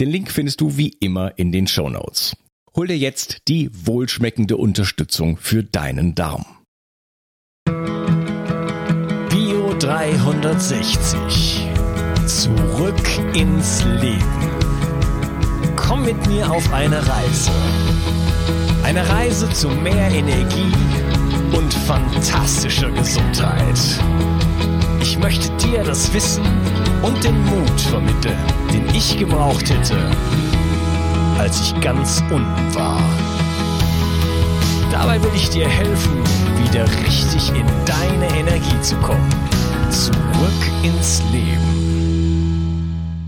Den 0.00 0.10
Link 0.10 0.30
findest 0.30 0.60
du 0.60 0.76
wie 0.76 0.90
immer 1.00 1.36
in 1.38 1.50
den 1.50 1.66
Show 1.66 1.90
Notes. 1.90 2.36
Hol 2.76 2.86
dir 2.86 2.96
jetzt 2.96 3.48
die 3.48 3.68
wohlschmeckende 3.72 4.56
Unterstützung 4.56 5.36
für 5.38 5.64
deinen 5.64 6.14
Darm. 6.14 6.44
Bio 9.28 9.74
360. 9.76 11.66
Zurück 12.26 12.94
ins 13.34 13.82
Leben. 14.00 14.22
Komm 15.74 16.04
mit 16.04 16.24
mir 16.28 16.48
auf 16.48 16.72
eine 16.72 17.04
Reise. 17.04 17.50
Eine 18.84 19.08
Reise 19.08 19.50
zu 19.50 19.68
mehr 19.68 20.12
Energie 20.12 20.72
und 21.56 21.74
fantastischer 21.74 22.92
Gesundheit. 22.92 23.80
Ich 25.02 25.18
möchte 25.18 25.50
dir 25.56 25.82
das 25.82 26.14
Wissen 26.14 26.44
und 27.02 27.22
den 27.22 27.40
Mut 27.44 27.80
vermitteln, 27.80 28.38
den 28.72 28.86
ich 28.94 29.16
gebraucht 29.16 29.70
hätte, 29.70 29.96
als 31.38 31.60
ich 31.60 31.80
ganz 31.80 32.22
unten 32.30 32.74
war. 32.74 33.00
Dabei 34.90 35.22
will 35.22 35.30
ich 35.34 35.48
dir 35.50 35.68
helfen, 35.68 36.22
wieder 36.64 36.84
richtig 37.04 37.50
in 37.50 37.66
deine 37.84 38.38
Energie 38.38 38.80
zu 38.80 38.96
kommen. 38.96 39.28
Zurück 39.90 40.72
ins 40.82 41.22
Leben. 41.32 41.78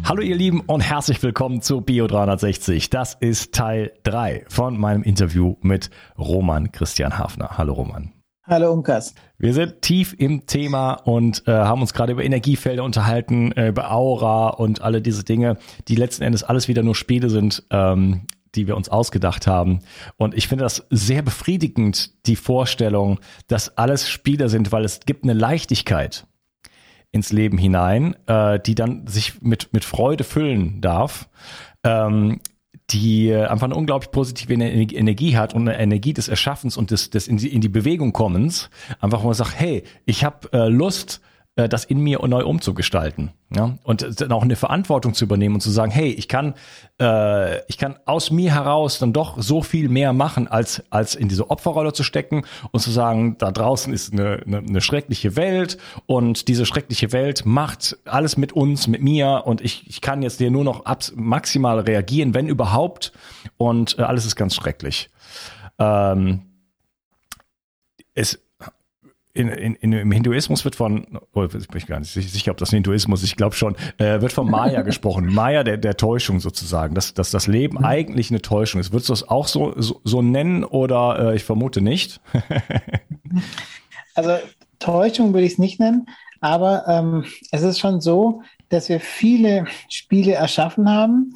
Hallo 0.05 0.23
ihr 0.23 0.35
Lieben 0.35 0.61
und 0.61 0.81
herzlich 0.81 1.23
willkommen 1.23 1.63
zu 1.63 1.83
Bio 1.83 2.09
360. 2.09 2.91
Das 2.91 3.15
ist 3.15 3.55
Teil 3.55 3.93
3 4.03 4.45
von 4.48 4.77
meinem 4.77 5.05
Interview 5.05 5.55
mit 5.61 5.91
Roman 6.19 6.73
Christian 6.73 7.17
Hafner. 7.17 7.57
Hallo 7.57 7.75
Roman. 7.75 8.13
Hallo 8.51 8.73
Unkas. 8.73 9.15
Wir 9.39 9.55
sind 9.55 9.81
tief 9.81 10.12
im 10.19 10.45
Thema 10.45 10.95
und 10.95 11.47
äh, 11.47 11.53
haben 11.53 11.83
uns 11.83 11.95
gerade 11.95 12.11
über 12.11 12.25
Energiefelder 12.25 12.83
unterhalten, 12.83 13.53
äh, 13.53 13.69
über 13.69 13.92
Aura 13.92 14.48
und 14.48 14.83
alle 14.83 15.01
diese 15.01 15.23
Dinge, 15.23 15.57
die 15.87 15.95
letzten 15.95 16.25
Endes 16.25 16.42
alles 16.42 16.67
wieder 16.67 16.83
nur 16.83 16.97
Spiele 16.97 17.31
sind, 17.31 17.62
ähm, 17.70 18.23
die 18.57 18.67
wir 18.67 18.77
uns 18.77 18.89
ausgedacht 18.89 19.47
haben. 19.47 19.79
Und 20.17 20.34
ich 20.34 20.48
finde 20.48 20.65
das 20.65 20.84
sehr 20.91 21.23
befriedigend, 21.23 22.27
die 22.27 22.34
Vorstellung, 22.34 23.20
dass 23.47 23.79
alles 23.79 24.09
Spiele 24.09 24.48
sind, 24.48 24.73
weil 24.73 24.85
es 24.85 24.98
gibt 24.98 25.23
eine 25.23 25.35
Leichtigkeit 25.35 26.27
ins 27.13 27.30
Leben 27.30 27.57
hinein, 27.57 28.17
äh, 28.27 28.58
die 28.58 28.74
dann 28.74 29.07
sich 29.07 29.42
mit, 29.42 29.73
mit 29.73 29.85
Freude 29.85 30.24
füllen 30.24 30.80
darf. 30.80 31.29
Ähm, 31.85 32.41
die 32.90 33.34
einfach 33.34 33.64
eine 33.64 33.77
unglaublich 33.77 34.11
positive 34.11 34.52
Energie 34.52 35.36
hat 35.36 35.55
und 35.55 35.68
eine 35.68 35.78
Energie 35.78 36.12
des 36.12 36.28
Erschaffens 36.28 36.77
und 36.77 36.90
des, 36.90 37.11
des 37.11 37.28
in, 37.28 37.36
die, 37.36 37.48
in 37.48 37.61
die 37.61 37.68
Bewegung 37.68 38.12
kommens. 38.12 38.70
Einfach, 39.01 39.23
wo 39.23 39.27
man 39.27 39.34
sagt, 39.34 39.58
hey, 39.58 39.84
ich 40.06 40.24
habe 40.24 40.52
äh, 40.52 40.68
Lust, 40.68 41.20
äh, 41.23 41.30
das 41.56 41.84
in 41.84 42.00
mir 42.00 42.20
neu 42.27 42.44
umzugestalten. 42.44 43.33
Ja? 43.55 43.77
Und 43.83 44.20
dann 44.20 44.33
auch 44.33 44.42
eine 44.42 44.56
Verantwortung 44.56 45.14
zu 45.14 45.24
übernehmen 45.24 45.56
und 45.56 45.61
zu 45.61 45.70
sagen, 45.70 45.90
hey, 45.90 46.11
ich 46.11 46.28
kann, 46.28 46.55
äh, 47.00 47.64
ich 47.66 47.77
kann 47.77 47.98
aus 48.06 48.30
mir 48.30 48.55
heraus 48.55 48.98
dann 48.98 49.12
doch 49.12 49.36
so 49.40 49.61
viel 49.62 49.88
mehr 49.88 50.12
machen, 50.12 50.48
als, 50.48 50.83
als 50.90 51.14
in 51.14 51.28
diese 51.28 51.50
Opferrolle 51.50 51.92
zu 51.92 52.02
stecken 52.02 52.44
und 52.70 52.80
zu 52.80 52.90
sagen, 52.90 53.36
da 53.38 53.50
draußen 53.50 53.92
ist 53.92 54.12
eine, 54.12 54.42
eine, 54.46 54.58
eine 54.58 54.80
schreckliche 54.80 55.36
Welt 55.36 55.78
und 56.06 56.48
diese 56.48 56.66
schreckliche 56.66 57.12
Welt 57.12 57.44
macht 57.44 57.98
alles 58.05 58.36
mit 58.36 58.52
uns, 58.52 58.86
mit 58.86 59.02
mir 59.02 59.42
und 59.44 59.61
ich, 59.61 59.88
ich 59.88 60.00
kann 60.00 60.22
jetzt 60.22 60.40
dir 60.40 60.50
nur 60.50 60.64
noch 60.64 60.84
maximal 61.17 61.80
reagieren, 61.80 62.32
wenn 62.32 62.48
überhaupt 62.48 63.12
und 63.56 63.98
äh, 63.98 64.02
alles 64.02 64.24
ist 64.24 64.36
ganz 64.36 64.55
schrecklich. 64.55 65.11
Ähm, 65.78 66.42
es 68.14 68.40
in, 69.40 69.48
in, 69.48 69.74
in, 69.77 69.92
im 69.92 70.12
Hinduismus 70.12 70.64
wird 70.64 70.77
von, 70.77 71.18
oh, 71.33 71.45
ich 71.45 71.68
bin 71.68 71.86
gar 71.86 71.98
nicht 71.98 72.12
sicher, 72.12 72.52
ob 72.52 72.58
das 72.58 72.70
Hinduismus, 72.70 73.23
ich 73.23 73.36
glaube 73.36 73.56
schon, 73.56 73.74
äh, 73.98 74.20
wird 74.20 74.33
von 74.33 74.51
Maya 74.51 74.83
gesprochen. 74.83 75.33
Maya 75.33 75.64
der, 75.64 75.78
der 75.78 75.96
Täuschung 75.96 76.40
sozusagen, 76.40 76.95
dass, 76.95 77.14
dass 77.14 77.30
das 77.30 77.46
Leben 77.46 77.79
mhm. 77.79 77.84
eigentlich 77.84 78.30
eine 78.30 78.42
Täuschung 78.42 78.80
ist. 78.80 78.92
Würdest 78.92 79.08
du 79.08 79.12
das 79.12 79.29
auch 79.29 79.46
so, 79.46 79.73
so, 79.77 80.00
so 80.05 80.23
nennen 80.23 80.64
oder 80.64 81.30
äh, 81.30 81.36
ich 81.36 81.45
vermute 81.45 81.80
nicht? 81.80 82.20
also 84.14 84.36
Täuschung 84.79 85.33
würde 85.33 85.46
ich 85.46 85.55
es 85.55 85.58
nicht 85.58 85.80
nennen, 85.80 86.06
aber 86.40 86.86
ähm, 86.86 87.24
es 87.50 87.62
ist 87.62 87.79
schon 87.79 88.00
so, 88.00 88.42
dass 88.68 88.89
wir 88.89 89.00
viele 89.00 89.67
Spiele 89.89 90.33
erschaffen 90.33 90.89
haben, 90.89 91.34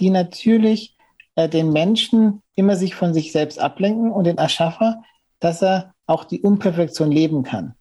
die 0.00 0.10
natürlich 0.10 0.96
äh, 1.36 1.48
den 1.48 1.72
Menschen 1.72 2.42
immer 2.54 2.76
sich 2.76 2.94
von 2.94 3.14
sich 3.14 3.32
selbst 3.32 3.58
ablenken 3.58 4.10
und 4.10 4.24
den 4.24 4.38
Erschaffer, 4.38 5.02
dass 5.40 5.62
er 5.62 5.94
auch 6.12 6.24
die 6.24 6.42
Unperfektion 6.42 7.10
leben 7.10 7.42
kann. 7.42 7.74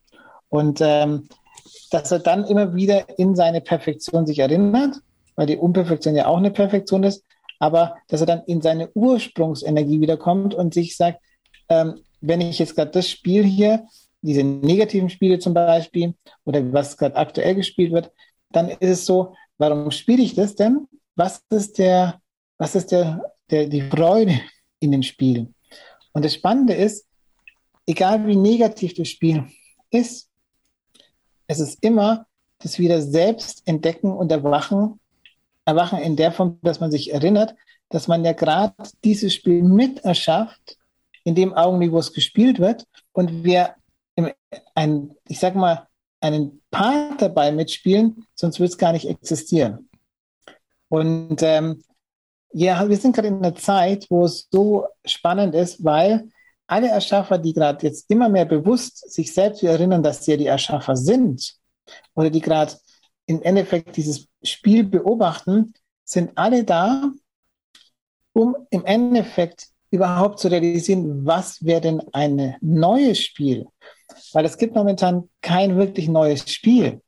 Und 0.49 0.79
ähm, 0.81 1.27
dass 1.91 2.11
er 2.11 2.19
dann 2.19 2.45
immer 2.45 2.73
wieder 2.73 3.19
in 3.19 3.35
seine 3.35 3.61
Perfektion 3.61 4.25
sich 4.25 4.39
erinnert, 4.39 4.95
weil 5.35 5.47
die 5.47 5.57
Unperfektion 5.57 6.15
ja 6.15 6.27
auch 6.27 6.37
eine 6.37 6.51
Perfektion 6.51 7.03
ist, 7.03 7.23
aber 7.59 7.95
dass 8.07 8.21
er 8.21 8.27
dann 8.27 8.43
in 8.47 8.61
seine 8.61 8.89
Ursprungsenergie 8.93 10.01
wiederkommt 10.01 10.55
und 10.55 10.73
sich 10.73 10.95
sagt, 10.95 11.19
ähm, 11.69 12.01
wenn 12.21 12.41
ich 12.41 12.59
jetzt 12.59 12.75
gerade 12.75 12.91
das 12.91 13.09
Spiel 13.09 13.43
hier, 13.43 13.85
diese 14.21 14.43
negativen 14.43 15.09
Spiele 15.09 15.39
zum 15.39 15.53
Beispiel, 15.53 16.13
oder 16.45 16.71
was 16.71 16.97
gerade 16.97 17.15
aktuell 17.15 17.55
gespielt 17.55 17.91
wird, 17.91 18.11
dann 18.51 18.69
ist 18.69 18.89
es 18.89 19.05
so, 19.05 19.35
warum 19.57 19.91
spiele 19.91 20.23
ich 20.23 20.35
das 20.35 20.55
denn? 20.55 20.87
Was 21.15 21.43
ist 21.49 21.77
der, 21.77 22.21
was 22.57 22.75
ist 22.75 22.91
der, 22.91 23.21
der, 23.49 23.67
die 23.67 23.81
Freude 23.81 24.39
in 24.79 24.91
dem 24.91 25.03
Spiel? 25.03 25.53
Und 26.13 26.23
das 26.25 26.33
Spannende 26.33 26.73
ist, 26.73 27.05
egal 27.91 28.25
wie 28.25 28.37
negativ 28.37 28.93
das 28.93 29.09
Spiel 29.09 29.45
ist, 29.89 30.29
es 31.47 31.59
ist 31.59 31.83
immer 31.83 32.25
das 32.59 32.79
wieder 32.79 33.01
selbst 33.01 33.63
entdecken 33.65 34.13
und 34.13 34.31
erwachen, 34.31 34.99
erwachen 35.65 35.99
in 35.99 36.15
der 36.15 36.31
Form, 36.31 36.57
dass 36.61 36.79
man 36.79 36.91
sich 36.91 37.11
erinnert, 37.13 37.53
dass 37.89 38.07
man 38.07 38.23
ja 38.23 38.31
gerade 38.31 38.75
dieses 39.03 39.33
Spiel 39.33 39.61
mit 39.61 40.05
erschafft, 40.05 40.77
in 41.25 41.35
dem 41.35 41.53
Augenblick, 41.53 41.91
wo 41.91 41.99
es 41.99 42.13
gespielt 42.13 42.59
wird, 42.59 42.87
und 43.11 43.43
wir 43.43 43.75
ein, 44.75 45.11
ich 45.27 45.39
sag 45.39 45.55
mal, 45.55 45.87
einen 46.21 46.61
Part 46.71 47.21
dabei 47.21 47.51
mitspielen, 47.51 48.25
sonst 48.35 48.59
wird 48.59 48.69
es 48.69 48.77
gar 48.77 48.93
nicht 48.93 49.07
existieren. 49.07 49.89
Und 50.87 51.41
ähm, 51.41 51.83
ja, 52.53 52.87
wir 52.87 52.97
sind 52.97 53.15
gerade 53.15 53.27
in 53.27 53.37
einer 53.37 53.55
Zeit, 53.55 54.05
wo 54.09 54.23
es 54.23 54.47
so 54.49 54.85
spannend 55.05 55.55
ist, 55.55 55.83
weil 55.83 56.29
alle 56.71 56.87
Erschaffer, 56.87 57.37
die 57.37 57.53
gerade 57.53 57.85
jetzt 57.85 58.09
immer 58.09 58.29
mehr 58.29 58.45
bewusst 58.45 59.11
sich 59.11 59.33
selbst 59.33 59.61
erinnern, 59.61 60.01
dass 60.01 60.23
sie 60.23 60.31
ja 60.31 60.37
die 60.37 60.45
Erschaffer 60.45 60.95
sind, 60.95 61.55
oder 62.15 62.29
die 62.29 62.39
gerade 62.39 62.73
im 63.25 63.41
Endeffekt 63.41 63.97
dieses 63.97 64.27
Spiel 64.41 64.85
beobachten, 64.85 65.73
sind 66.05 66.31
alle 66.35 66.63
da, 66.63 67.11
um 68.33 68.55
im 68.69 68.85
Endeffekt 68.85 69.67
überhaupt 69.89 70.39
zu 70.39 70.47
realisieren, 70.47 71.25
was 71.25 71.63
wäre 71.63 71.81
denn 71.81 72.01
ein 72.13 72.55
neues 72.61 73.19
Spiel? 73.19 73.67
Weil 74.31 74.45
es 74.45 74.57
gibt 74.57 74.73
momentan 74.73 75.29
kein 75.41 75.75
wirklich 75.75 76.07
neues 76.07 76.49
Spiel. 76.49 77.01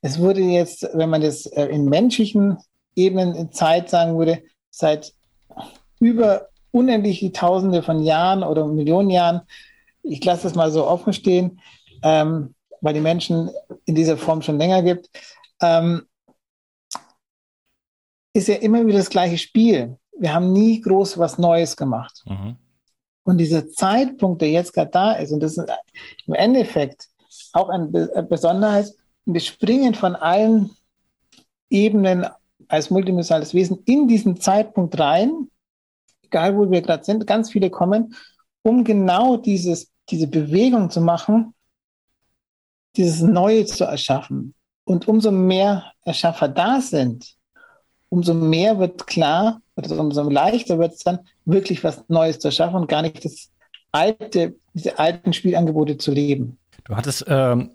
Es 0.00 0.20
wurde 0.20 0.42
jetzt, 0.42 0.88
wenn 0.92 1.10
man 1.10 1.22
das 1.22 1.46
äh, 1.46 1.66
in 1.66 1.86
menschlichen 1.86 2.58
Ebenen 2.94 3.34
in 3.34 3.50
Zeit 3.50 3.90
sagen 3.90 4.16
würde, 4.16 4.44
seit 4.70 5.12
über 5.98 6.48
unendliche 6.76 7.32
Tausende 7.32 7.82
von 7.82 8.02
Jahren 8.02 8.42
oder 8.42 8.66
Millionen 8.66 9.08
Jahren, 9.08 9.40
ich 10.02 10.22
lasse 10.22 10.42
das 10.42 10.54
mal 10.54 10.70
so 10.70 10.86
offen 10.86 11.14
stehen, 11.14 11.60
ähm, 12.02 12.54
weil 12.82 12.92
die 12.92 13.00
Menschen 13.00 13.50
in 13.86 13.94
dieser 13.94 14.18
Form 14.18 14.42
schon 14.42 14.58
länger 14.58 14.82
gibt, 14.82 15.08
ähm, 15.62 16.06
ist 18.34 18.48
ja 18.48 18.56
immer 18.56 18.86
wieder 18.86 18.98
das 18.98 19.10
gleiche 19.10 19.38
Spiel. 19.38 19.96
wir 20.18 20.32
haben 20.32 20.52
nie 20.52 20.80
groß 20.80 21.18
was 21.18 21.38
Neues 21.38 21.76
gemacht. 21.76 22.22
Mhm. 22.26 22.56
Und 23.24 23.38
dieser 23.38 23.68
Zeitpunkt, 23.68 24.40
der 24.40 24.50
jetzt 24.50 24.72
gerade 24.72 24.90
da 24.90 25.12
ist, 25.12 25.32
und 25.32 25.40
das 25.40 25.56
ist 25.56 25.70
im 26.26 26.34
Endeffekt 26.34 27.08
auch 27.52 27.68
eine 27.68 27.86
Besonderheit, 28.28 28.92
wir 29.24 29.40
springen 29.40 29.94
von 29.94 30.14
allen 30.14 30.70
Ebenen 31.68 32.26
als 32.68 32.90
multidimensionales 32.90 33.52
Wesen 33.52 33.82
in 33.84 34.08
diesen 34.08 34.40
Zeitpunkt 34.40 34.98
rein, 34.98 35.50
egal 36.26 36.56
wo 36.56 36.70
wir 36.70 36.82
gerade 36.82 37.04
sind, 37.04 37.26
ganz 37.26 37.50
viele 37.50 37.70
kommen, 37.70 38.14
um 38.62 38.84
genau 38.84 39.36
dieses, 39.36 39.90
diese 40.08 40.26
Bewegung 40.26 40.90
zu 40.90 41.00
machen, 41.00 41.54
dieses 42.96 43.22
Neue 43.22 43.66
zu 43.66 43.84
erschaffen. 43.84 44.54
Und 44.84 45.08
umso 45.08 45.30
mehr 45.30 45.92
Erschaffer 46.04 46.48
da 46.48 46.80
sind, 46.80 47.34
umso 48.08 48.34
mehr 48.34 48.78
wird 48.78 49.06
klar, 49.06 49.60
oder 49.76 49.98
umso 49.98 50.28
leichter 50.30 50.78
wird 50.78 50.92
es 50.94 51.00
dann, 51.00 51.20
wirklich 51.44 51.82
was 51.84 52.04
Neues 52.08 52.38
zu 52.38 52.48
erschaffen 52.48 52.76
und 52.76 52.88
gar 52.88 53.02
nicht 53.02 53.24
das 53.24 53.50
alte, 53.92 54.56
diese 54.74 54.98
alten 54.98 55.32
Spielangebote 55.32 55.98
zu 55.98 56.12
leben. 56.12 56.58
Du 56.84 56.96
hattest 56.96 57.24
ähm, 57.28 57.70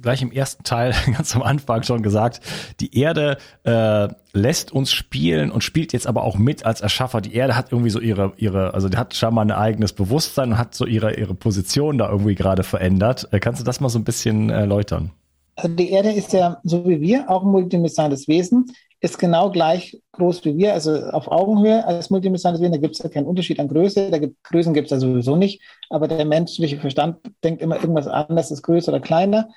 gleich 0.00 0.22
im 0.22 0.32
ersten 0.32 0.64
Teil 0.64 0.94
ganz 1.12 1.34
am 1.36 1.42
Anfang 1.42 1.82
schon 1.82 2.02
gesagt, 2.02 2.40
die 2.80 2.98
Erde 2.98 3.38
äh, 3.64 4.08
lässt 4.32 4.72
uns 4.72 4.92
spielen 4.92 5.50
und 5.50 5.62
spielt 5.62 5.92
jetzt 5.92 6.06
aber 6.06 6.24
auch 6.24 6.36
mit 6.36 6.64
als 6.64 6.80
Erschaffer. 6.80 7.20
Die 7.20 7.34
Erde 7.34 7.56
hat 7.56 7.72
irgendwie 7.72 7.90
so 7.90 8.00
ihre, 8.00 8.32
ihre, 8.36 8.74
also 8.74 8.88
die 8.88 8.96
hat 8.96 9.14
schon 9.14 9.34
mal 9.34 9.42
ein 9.42 9.50
eigenes 9.50 9.92
Bewusstsein 9.92 10.52
und 10.52 10.58
hat 10.58 10.74
so 10.74 10.86
ihre, 10.86 11.14
ihre 11.14 11.34
Position 11.34 11.98
da 11.98 12.08
irgendwie 12.08 12.34
gerade 12.34 12.62
verändert. 12.62 13.28
Äh, 13.32 13.40
kannst 13.40 13.60
du 13.60 13.64
das 13.64 13.80
mal 13.80 13.88
so 13.88 13.98
ein 13.98 14.04
bisschen 14.04 14.50
erläutern? 14.50 15.12
Also 15.56 15.74
die 15.76 15.90
Erde 15.90 16.10
ist 16.12 16.32
ja, 16.32 16.58
so 16.64 16.88
wie 16.88 17.00
wir, 17.00 17.28
auch 17.28 17.42
ein 17.42 17.50
multidimensionales 17.50 18.26
Wesen, 18.26 18.72
ist 19.02 19.18
genau 19.18 19.50
gleich 19.50 20.00
groß 20.12 20.44
wie 20.44 20.56
wir, 20.56 20.72
also 20.72 20.92
auf 20.92 21.26
Augenhöhe 21.26 21.84
als 21.84 22.08
multidimensionales 22.08 22.60
Wesen. 22.60 22.72
Da 22.72 22.78
gibt 22.78 22.94
es 22.94 23.02
ja 23.02 23.08
keinen 23.08 23.26
Unterschied 23.26 23.58
an 23.58 23.66
Größe. 23.66 24.10
Da 24.10 24.18
gibt, 24.18 24.42
Größen 24.44 24.72
gibt 24.72 24.86
es 24.86 24.90
ja 24.92 24.98
sowieso 25.00 25.36
nicht. 25.36 25.60
Aber 25.90 26.06
der 26.06 26.24
menschliche 26.24 26.78
Verstand 26.78 27.18
denkt 27.42 27.62
immer 27.62 27.76
irgendwas 27.76 28.06
anderes 28.06 28.52
ist 28.52 28.62
größer 28.62 28.92
oder 28.92 29.00
kleiner. 29.00 29.48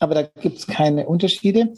Aber 0.00 0.14
da 0.14 0.22
gibt 0.22 0.58
es 0.58 0.66
keine 0.66 1.06
Unterschiede. 1.06 1.72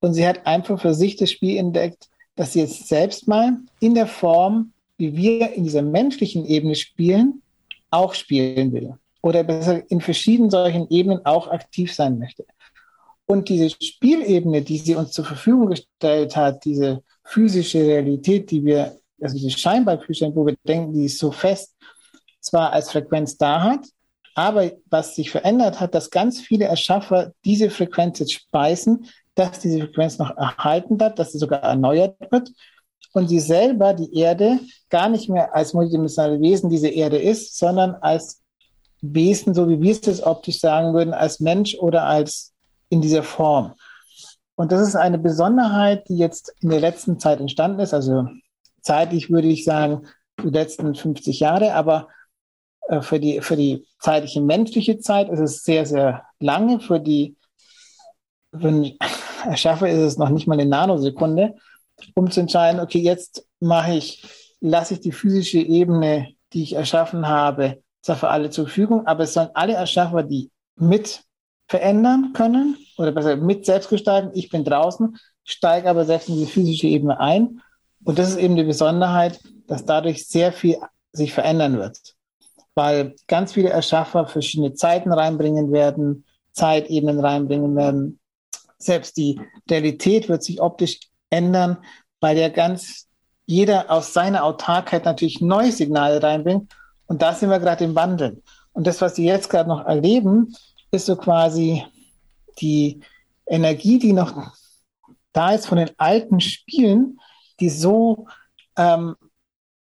Und 0.00 0.14
sie 0.14 0.26
hat 0.26 0.46
einfach 0.46 0.80
für 0.80 0.92
sich 0.92 1.16
das 1.16 1.30
Spiel 1.30 1.56
entdeckt, 1.56 2.08
dass 2.36 2.52
sie 2.52 2.60
jetzt 2.60 2.88
selbst 2.88 3.28
mal 3.28 3.58
in 3.80 3.94
der 3.94 4.06
Form, 4.06 4.72
wie 4.98 5.16
wir 5.16 5.52
in 5.54 5.64
dieser 5.64 5.82
menschlichen 5.82 6.44
Ebene 6.44 6.74
spielen, 6.74 7.42
auch 7.90 8.14
spielen 8.14 8.72
will. 8.72 8.94
Oder 9.22 9.44
besser 9.44 9.82
in 9.90 10.00
verschiedenen 10.00 10.50
solchen 10.50 10.88
Ebenen 10.90 11.24
auch 11.24 11.48
aktiv 11.48 11.94
sein 11.94 12.18
möchte. 12.18 12.44
Und 13.26 13.48
diese 13.48 13.70
Spielebene, 13.70 14.62
die 14.62 14.78
sie 14.78 14.96
uns 14.96 15.12
zur 15.12 15.24
Verfügung 15.24 15.68
gestellt 15.68 16.34
hat, 16.34 16.64
diese 16.64 17.02
physische 17.24 17.78
Realität, 17.78 18.50
die 18.50 18.64
wir, 18.64 18.96
also 19.20 19.36
diese 19.36 19.50
scheinbar 19.50 20.00
physische, 20.00 20.34
wo 20.34 20.46
wir 20.46 20.56
denken, 20.66 20.94
die 20.94 21.04
ist 21.04 21.18
so 21.18 21.30
fest, 21.30 21.76
zwar 22.40 22.72
als 22.72 22.90
Frequenz 22.90 23.36
da 23.36 23.62
hat, 23.62 23.86
aber 24.40 24.72
was 24.88 25.14
sich 25.16 25.30
verändert 25.30 25.80
hat, 25.80 25.94
dass 25.94 26.10
ganz 26.10 26.40
viele 26.40 26.64
Erschaffer 26.64 27.32
diese 27.44 27.68
Frequenz 27.68 28.18
jetzt 28.20 28.32
speisen, 28.32 29.06
dass 29.34 29.58
diese 29.58 29.80
Frequenz 29.80 30.18
noch 30.18 30.36
erhalten 30.36 30.98
wird, 30.98 31.18
dass 31.18 31.32
sie 31.32 31.38
sogar 31.38 31.60
erneuert 31.62 32.16
wird 32.30 32.50
und 33.12 33.28
sie 33.28 33.40
selber, 33.40 33.92
die 33.92 34.14
Erde, 34.14 34.58
gar 34.88 35.08
nicht 35.10 35.28
mehr 35.28 35.54
als 35.54 35.74
multidimensionale 35.74 36.40
Wesen 36.40 36.70
diese 36.70 36.88
Erde 36.88 37.18
ist, 37.18 37.58
sondern 37.58 37.94
als 37.96 38.42
Wesen, 39.02 39.52
so 39.54 39.68
wie 39.68 39.80
wir 39.80 39.92
es 39.92 40.06
jetzt 40.06 40.22
optisch 40.22 40.58
sagen 40.58 40.94
würden, 40.94 41.12
als 41.12 41.40
Mensch 41.40 41.74
oder 41.74 42.04
als 42.04 42.52
in 42.88 43.02
dieser 43.02 43.22
Form. 43.22 43.74
Und 44.54 44.72
das 44.72 44.86
ist 44.86 44.96
eine 44.96 45.18
Besonderheit, 45.18 46.08
die 46.08 46.16
jetzt 46.16 46.54
in 46.60 46.70
der 46.70 46.80
letzten 46.80 47.18
Zeit 47.18 47.40
entstanden 47.40 47.80
ist. 47.80 47.94
Also 47.94 48.26
zeitlich 48.80 49.30
würde 49.30 49.48
ich 49.48 49.64
sagen, 49.64 50.06
die 50.42 50.48
letzten 50.48 50.94
50 50.94 51.40
Jahre, 51.40 51.74
aber 51.74 52.08
für 53.00 53.20
die, 53.20 53.40
für 53.40 53.56
die 53.56 53.86
zeitliche 53.98 54.40
menschliche 54.40 54.98
Zeit 54.98 55.28
ist 55.28 55.40
es 55.40 55.62
sehr, 55.62 55.86
sehr 55.86 56.24
lange. 56.40 56.80
Für 56.80 56.98
die 56.98 57.36
für 58.52 58.70
den 58.70 58.98
Erschaffer 59.44 59.88
ist 59.88 59.98
es 59.98 60.18
noch 60.18 60.28
nicht 60.28 60.46
mal 60.46 60.58
eine 60.58 60.68
Nanosekunde, 60.68 61.54
um 62.14 62.30
zu 62.30 62.40
entscheiden, 62.40 62.80
okay, 62.80 62.98
jetzt 62.98 63.46
mache 63.60 63.94
ich, 63.94 64.24
lasse 64.60 64.94
ich 64.94 65.00
die 65.00 65.12
physische 65.12 65.58
Ebene, 65.58 66.28
die 66.52 66.62
ich 66.62 66.74
erschaffen 66.74 67.28
habe, 67.28 67.82
zwar 68.02 68.16
für 68.16 68.28
alle 68.28 68.50
zur 68.50 68.66
Verfügung, 68.66 69.06
aber 69.06 69.24
es 69.24 69.34
sollen 69.34 69.50
alle 69.54 69.74
Erschaffer, 69.74 70.22
die 70.22 70.50
mit 70.76 71.22
verändern 71.68 72.32
können 72.32 72.76
oder 72.98 73.12
besser 73.12 73.36
mit 73.36 73.64
selbst 73.64 73.90
gestalten. 73.90 74.30
Ich 74.34 74.48
bin 74.48 74.64
draußen, 74.64 75.16
steige 75.44 75.88
aber 75.88 76.04
selbst 76.04 76.28
in 76.28 76.36
die 76.36 76.46
physische 76.46 76.88
Ebene 76.88 77.20
ein. 77.20 77.60
Und 78.02 78.18
das 78.18 78.30
ist 78.30 78.38
eben 78.38 78.56
die 78.56 78.64
Besonderheit, 78.64 79.40
dass 79.66 79.84
dadurch 79.84 80.26
sehr 80.26 80.52
viel 80.52 80.78
sich 81.12 81.32
verändern 81.32 81.78
wird. 81.78 82.16
Weil 82.80 83.14
ganz 83.26 83.52
viele 83.52 83.68
Erschaffer 83.68 84.24
verschiedene 84.24 84.72
Zeiten 84.72 85.12
reinbringen 85.12 85.70
werden, 85.70 86.24
Zeitebenen 86.52 87.20
reinbringen 87.20 87.76
werden. 87.76 88.18
Selbst 88.78 89.18
die 89.18 89.38
Realität 89.70 90.30
wird 90.30 90.42
sich 90.42 90.62
optisch 90.62 90.98
ändern, 91.28 91.76
weil 92.20 92.38
ja 92.38 92.48
ganz 92.48 93.06
jeder 93.44 93.90
aus 93.90 94.14
seiner 94.14 94.44
Autarkheit 94.44 95.04
natürlich 95.04 95.42
neue 95.42 95.72
Signale 95.72 96.22
reinbringt. 96.22 96.72
Und 97.04 97.20
da 97.20 97.34
sind 97.34 97.50
wir 97.50 97.58
gerade 97.58 97.84
im 97.84 97.94
Wandel. 97.94 98.42
Und 98.72 98.86
das, 98.86 99.02
was 99.02 99.14
Sie 99.14 99.26
jetzt 99.26 99.50
gerade 99.50 99.68
noch 99.68 99.84
erleben, 99.84 100.56
ist 100.90 101.04
so 101.04 101.16
quasi 101.16 101.84
die 102.62 103.02
Energie, 103.44 103.98
die 103.98 104.14
noch 104.14 104.54
da 105.34 105.52
ist 105.52 105.66
von 105.66 105.76
den 105.76 105.90
alten 105.98 106.40
Spielen, 106.40 107.20
die 107.60 107.68
so 107.68 108.26
ähm, 108.78 109.16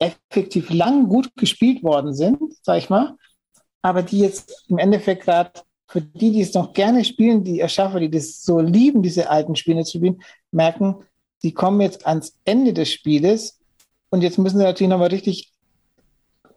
effektiv 0.03 0.69
lang 0.69 1.07
gut 1.07 1.35
gespielt 1.35 1.83
worden 1.83 2.13
sind, 2.13 2.39
sag 2.61 2.77
ich 2.77 2.89
mal, 2.89 3.15
aber 3.81 4.01
die 4.01 4.19
jetzt 4.19 4.65
im 4.67 4.77
Endeffekt 4.77 5.23
gerade 5.23 5.51
für 5.87 6.01
die, 6.01 6.31
die 6.31 6.41
es 6.41 6.53
noch 6.53 6.73
gerne 6.73 7.05
spielen, 7.05 7.43
die 7.43 7.59
Erschaffer, 7.59 7.99
die 7.99 8.09
das 8.09 8.41
so 8.41 8.59
lieben, 8.59 9.03
diese 9.03 9.29
alten 9.29 9.55
Spiele 9.55 9.83
zu 9.83 9.97
spielen, 9.97 10.21
merken, 10.51 10.95
die 11.43 11.53
kommen 11.53 11.81
jetzt 11.81 12.07
ans 12.07 12.35
Ende 12.45 12.73
des 12.73 12.91
Spieles 12.91 13.59
und 14.09 14.21
jetzt 14.21 14.37
müssen 14.37 14.57
sie 14.57 14.63
natürlich 14.63 14.89
nochmal 14.89 15.09
richtig 15.09 15.51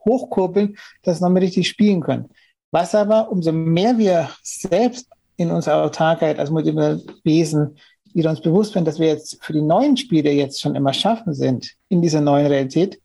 hochkurbeln, 0.05 0.77
dass 1.03 1.19
sie 1.19 1.25
nochmal 1.25 1.43
richtig 1.43 1.69
spielen 1.69 2.01
können. 2.01 2.29
Was 2.71 2.95
aber, 2.95 3.31
umso 3.31 3.53
mehr 3.53 3.99
wir 3.99 4.31
selbst 4.43 5.09
in 5.37 5.51
unserer 5.51 5.85
Autarkheit 5.85 6.39
als 6.39 6.51
Wesen 6.51 7.77
wieder 8.15 8.31
uns 8.31 8.41
bewusst 8.41 8.75
werden, 8.75 8.87
dass 8.87 8.99
wir 8.99 9.09
jetzt 9.09 9.45
für 9.45 9.53
die 9.53 9.61
neuen 9.61 9.97
Spiele 9.97 10.33
jetzt 10.33 10.61
schon 10.61 10.75
immer 10.75 10.95
schaffen 10.95 11.35
sind 11.35 11.75
in 11.89 12.01
dieser 12.01 12.23
neuen 12.23 12.47
Realität. 12.47 13.01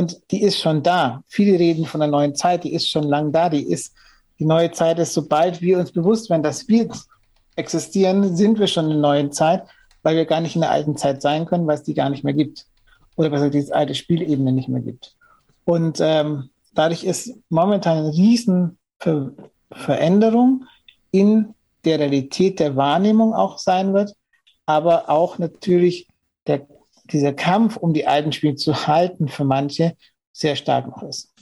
Und 0.00 0.18
die 0.30 0.40
ist 0.42 0.58
schon 0.58 0.82
da. 0.82 1.22
Viele 1.28 1.58
reden 1.58 1.84
von 1.84 2.00
der 2.00 2.08
neuen 2.08 2.34
Zeit, 2.34 2.64
die 2.64 2.72
ist 2.72 2.88
schon 2.88 3.04
lang 3.04 3.32
da. 3.32 3.50
Die 3.50 3.70
ist, 3.70 3.92
die 4.38 4.46
neue 4.46 4.70
Zeit 4.70 4.98
ist, 4.98 5.12
sobald 5.12 5.60
wir 5.60 5.78
uns 5.78 5.92
bewusst 5.92 6.30
werden, 6.30 6.42
dass 6.42 6.66
wir 6.68 6.88
existieren, 7.56 8.34
sind 8.34 8.58
wir 8.58 8.66
schon 8.66 8.86
in 8.86 8.92
der 8.92 9.00
neuen 9.00 9.30
Zeit, 9.30 9.64
weil 10.02 10.16
wir 10.16 10.24
gar 10.24 10.40
nicht 10.40 10.54
in 10.54 10.62
der 10.62 10.70
alten 10.70 10.96
Zeit 10.96 11.20
sein 11.20 11.44
können, 11.44 11.66
weil 11.66 11.74
es 11.74 11.82
die 11.82 11.92
gar 11.92 12.08
nicht 12.08 12.24
mehr 12.24 12.32
gibt. 12.32 12.64
Oder 13.16 13.28
besser 13.28 13.50
diese 13.50 13.74
alte 13.74 13.94
Spielebene 13.94 14.52
nicht 14.52 14.70
mehr 14.70 14.80
gibt. 14.80 15.14
Und 15.66 15.98
ähm, 16.00 16.48
dadurch 16.72 17.04
ist 17.04 17.34
momentan 17.50 17.98
ein 17.98 18.10
riesen 18.10 18.78
Ver 19.00 19.32
Veränderung 19.70 20.64
in 21.10 21.54
der 21.84 21.98
Realität 21.98 22.58
der 22.58 22.74
Wahrnehmung 22.74 23.34
auch 23.34 23.58
sein 23.58 23.92
wird, 23.92 24.14
aber 24.64 25.10
auch 25.10 25.36
natürlich 25.36 26.08
der, 26.46 26.66
dieser 27.12 27.32
Kampf 27.32 27.76
um 27.76 27.92
die 27.92 28.06
alten 28.06 28.32
Spiele 28.32 28.54
zu 28.54 28.86
halten 28.86 29.28
für 29.28 29.44
manche 29.44 29.96
sehr 30.32 30.56
stark 30.56 30.86
noch 30.88 31.02
ist. 31.02 31.34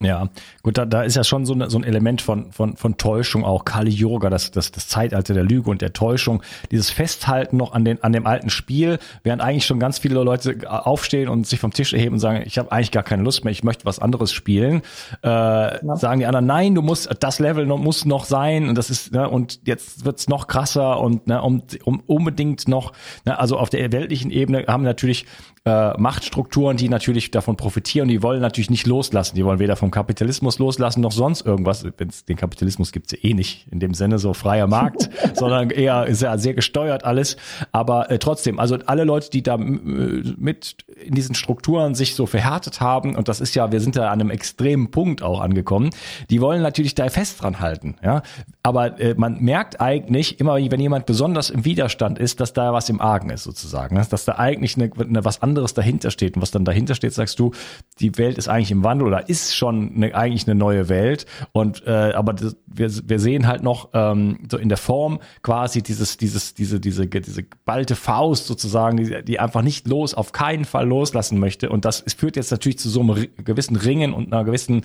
Ja, 0.00 0.28
gut, 0.62 0.78
da, 0.78 0.86
da 0.86 1.02
ist 1.02 1.16
ja 1.16 1.24
schon 1.24 1.44
so, 1.44 1.54
eine, 1.54 1.70
so 1.70 1.76
ein 1.76 1.82
Element 1.82 2.22
von, 2.22 2.52
von, 2.52 2.76
von 2.76 2.98
Täuschung 2.98 3.44
auch. 3.44 3.64
Kali 3.64 3.90
Yoga, 3.90 4.30
das, 4.30 4.52
das, 4.52 4.70
das 4.70 4.86
Zeitalter 4.86 5.34
der 5.34 5.42
Lüge 5.42 5.68
und 5.68 5.82
der 5.82 5.92
Täuschung, 5.92 6.40
dieses 6.70 6.88
Festhalten 6.90 7.56
noch 7.56 7.72
an, 7.72 7.84
den, 7.84 8.00
an 8.04 8.12
dem 8.12 8.24
alten 8.24 8.48
Spiel, 8.48 9.00
während 9.24 9.42
eigentlich 9.42 9.66
schon 9.66 9.80
ganz 9.80 9.98
viele 9.98 10.22
Leute 10.22 10.70
aufstehen 10.70 11.28
und 11.28 11.48
sich 11.48 11.58
vom 11.58 11.72
Tisch 11.72 11.94
erheben 11.94 12.14
und 12.14 12.20
sagen, 12.20 12.44
ich 12.46 12.58
habe 12.58 12.70
eigentlich 12.70 12.92
gar 12.92 13.02
keine 13.02 13.24
Lust 13.24 13.42
mehr, 13.42 13.50
ich 13.50 13.64
möchte 13.64 13.86
was 13.86 13.98
anderes 13.98 14.30
spielen. 14.30 14.82
Äh, 15.24 15.28
ja. 15.28 15.96
Sagen 15.96 16.20
die 16.20 16.26
anderen, 16.26 16.46
nein, 16.46 16.76
du 16.76 16.82
musst, 16.82 17.10
das 17.18 17.40
Level 17.40 17.66
noch, 17.66 17.78
muss 17.78 18.04
noch 18.04 18.24
sein 18.24 18.68
und 18.68 18.78
das 18.78 18.90
ist, 18.90 19.10
ne, 19.12 19.28
und 19.28 19.66
jetzt 19.66 20.04
wird's 20.04 20.28
noch 20.28 20.46
krasser 20.46 21.00
und 21.00 21.26
ne, 21.26 21.42
um, 21.42 21.64
um 21.82 22.04
unbedingt 22.06 22.68
noch, 22.68 22.92
ne, 23.24 23.36
also 23.36 23.58
auf 23.58 23.68
der 23.68 23.90
weltlichen 23.90 24.30
Ebene 24.30 24.64
haben 24.68 24.84
natürlich 24.84 25.26
äh, 25.64 25.98
Machtstrukturen, 25.98 26.76
die 26.76 26.88
natürlich 26.88 27.30
davon 27.30 27.56
profitieren, 27.56 28.08
die 28.08 28.22
wollen 28.22 28.40
natürlich 28.40 28.70
nicht 28.70 28.86
loslassen, 28.86 29.36
die 29.36 29.44
wollen 29.44 29.58
weder 29.58 29.76
vom 29.76 29.90
Kapitalismus 29.90 30.58
loslassen 30.58 31.00
noch 31.00 31.12
sonst 31.12 31.44
irgendwas. 31.44 31.84
Wenn's, 31.96 32.24
den 32.24 32.36
Kapitalismus 32.36 32.92
gibt's 32.92 33.12
ja 33.12 33.18
eh 33.22 33.34
nicht 33.34 33.66
in 33.70 33.80
dem 33.80 33.94
Sinne 33.94 34.18
so 34.18 34.34
freier 34.34 34.66
Markt, 34.66 35.10
sondern 35.34 35.70
eher 35.70 36.06
ist 36.06 36.22
ja 36.22 36.38
sehr 36.38 36.54
gesteuert 36.54 37.04
alles. 37.04 37.36
Aber 37.72 38.10
äh, 38.10 38.18
trotzdem, 38.18 38.58
also 38.58 38.78
alle 38.86 39.04
Leute, 39.04 39.30
die 39.30 39.42
da 39.42 39.56
äh, 39.56 39.58
mit 39.58 40.76
in 41.04 41.14
diesen 41.14 41.34
Strukturen 41.34 41.94
sich 41.94 42.14
so 42.14 42.26
verhärtet 42.26 42.80
haben, 42.80 43.16
und 43.16 43.28
das 43.28 43.40
ist 43.40 43.54
ja, 43.54 43.72
wir 43.72 43.80
sind 43.80 43.96
ja 43.96 44.10
an 44.10 44.20
einem 44.20 44.30
extremen 44.30 44.90
Punkt 44.90 45.22
auch 45.22 45.40
angekommen, 45.40 45.90
die 46.30 46.40
wollen 46.40 46.62
natürlich 46.62 46.94
da 46.94 47.08
fest 47.08 47.42
dran 47.42 47.60
halten. 47.60 47.96
Ja? 48.02 48.22
Aber 48.62 49.00
äh, 49.00 49.14
man 49.16 49.40
merkt 49.40 49.80
eigentlich 49.80 50.40
immer, 50.40 50.56
wenn 50.56 50.80
jemand 50.80 51.06
besonders 51.06 51.50
im 51.50 51.64
Widerstand 51.64 52.18
ist, 52.18 52.40
dass 52.40 52.52
da 52.52 52.72
was 52.72 52.88
im 52.88 53.00
Argen 53.00 53.30
ist 53.30 53.44
sozusagen, 53.44 53.96
dass 54.10 54.24
da 54.24 54.36
eigentlich 54.36 54.76
eine, 54.76 54.90
eine 54.98 55.24
was 55.24 55.42
anderes 55.42 55.47
dahinter 55.54 56.10
steht. 56.10 56.36
Und 56.36 56.42
was 56.42 56.50
dann 56.50 56.64
dahinter 56.64 56.94
steht, 56.94 57.12
sagst 57.14 57.38
du, 57.38 57.52
die 58.00 58.16
Welt 58.18 58.38
ist 58.38 58.48
eigentlich 58.48 58.70
im 58.70 58.84
Wandel 58.84 59.06
oder 59.06 59.28
ist 59.28 59.54
schon 59.54 59.94
eine, 59.94 60.14
eigentlich 60.14 60.46
eine 60.46 60.54
neue 60.54 60.88
Welt. 60.88 61.26
Und 61.52 61.86
äh, 61.86 62.12
aber 62.14 62.32
das, 62.32 62.56
wir, 62.66 62.90
wir 63.08 63.20
sehen 63.20 63.46
halt 63.46 63.62
noch 63.62 63.90
ähm, 63.94 64.40
so 64.50 64.58
in 64.58 64.68
der 64.68 64.78
Form 64.78 65.20
quasi 65.42 65.82
dieses, 65.82 66.16
dieses, 66.16 66.54
diese, 66.54 66.80
diese, 66.80 67.06
diese 67.06 67.44
ballte 67.64 67.96
Faust 67.96 68.46
sozusagen, 68.46 68.96
die, 68.96 69.24
die 69.24 69.40
einfach 69.40 69.62
nicht 69.62 69.86
los, 69.86 70.14
auf 70.14 70.32
keinen 70.32 70.64
Fall 70.64 70.86
loslassen 70.86 71.38
möchte. 71.38 71.70
Und 71.70 71.84
das 71.84 72.04
führt 72.16 72.36
jetzt 72.36 72.50
natürlich 72.50 72.78
zu 72.78 72.88
so 72.88 73.00
einem 73.00 73.26
gewissen 73.44 73.76
Ringen 73.76 74.12
und 74.12 74.32
einer 74.32 74.44
gewissen 74.44 74.84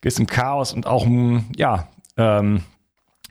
gewissen 0.00 0.26
Chaos 0.26 0.72
und 0.72 0.86
auch 0.86 1.06
ja 1.56 1.88
ähm, 2.16 2.62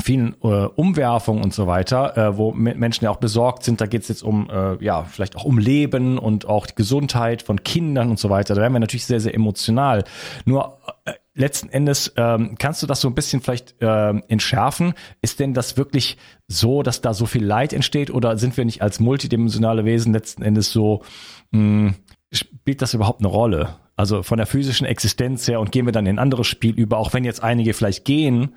vielen 0.01 0.35
äh, 0.43 0.47
Umwerfungen 0.47 1.43
und 1.43 1.53
so 1.53 1.67
weiter, 1.67 2.17
äh, 2.17 2.37
wo 2.37 2.51
Menschen 2.51 3.03
ja 3.03 3.11
auch 3.11 3.17
besorgt 3.17 3.63
sind. 3.63 3.81
Da 3.81 3.85
geht 3.85 4.03
es 4.03 4.07
jetzt 4.07 4.23
um, 4.23 4.49
äh, 4.49 4.83
ja, 4.83 5.03
vielleicht 5.03 5.35
auch 5.35 5.43
um 5.43 5.57
Leben 5.57 6.17
und 6.17 6.47
auch 6.47 6.67
die 6.67 6.75
Gesundheit 6.75 7.41
von 7.41 7.63
Kindern 7.63 8.09
und 8.09 8.17
so 8.17 8.29
weiter. 8.29 8.55
Da 8.55 8.61
werden 8.61 8.73
wir 8.73 8.79
natürlich 8.79 9.05
sehr, 9.05 9.19
sehr 9.19 9.33
emotional. 9.33 10.05
Nur 10.45 10.79
äh, 11.05 11.13
letzten 11.33 11.69
Endes 11.69 12.13
ähm, 12.15 12.55
kannst 12.57 12.81
du 12.81 12.87
das 12.87 13.01
so 13.01 13.09
ein 13.09 13.15
bisschen 13.15 13.41
vielleicht 13.41 13.81
äh, 13.81 14.09
entschärfen. 14.27 14.93
Ist 15.21 15.39
denn 15.39 15.53
das 15.53 15.75
wirklich 15.77 16.17
so, 16.47 16.81
dass 16.81 17.01
da 17.01 17.13
so 17.13 17.25
viel 17.25 17.43
Leid 17.43 17.73
entsteht 17.73 18.09
oder 18.09 18.37
sind 18.37 18.55
wir 18.55 18.65
nicht 18.65 18.81
als 18.81 18.99
multidimensionale 18.99 19.83
Wesen 19.83 20.13
letzten 20.13 20.43
Endes 20.43 20.71
so, 20.71 21.03
mh, 21.51 21.59
hm, 21.59 21.95
spielt 22.31 22.81
das 22.81 22.93
überhaupt 22.93 23.19
eine 23.19 23.29
Rolle? 23.29 23.75
Also 23.97 24.23
von 24.23 24.37
der 24.37 24.47
physischen 24.47 24.87
Existenz 24.87 25.45
her 25.49 25.59
und 25.59 25.73
gehen 25.73 25.85
wir 25.85 25.91
dann 25.91 26.05
in 26.05 26.15
ein 26.15 26.19
anderes 26.19 26.47
Spiel 26.47 26.73
über, 26.73 26.97
auch 26.97 27.13
wenn 27.13 27.25
jetzt 27.25 27.43
einige 27.43 27.73
vielleicht 27.73 28.05
gehen, 28.05 28.55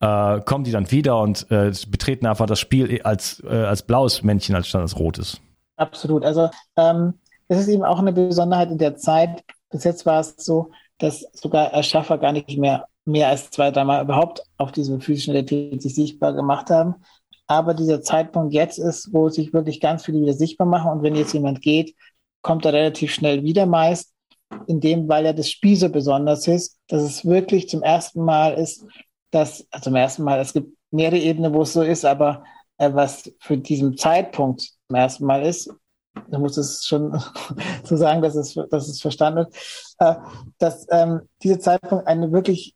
äh, 0.00 0.40
kommen 0.40 0.64
die 0.64 0.72
dann 0.72 0.90
wieder 0.90 1.20
und 1.20 1.50
äh, 1.50 1.72
betreten 1.88 2.26
einfach 2.26 2.46
das 2.46 2.60
Spiel 2.60 3.00
als, 3.02 3.42
äh, 3.44 3.48
als 3.48 3.82
blaues 3.82 4.22
Männchen 4.22 4.54
als 4.54 4.68
statt 4.68 4.82
als 4.82 4.98
rotes. 4.98 5.40
Absolut. 5.76 6.24
Also 6.24 6.50
ähm, 6.76 7.14
es 7.48 7.58
ist 7.58 7.68
eben 7.68 7.84
auch 7.84 7.98
eine 7.98 8.12
Besonderheit 8.12 8.70
in 8.70 8.78
der 8.78 8.96
Zeit. 8.96 9.44
Bis 9.70 9.84
jetzt 9.84 10.06
war 10.06 10.20
es 10.20 10.34
so, 10.36 10.70
dass 10.98 11.26
sogar 11.32 11.72
Erschaffer 11.72 12.18
gar 12.18 12.32
nicht 12.32 12.56
mehr 12.58 12.86
mehr 13.04 13.28
als 13.28 13.50
zwei, 13.50 13.70
dreimal 13.70 14.02
überhaupt 14.02 14.42
auf 14.56 14.72
diese 14.72 14.98
physischen 15.00 15.32
Realität 15.32 15.82
sich 15.82 15.94
sichtbar 15.94 16.32
gemacht 16.32 16.70
haben. 16.70 16.94
Aber 17.46 17.74
dieser 17.74 18.00
Zeitpunkt 18.00 18.54
jetzt 18.54 18.78
ist, 18.78 19.12
wo 19.12 19.28
sich 19.28 19.52
wirklich 19.52 19.80
ganz 19.80 20.04
viele 20.04 20.20
wieder 20.20 20.32
sichtbar 20.32 20.66
machen. 20.66 20.90
Und 20.90 21.02
wenn 21.02 21.14
jetzt 21.14 21.34
jemand 21.34 21.60
geht, 21.60 21.94
kommt 22.40 22.64
er 22.64 22.72
relativ 22.72 23.12
schnell 23.12 23.42
wieder 23.42 23.66
meist, 23.66 24.12
in 24.66 24.80
dem, 24.80 25.08
weil 25.08 25.24
ja 25.24 25.32
das 25.32 25.50
Spiel 25.50 25.76
so 25.76 25.88
besonders 25.88 26.46
ist, 26.46 26.78
dass 26.88 27.02
es 27.02 27.24
wirklich 27.24 27.68
zum 27.68 27.82
ersten 27.82 28.24
Mal 28.24 28.54
ist, 28.54 28.86
dass 29.34 29.66
also 29.70 29.84
zum 29.84 29.96
ersten 29.96 30.22
Mal, 30.22 30.38
es 30.38 30.52
gibt 30.52 30.76
mehrere 30.90 31.18
Ebenen, 31.18 31.52
wo 31.52 31.62
es 31.62 31.72
so 31.72 31.82
ist, 31.82 32.04
aber 32.04 32.44
äh, 32.78 32.92
was 32.92 33.30
für 33.40 33.58
diesen 33.58 33.96
Zeitpunkt 33.96 34.60
zum 34.86 34.96
ersten 34.96 35.26
Mal 35.26 35.44
ist, 35.44 35.70
da 36.30 36.38
muss 36.38 36.56
es 36.56 36.84
schon 36.84 37.20
so 37.84 37.96
sagen, 37.96 38.22
dass 38.22 38.36
es, 38.36 38.54
dass 38.70 38.88
es 38.88 39.00
verstanden 39.00 39.38
wird, 39.38 39.54
äh, 39.98 40.14
dass 40.58 40.86
ähm, 40.90 41.22
dieser 41.42 41.58
Zeitpunkt 41.58 42.06
eine 42.06 42.30
wirklich 42.30 42.74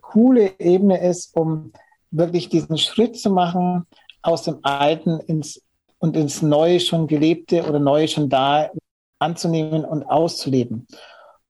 coole 0.00 0.58
Ebene 0.58 1.00
ist, 1.06 1.36
um 1.36 1.72
wirklich 2.10 2.48
diesen 2.48 2.78
Schritt 2.78 3.18
zu 3.18 3.30
machen 3.30 3.86
aus 4.22 4.42
dem 4.42 4.60
Alten 4.62 5.20
ins 5.20 5.62
und 5.98 6.16
ins 6.16 6.40
Neue 6.40 6.80
schon 6.80 7.06
Gelebte 7.06 7.68
oder 7.68 7.78
Neue 7.78 8.08
schon 8.08 8.30
da 8.30 8.70
anzunehmen 9.18 9.84
und 9.84 10.02
auszuleben. 10.04 10.86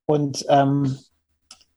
Und 0.06 0.44
ähm, 0.48 0.98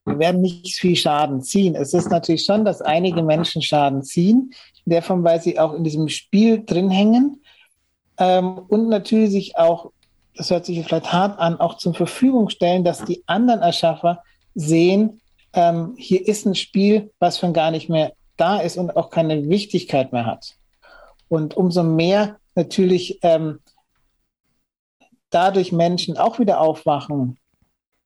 wir 0.06 0.20
werden 0.20 0.42
nicht 0.42 0.76
viel 0.76 0.96
Schaden 0.96 1.42
ziehen. 1.42 1.76
Es 1.76 1.94
ist 1.94 2.10
natürlich 2.10 2.46
schon, 2.46 2.66
dass 2.66 2.82
einige 2.82 3.24
Menschen 3.24 3.62
Schaden 3.62 4.04
ziehen, 4.04 4.54
Form, 5.02 5.24
weil 5.24 5.42
sie 5.42 5.60
auch 5.60 5.74
in 5.74 5.84
diesem 5.84 6.10
Spiel 6.10 6.64
drin 6.66 6.90
hängen 6.90 7.42
ähm, 8.18 8.60
und 8.68 8.90
natürlich 8.90 9.32
sich 9.32 9.58
auch, 9.58 9.92
das 10.36 10.50
hört 10.50 10.66
sich 10.66 10.84
vielleicht 10.86 11.12
hart 11.12 11.40
an, 11.40 11.60
auch 11.60 11.78
zur 11.78 11.94
Verfügung 11.94 12.50
stellen, 12.50 12.84
dass 12.84 13.06
die 13.06 13.24
anderen 13.28 13.62
Erschaffer 13.62 14.24
sehen, 14.56 15.22
ähm, 15.54 15.94
hier 15.98 16.28
ist 16.28 16.46
ein 16.46 16.56
Spiel, 16.56 17.12
was 17.20 17.40
schon 17.40 17.54
gar 17.54 17.72
nicht 17.72 17.90
mehr 17.90 18.14
da 18.38 18.60
ist 18.60 18.78
und 18.78 18.96
auch 18.98 19.10
keine 19.10 19.48
Wichtigkeit 19.48 20.12
mehr 20.12 20.26
hat. 20.26 20.56
Und 21.30 21.56
umso 21.56 21.84
mehr 21.84 22.38
natürlich 22.56 23.20
ähm, 23.22 23.60
dadurch 25.30 25.72
Menschen 25.72 26.18
auch 26.18 26.40
wieder 26.40 26.60
aufwachen, 26.60 27.38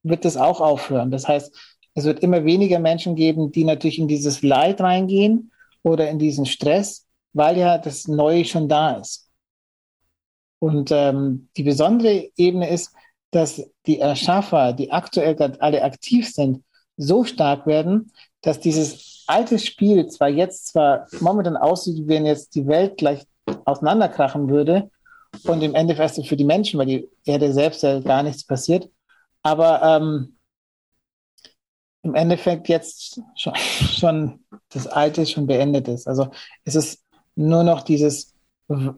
wird 0.03 0.25
es 0.25 0.37
auch 0.37 0.61
aufhören. 0.61 1.11
Das 1.11 1.27
heißt, 1.27 1.55
es 1.97 2.05
wird 2.05 2.19
immer 2.19 2.45
weniger 2.45 2.77
Menschen 2.77 3.15
geben, 3.15 3.51
die 3.51 3.63
natürlich 3.63 3.97
in 3.97 4.07
dieses 4.07 4.43
Leid 4.43 4.81
reingehen 4.81 5.51
oder 5.81 6.07
in 6.07 6.19
diesen 6.19 6.45
Stress, 6.45 7.07
weil 7.33 7.57
ja 7.57 7.79
das 7.79 8.07
Neue 8.07 8.45
schon 8.45 8.69
da 8.69 8.97
ist. 8.97 9.31
Und 10.59 10.91
ähm, 10.91 11.49
die 11.57 11.63
besondere 11.63 12.29
Ebene 12.37 12.69
ist, 12.69 12.93
dass 13.31 13.67
die 13.87 13.97
Erschaffer, 13.99 14.73
die 14.73 14.91
aktuell 14.91 15.33
gerade 15.33 15.59
alle 15.59 15.83
aktiv 15.83 16.31
sind, 16.31 16.63
so 16.97 17.23
stark 17.23 17.65
werden, 17.65 18.11
dass 18.41 18.59
dieses 18.59 19.23
alte 19.25 19.57
Spiel 19.57 20.05
zwar 20.05 20.29
jetzt 20.29 20.67
zwar 20.67 21.07
momentan 21.19 21.57
aussieht, 21.57 21.97
wie 21.97 22.07
wenn 22.07 22.27
jetzt 22.27 22.53
die 22.53 22.67
Welt 22.67 22.97
gleich 22.97 23.25
auseinanderkrachen 23.65 24.49
würde 24.49 24.91
und 25.45 25.63
im 25.63 25.73
Endeffekt 25.73 26.27
für 26.27 26.37
die 26.37 26.45
Menschen, 26.45 26.79
weil 26.79 26.85
die 26.85 27.09
Erde 27.25 27.51
selbst 27.53 27.81
ja 27.81 27.99
gar 28.01 28.21
nichts 28.21 28.43
passiert, 28.43 28.87
aber 29.41 29.81
ähm, 29.81 30.36
im 32.03 32.15
Endeffekt 32.15 32.69
jetzt 32.69 33.21
schon, 33.35 33.55
schon 33.55 34.39
das 34.69 34.87
Alte 34.87 35.25
schon 35.25 35.47
beendet 35.47 35.87
ist. 35.87 36.07
Also 36.07 36.29
es 36.63 36.75
ist 36.75 37.03
nur 37.35 37.63
noch 37.63 37.83
dieses 37.83 38.33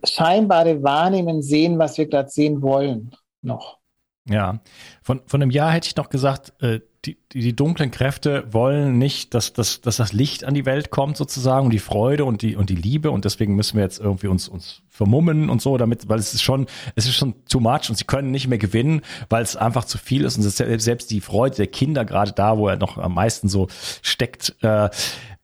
scheinbare 0.04 0.82
Wahrnehmen, 0.84 1.42
Sehen, 1.42 1.78
was 1.80 1.98
wir 1.98 2.08
gerade 2.08 2.30
sehen 2.30 2.62
wollen, 2.62 3.16
noch. 3.42 3.80
Ja, 4.26 4.60
von, 5.02 5.22
von 5.26 5.42
einem 5.42 5.52
Jahr 5.52 5.72
hätte 5.72 5.88
ich 5.88 5.96
noch 5.96 6.10
gesagt, 6.10 6.54
äh, 6.62 6.82
die, 7.06 7.18
die 7.32 7.56
dunklen 7.56 7.92
Kräfte 7.92 8.46
wollen 8.52 8.98
nicht, 8.98 9.34
dass, 9.34 9.54
dass, 9.54 9.80
dass 9.80 9.98
das 9.98 10.12
Licht 10.12 10.44
an 10.44 10.54
die 10.54 10.66
Welt 10.66 10.90
kommt 10.90 11.16
sozusagen 11.16 11.66
und 11.66 11.72
die 11.72 11.80
Freude 11.80 12.26
und 12.26 12.42
die, 12.42 12.56
und 12.58 12.70
die 12.70 12.76
Liebe 12.76 13.12
und 13.12 13.24
deswegen 13.24 13.56
müssen 13.56 13.78
wir 13.78 13.84
jetzt 13.84 14.00
irgendwie 14.00 14.28
uns, 14.28 14.50
uns 14.50 14.82
vermummen 14.90 15.50
und 15.50 15.62
so 15.62 15.78
damit, 15.78 16.10
weil 16.10 16.20
es 16.20 16.34
ist 16.34 16.42
schon, 16.42 16.68
es 16.96 17.06
ist 17.06 17.16
schon 17.16 17.46
too 17.46 17.62
much 17.62 17.90
und 17.90 17.98
sie 17.98 18.04
können 18.04 18.32
nicht 18.32 18.48
mehr 18.48 18.58
gewinnen, 18.58 19.02
weil 19.30 19.44
es 19.44 19.56
einfach 19.56 19.86
zu 19.86 19.98
viel 19.98 20.26
ist 20.26 20.38
und 20.38 20.44
selbst 20.44 21.10
die 21.12 21.22
Freude 21.22 21.56
der 21.56 21.68
Kinder 21.68 22.04
gerade 22.04 22.34
da, 22.34 22.58
wo 22.58 22.68
er 22.68 22.76
noch 22.76 22.98
am 22.98 23.14
meisten 23.14 23.48
so 23.48 23.68
steckt, 24.02 24.56
äh, 24.62 24.90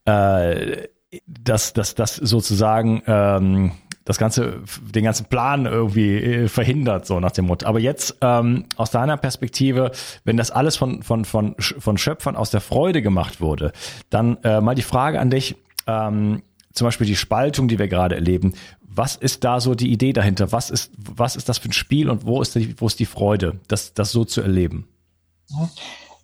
äh, 0.04 0.88
dass, 1.26 1.72
dass 1.72 1.96
das 1.96 2.16
sozusagen 2.16 3.02
ähm, 3.08 3.72
das 4.06 4.20
ganze, 4.20 4.62
den 4.94 5.04
ganzen 5.04 5.26
Plan 5.26 5.66
irgendwie 5.66 6.16
äh, 6.16 6.48
verhindert, 6.48 7.08
so 7.08 7.20
nach 7.20 7.32
dem 7.32 7.46
Motto. 7.46 7.66
Aber 7.66 7.80
jetzt 7.80 8.16
ähm, 8.22 8.66
aus 8.78 8.92
deiner 8.92 9.18
Perspektive, 9.18 9.92
wenn 10.24 10.38
das 10.38 10.52
alles 10.52 10.78
von 10.78 11.02
von 11.04 11.26
von 11.26 11.56
von 11.58 11.98
Schöpfern 11.98 12.36
aus 12.36 12.52
der 12.52 12.62
Freude 12.62 13.02
gemacht 13.02 13.42
wurde, 13.42 13.74
dann 14.12 14.38
äh, 14.44 14.62
mal 14.62 14.76
die 14.76 14.84
Frage 14.84 15.20
an 15.20 15.30
dich. 15.32 15.56
Ähm, 15.88 16.44
zum 16.72 16.86
Beispiel 16.86 17.08
die 17.08 17.16
Spaltung, 17.16 17.68
die 17.68 17.80
wir 17.80 17.88
gerade 17.88 18.16
erleben. 18.16 18.54
Was 18.82 19.16
ist 19.16 19.44
da 19.44 19.60
so 19.60 19.76
die 19.76 19.92
Idee 19.92 20.14
dahinter? 20.14 20.52
Was 20.52 20.70
ist, 20.70 20.92
was 20.98 21.36
ist 21.36 21.48
das 21.48 21.58
für 21.58 21.70
ein 21.70 21.74
Spiel 21.74 22.10
und 22.10 22.26
wo 22.26 22.42
ist 22.42 22.56
die, 22.56 22.80
wo 22.80 22.88
ist 22.88 23.00
die 23.00 23.06
Freude, 23.06 23.60
das, 23.68 23.94
das 23.94 24.12
so 24.12 24.26
zu 24.26 24.42
erleben? 24.42 24.88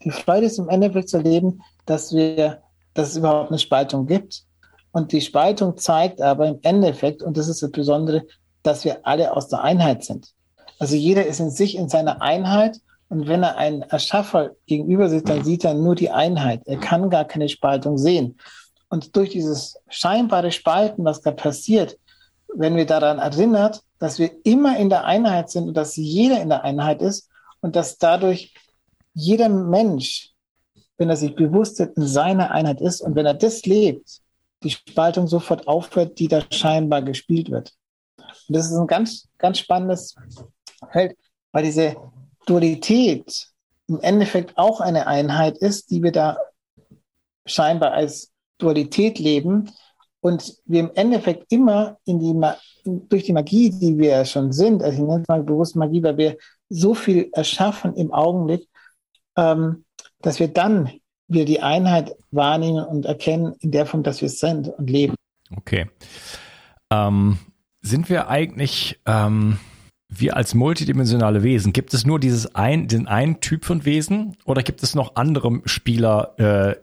Die 0.04 0.12
Freude 0.12 0.48
ist 0.48 0.60
im 0.60 0.68
Endeffekt 0.68 1.10
zu 1.10 1.18
erleben, 1.18 1.62
dass 1.86 2.14
wir, 2.14 2.62
dass 2.94 3.10
es 3.10 3.18
überhaupt 3.18 3.50
eine 3.50 3.60
Spaltung 3.60 4.08
gibt 4.08 4.44
und 4.92 5.12
die 5.12 5.22
Spaltung 5.22 5.78
zeigt 5.78 6.22
aber 6.22 6.48
im 6.48 6.60
Endeffekt, 6.64 7.24
und 7.24 7.38
das 7.38 7.48
ist 7.48 7.64
das 7.64 7.72
Besondere, 7.72 8.24
dass 8.64 8.86
wir 8.86 9.06
alle 9.06 9.36
aus 9.36 9.48
der 9.48 9.62
Einheit 9.62 10.04
sind. 10.04 10.34
Also 10.80 10.96
jeder 10.96 11.26
ist 11.26 11.40
in 11.40 11.50
sich 11.50 11.76
in 11.76 11.90
seiner 11.90 12.22
Einheit. 12.22 12.80
Und 13.08 13.28
wenn 13.28 13.44
er 13.44 13.58
einen 13.58 13.82
Erschaffer 13.84 14.52
gegenüber 14.68 15.10
sieht, 15.10 15.28
dann 15.28 15.44
sieht 15.44 15.66
er 15.66 15.74
nur 15.74 15.96
die 15.96 16.10
Einheit. 16.10 16.62
Er 16.66 16.78
kann 16.78 17.10
gar 17.10 17.26
keine 17.26 17.50
Spaltung 17.50 17.98
sehen. 17.98 18.38
Und 18.90 19.16
durch 19.16 19.30
dieses 19.30 19.78
scheinbare 19.90 20.52
Spalten, 20.52 21.06
was 21.06 21.22
da 21.22 21.32
passiert, 21.32 21.98
wenn 22.54 22.76
wir 22.76 22.86
daran 22.86 23.20
erinnert, 23.20 23.82
dass 24.00 24.20
wir 24.20 24.32
immer 24.44 24.78
in 24.78 24.90
der 24.90 25.06
Einheit 25.06 25.50
sind 25.50 25.68
und 25.68 25.76
dass 25.76 25.96
jeder 25.96 26.42
in 26.42 26.50
der 26.50 26.64
Einheit 26.64 27.02
ist 27.02 27.30
und 27.62 27.76
dass 27.76 27.98
dadurch 27.98 28.54
jeder 29.14 29.50
Mensch, 29.50 30.32
wenn 30.98 31.10
er 31.10 31.16
sich 31.16 31.36
bewusst 31.36 31.80
in 31.80 31.94
seiner 31.96 32.52
Einheit 32.52 32.82
ist 32.82 33.02
und 33.02 33.16
wenn 33.16 33.26
er 33.26 33.34
das 33.34 33.66
lebt, 33.66 34.22
die 34.64 34.70
Spaltung 34.70 35.28
sofort 35.28 35.68
aufhört, 35.68 36.20
die 36.20 36.28
da 36.28 36.44
scheinbar 36.52 37.02
gespielt 37.02 37.50
wird. 37.50 37.74
Und 38.18 38.56
das 38.56 38.68
ist 38.68 38.78
ein 38.78 38.88
ganz, 38.88 39.28
ganz 39.38 39.60
spannendes 39.60 40.16
Feld, 40.92 41.18
weil 41.52 41.64
diese 41.64 41.96
Dualität 42.46 43.48
im 43.88 44.00
Endeffekt 44.00 44.58
auch 44.58 44.80
eine 44.80 45.08
Einheit 45.08 45.58
ist, 45.58 45.92
die 45.92 46.02
wir 46.02 46.12
da 46.12 46.38
scheinbar 47.46 47.92
als 47.92 48.32
Dualität 48.58 49.20
leben 49.20 49.72
und 50.22 50.56
wir 50.66 50.82
im 50.82 50.92
Endeffekt 50.94 51.52
immer 51.52 51.98
in 52.06 52.20
die, 52.20 52.40
durch 52.86 53.24
die 53.24 53.34
Magie, 53.34 53.72
die 53.72 53.98
wir 53.98 54.24
schon 54.26 54.52
sind, 54.52 54.84
also 54.84 55.02
ich 55.02 55.08
nenne 55.08 55.22
es 55.24 55.28
mal 55.28 55.44
bewusst 55.44 55.76
Magie, 55.76 56.04
weil 56.04 56.18
wir 56.18 56.38
so 56.70 56.94
viel 56.94 57.30
erschaffen 57.34 57.96
im 57.96 58.14
Augenblick, 58.14 58.70
ähm, 59.36 59.86
dass 60.20 60.40
wir 60.40 60.48
dann 60.48 60.92
wir 61.34 61.46
die 61.46 61.62
Einheit 61.62 62.16
wahrnehmen 62.32 62.84
und 62.84 63.06
erkennen 63.06 63.54
in 63.60 63.72
der 63.72 63.86
Form, 63.86 64.04
dass 64.04 64.22
wir 64.22 64.28
es 64.28 64.40
sind 64.40 64.68
und 64.68 64.90
leben. 64.90 65.16
Okay. 65.56 65.88
Ähm, 66.92 67.38
sind 67.82 68.10
wir 68.10 68.30
eigentlich, 68.30 69.00
ähm, 69.06 69.58
wir 70.08 70.36
als 70.36 70.54
multidimensionale 70.54 71.42
Wesen, 71.42 71.72
gibt 71.72 71.94
es 71.94 72.06
nur 72.06 72.20
dieses 72.20 72.54
ein, 72.54 72.88
den 72.88 73.08
einen 73.08 73.40
Typ 73.40 73.64
von 73.64 73.86
Wesen 73.86 74.36
oder 74.44 74.62
gibt 74.62 74.84
es 74.84 74.94
noch 74.94 75.16
andere 75.16 75.62
Spieler, 75.66 76.34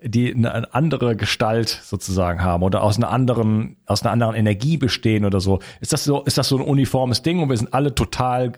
äh, 0.02 0.09
die 0.09 0.35
eine 0.35 0.75
andere 0.75 1.14
Gestalt 1.14 1.69
sozusagen 1.69 2.43
haben 2.43 2.62
oder 2.62 2.83
aus 2.83 2.97
einer 2.97 3.11
anderen, 3.11 3.76
aus 3.87 4.02
einer 4.02 4.12
anderen 4.12 4.35
Energie 4.35 4.78
bestehen 4.78 5.26
oder 5.26 5.40
so? 5.40 5.61
Ist 5.81 5.93
das 5.93 6.05
so, 6.05 6.23
ist 6.25 6.38
das 6.38 6.49
so 6.49 6.57
ein 6.57 6.64
uniformes 6.64 7.23
Ding 7.23 7.40
und 7.40 7.50
wir 7.50 7.57
sind 7.57 7.75
alle 7.75 7.95
total, 7.95 8.52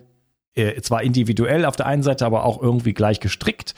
äh, 0.54 0.80
zwar 0.80 1.02
individuell 1.02 1.64
auf 1.64 1.74
der 1.74 1.86
einen 1.86 2.04
Seite, 2.04 2.24
aber 2.24 2.44
auch 2.44 2.62
irgendwie 2.62 2.94
gleich 2.94 3.18
gestrickt? 3.18 3.74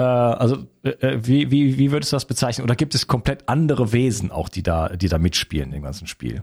Äh, 0.00 0.02
also, 0.02 0.56
äh, 0.82 0.90
äh 0.90 1.18
wie, 1.26 1.50
wie, 1.50 1.76
wie 1.76 1.92
würdest 1.92 2.12
du 2.12 2.16
das 2.16 2.24
bezeichnen? 2.24 2.64
Oder 2.64 2.74
gibt 2.74 2.94
es 2.94 3.06
komplett 3.06 3.48
andere 3.48 3.92
Wesen 3.92 4.30
auch, 4.30 4.48
die 4.48 4.62
da, 4.62 4.88
die 4.88 5.08
da 5.08 5.18
mitspielen 5.18 5.72
im 5.72 5.82
ganzen 5.82 6.06
Spiel? 6.06 6.42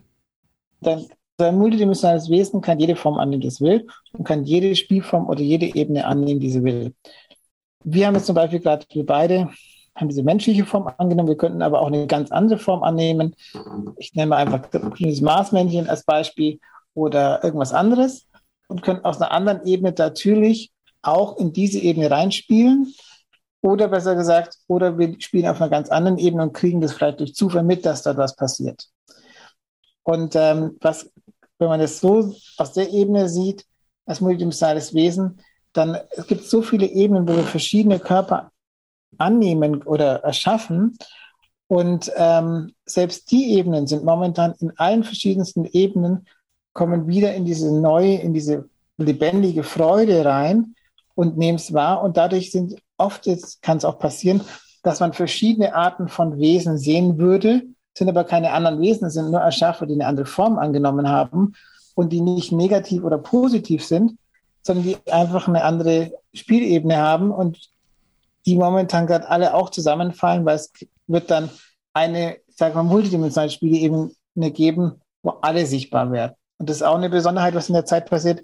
Dann 0.82 1.06
ein 1.40 1.58
multidimensionales 1.58 2.30
Wesen 2.30 2.62
kann 2.62 2.80
jede 2.80 2.96
Form 2.96 3.18
annehmen, 3.18 3.42
die 3.42 3.48
es 3.48 3.62
will, 3.62 3.88
und 4.14 4.24
kann 4.24 4.44
jede 4.44 4.76
Spielform 4.76 5.28
oder 5.28 5.42
jede 5.42 5.74
Ebene 5.76 6.06
annehmen, 6.06 6.40
die 6.40 6.52
sie 6.52 6.64
will. 6.64 6.94
Wir 7.84 8.08
haben 8.08 8.16
jetzt 8.16 8.26
zum 8.26 8.36
Beispiel 8.36 8.60
gerade, 8.60 8.86
wir 8.92 9.06
beide 9.06 9.50
haben 9.96 10.10
diese 10.10 10.24
menschliche 10.24 10.66
Form 10.66 10.92
angenommen, 10.98 11.30
wir 11.30 11.38
könnten 11.38 11.64
aber 11.64 11.82
auch 11.82 11.88
eine 11.88 12.06
ganz 12.06 12.32
andere 12.32 12.60
Form 12.60 12.84
annehmen. 12.84 13.36
Ich 13.98 14.14
nenne 14.14 14.30
mal 14.30 14.38
einfach 14.38 14.68
das 14.70 15.22
Marsmännchen 15.22 15.90
als 15.90 16.04
Beispiel 16.04 16.60
oder 16.94 17.44
irgendwas 17.44 17.74
anderes 17.74 18.28
und 18.68 18.84
können 18.84 19.04
aus 19.04 19.20
einer 19.20 19.32
anderen 19.32 19.66
Ebene 19.66 19.94
natürlich 19.98 20.72
auch 21.02 21.38
in 21.38 21.54
diese 21.54 21.80
Ebene 21.80 22.12
reinspielen. 22.12 22.94
Oder 23.62 23.88
besser 23.88 24.16
gesagt, 24.16 24.58
oder 24.68 24.98
wir 24.98 25.16
spielen 25.20 25.48
auf 25.48 25.60
einer 25.60 25.70
ganz 25.70 25.90
anderen 25.90 26.18
Ebene 26.18 26.44
und 26.44 26.54
kriegen 26.54 26.80
das 26.80 26.94
vielleicht 26.94 27.20
durch 27.20 27.36
Zufall 27.36 27.64
mit, 27.64 27.86
dass 27.86 28.04
da 28.04 28.16
was 28.16 28.36
passiert. 28.36 28.88
Und 30.04 30.36
ähm, 30.36 30.78
was 30.80 31.10
wenn 31.60 31.70
man 31.70 31.82
es 31.82 32.00
so 32.00 32.34
aus 32.58 32.74
der 32.74 32.92
Ebene 32.92 33.30
sieht, 33.30 33.66
als 34.06 34.22
multidimensionales 34.22 34.94
Wesen, 34.94 35.42
dann 35.74 35.98
es 36.12 36.28
gibt 36.28 36.44
so 36.44 36.62
viele 36.62 36.88
Ebenen, 36.88 37.28
wo 37.28 37.36
wir 37.36 37.44
verschiedene 37.44 38.00
Körper 38.00 38.52
annehmen 39.18 39.84
oder 39.84 40.24
erschaffen. 40.24 40.98
Und 41.68 42.12
ähm, 42.16 42.74
selbst 42.86 43.32
die 43.32 43.58
Ebenen 43.58 43.88
sind 43.88 44.06
momentan 44.06 44.56
in 44.60 44.72
allen 44.78 45.04
verschiedensten 45.04 45.66
Ebenen, 45.66 46.26
kommen 46.74 47.08
wieder 47.08 47.34
in 47.34 47.44
diese 47.44 47.74
neue, 47.76 48.16
in 48.16 48.34
diese 48.34 48.70
lebendige 48.98 49.64
Freude 49.64 50.24
rein 50.24 50.76
und 51.16 51.38
nehmen 51.38 51.58
es 51.58 51.74
wahr. 51.74 52.04
Und 52.04 52.18
dadurch 52.18 52.52
sind 52.52 52.76
oft, 52.98 53.30
kann 53.62 53.78
es 53.78 53.86
auch 53.86 54.00
passieren, 54.00 54.42
dass 54.84 55.00
man 55.00 55.14
verschiedene 55.14 55.76
Arten 55.76 56.08
von 56.08 56.38
Wesen 56.38 56.78
sehen 56.78 57.18
würde, 57.18 57.64
sind 57.98 58.10
aber 58.10 58.24
keine 58.24 58.52
anderen 58.52 58.80
Wesen, 58.80 59.08
es 59.08 59.14
sind 59.14 59.32
nur 59.32 59.42
Erschaffer, 59.42 59.86
die 59.86 59.94
eine 59.94 60.06
andere 60.06 60.26
Form 60.26 60.58
angenommen 60.60 61.10
haben 61.10 61.54
und 61.96 62.14
die 62.14 62.22
nicht 62.22 62.52
negativ 62.52 63.04
oder 63.04 63.18
positiv 63.18 63.84
sind, 63.84 64.18
sondern 64.62 64.86
die 64.86 64.98
einfach 65.12 65.48
eine 65.48 65.64
andere 65.64 66.12
Spielebene 66.34 66.98
haben 66.98 67.32
und 67.32 67.72
die 68.46 68.56
momentan 68.56 69.08
gerade 69.08 69.28
alle 69.28 69.54
auch 69.54 69.72
zusammenfallen, 69.72 70.46
weil 70.46 70.56
es 70.56 70.72
wird 71.08 71.32
dann 71.32 71.50
eine, 71.94 72.38
sag 72.48 72.76
mal, 72.76 72.84
multidimensionale 72.84 73.50
Spielebene 73.50 74.12
geben, 74.52 75.02
wo 75.24 75.32
alle 75.42 75.66
sichtbar 75.66 76.12
werden. 76.12 76.34
Und 76.58 76.70
das 76.70 76.78
ist 76.78 76.84
auch 76.84 76.96
eine 76.96 77.10
Besonderheit, 77.10 77.56
was 77.56 77.70
in 77.70 77.76
der 77.76 77.86
Zeit 77.86 78.10
passiert. 78.10 78.42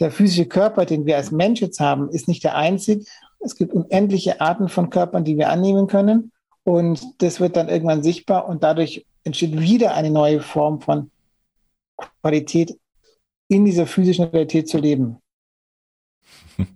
Der 0.00 0.10
physische 0.10 0.46
Körper, 0.46 0.84
den 0.84 1.06
wir 1.06 1.16
als 1.16 1.30
Mensch 1.30 1.60
jetzt 1.60 1.80
haben, 1.80 2.08
ist 2.10 2.28
nicht 2.28 2.44
der 2.44 2.56
einzige. 2.56 3.04
Es 3.40 3.56
gibt 3.56 3.72
unendliche 3.72 4.40
Arten 4.40 4.68
von 4.68 4.90
Körpern, 4.90 5.24
die 5.24 5.36
wir 5.36 5.50
annehmen 5.50 5.86
können. 5.86 6.32
Und 6.64 7.00
das 7.22 7.40
wird 7.40 7.56
dann 7.56 7.68
irgendwann 7.68 8.02
sichtbar 8.02 8.46
und 8.46 8.62
dadurch 8.62 9.06
entsteht 9.24 9.58
wieder 9.58 9.94
eine 9.94 10.10
neue 10.10 10.40
Form 10.40 10.80
von 10.80 11.10
Qualität 12.20 12.78
in 13.48 13.64
dieser 13.64 13.86
physischen 13.86 14.26
Realität 14.26 14.68
zu 14.68 14.78
leben. 14.78 15.18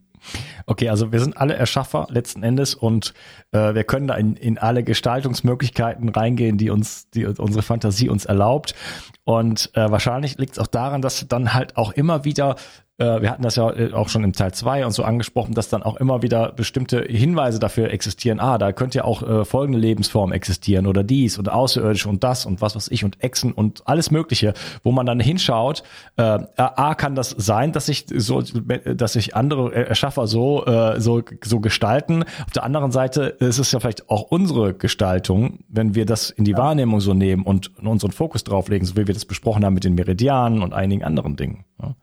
Okay, 0.64 0.88
also 0.88 1.10
wir 1.10 1.18
sind 1.18 1.36
alle 1.36 1.54
Erschaffer 1.54 2.06
letzten 2.08 2.44
Endes 2.44 2.76
und 2.76 3.14
äh, 3.50 3.74
wir 3.74 3.82
können 3.82 4.06
da 4.06 4.14
in, 4.14 4.36
in 4.36 4.58
alle 4.58 4.84
Gestaltungsmöglichkeiten 4.84 6.08
reingehen, 6.08 6.56
die 6.56 6.70
uns, 6.70 7.10
die 7.10 7.26
unsere 7.26 7.62
Fantasie 7.62 8.08
uns 8.08 8.26
erlaubt. 8.26 8.76
Und 9.24 9.70
äh, 9.74 9.90
wahrscheinlich 9.90 10.38
liegt 10.38 10.52
es 10.52 10.58
auch 10.58 10.66
daran, 10.66 11.02
dass 11.02 11.26
dann 11.28 11.54
halt 11.54 11.76
auch 11.76 11.92
immer 11.92 12.24
wieder 12.24 12.56
äh, 13.02 13.22
wir 13.22 13.30
hatten 13.30 13.42
das 13.42 13.56
ja 13.56 13.70
äh, 13.70 13.92
auch 13.92 14.08
schon 14.08 14.22
im 14.22 14.32
Teil 14.32 14.52
2 14.52 14.86
und 14.86 14.92
so 14.92 15.02
angesprochen, 15.02 15.54
dass 15.54 15.68
dann 15.68 15.82
auch 15.82 15.96
immer 15.96 16.22
wieder 16.22 16.52
bestimmte 16.52 17.02
Hinweise 17.02 17.58
dafür 17.58 17.90
existieren. 17.90 18.38
Ah, 18.38 18.58
da 18.58 18.72
könnte 18.72 18.98
ja 18.98 19.04
auch 19.04 19.22
äh, 19.22 19.44
folgende 19.44 19.78
Lebensform 19.78 20.32
existieren 20.32 20.86
oder 20.86 21.02
dies 21.02 21.38
und 21.38 21.48
außerirdisch 21.48 22.06
und 22.06 22.22
das 22.22 22.46
und 22.46 22.60
was 22.60 22.76
weiß 22.76 22.88
ich 22.88 23.04
und 23.04 23.22
Echsen 23.22 23.52
und 23.52 23.82
alles 23.86 24.10
Mögliche, 24.10 24.54
wo 24.84 24.92
man 24.92 25.06
dann 25.06 25.20
hinschaut. 25.20 25.82
Äh, 26.16 26.22
A, 26.56 26.94
kann 26.94 27.14
das 27.14 27.30
sein, 27.30 27.72
dass 27.72 27.86
sich 27.86 28.06
so, 28.14 28.42
dass 28.42 29.14
sich 29.14 29.34
andere 29.34 29.74
Erschaffer 29.74 30.26
so, 30.26 30.64
äh, 30.66 31.00
so, 31.00 31.22
so 31.42 31.60
gestalten. 31.60 32.24
Auf 32.46 32.52
der 32.54 32.64
anderen 32.64 32.92
Seite 32.92 33.22
ist 33.22 33.58
es 33.58 33.72
ja 33.72 33.80
vielleicht 33.80 34.10
auch 34.10 34.22
unsere 34.22 34.74
Gestaltung, 34.74 35.60
wenn 35.68 35.94
wir 35.94 36.06
das 36.06 36.30
in 36.30 36.44
die 36.44 36.52
ja. 36.52 36.58
Wahrnehmung 36.58 37.00
so 37.00 37.14
nehmen 37.14 37.44
und 37.44 37.76
unseren 37.78 38.12
Fokus 38.12 38.44
drauflegen, 38.44 38.86
so 38.86 38.96
wie 38.96 39.06
wir 39.06 39.11
das 39.12 39.24
besprochen 39.24 39.64
haben 39.64 39.74
mit 39.74 39.84
den 39.84 39.94
Meridianen 39.94 40.62
und 40.62 40.72
einigen 40.72 41.04
anderen 41.04 41.36
Dingen. 41.36 41.64
Ja. 41.80 41.94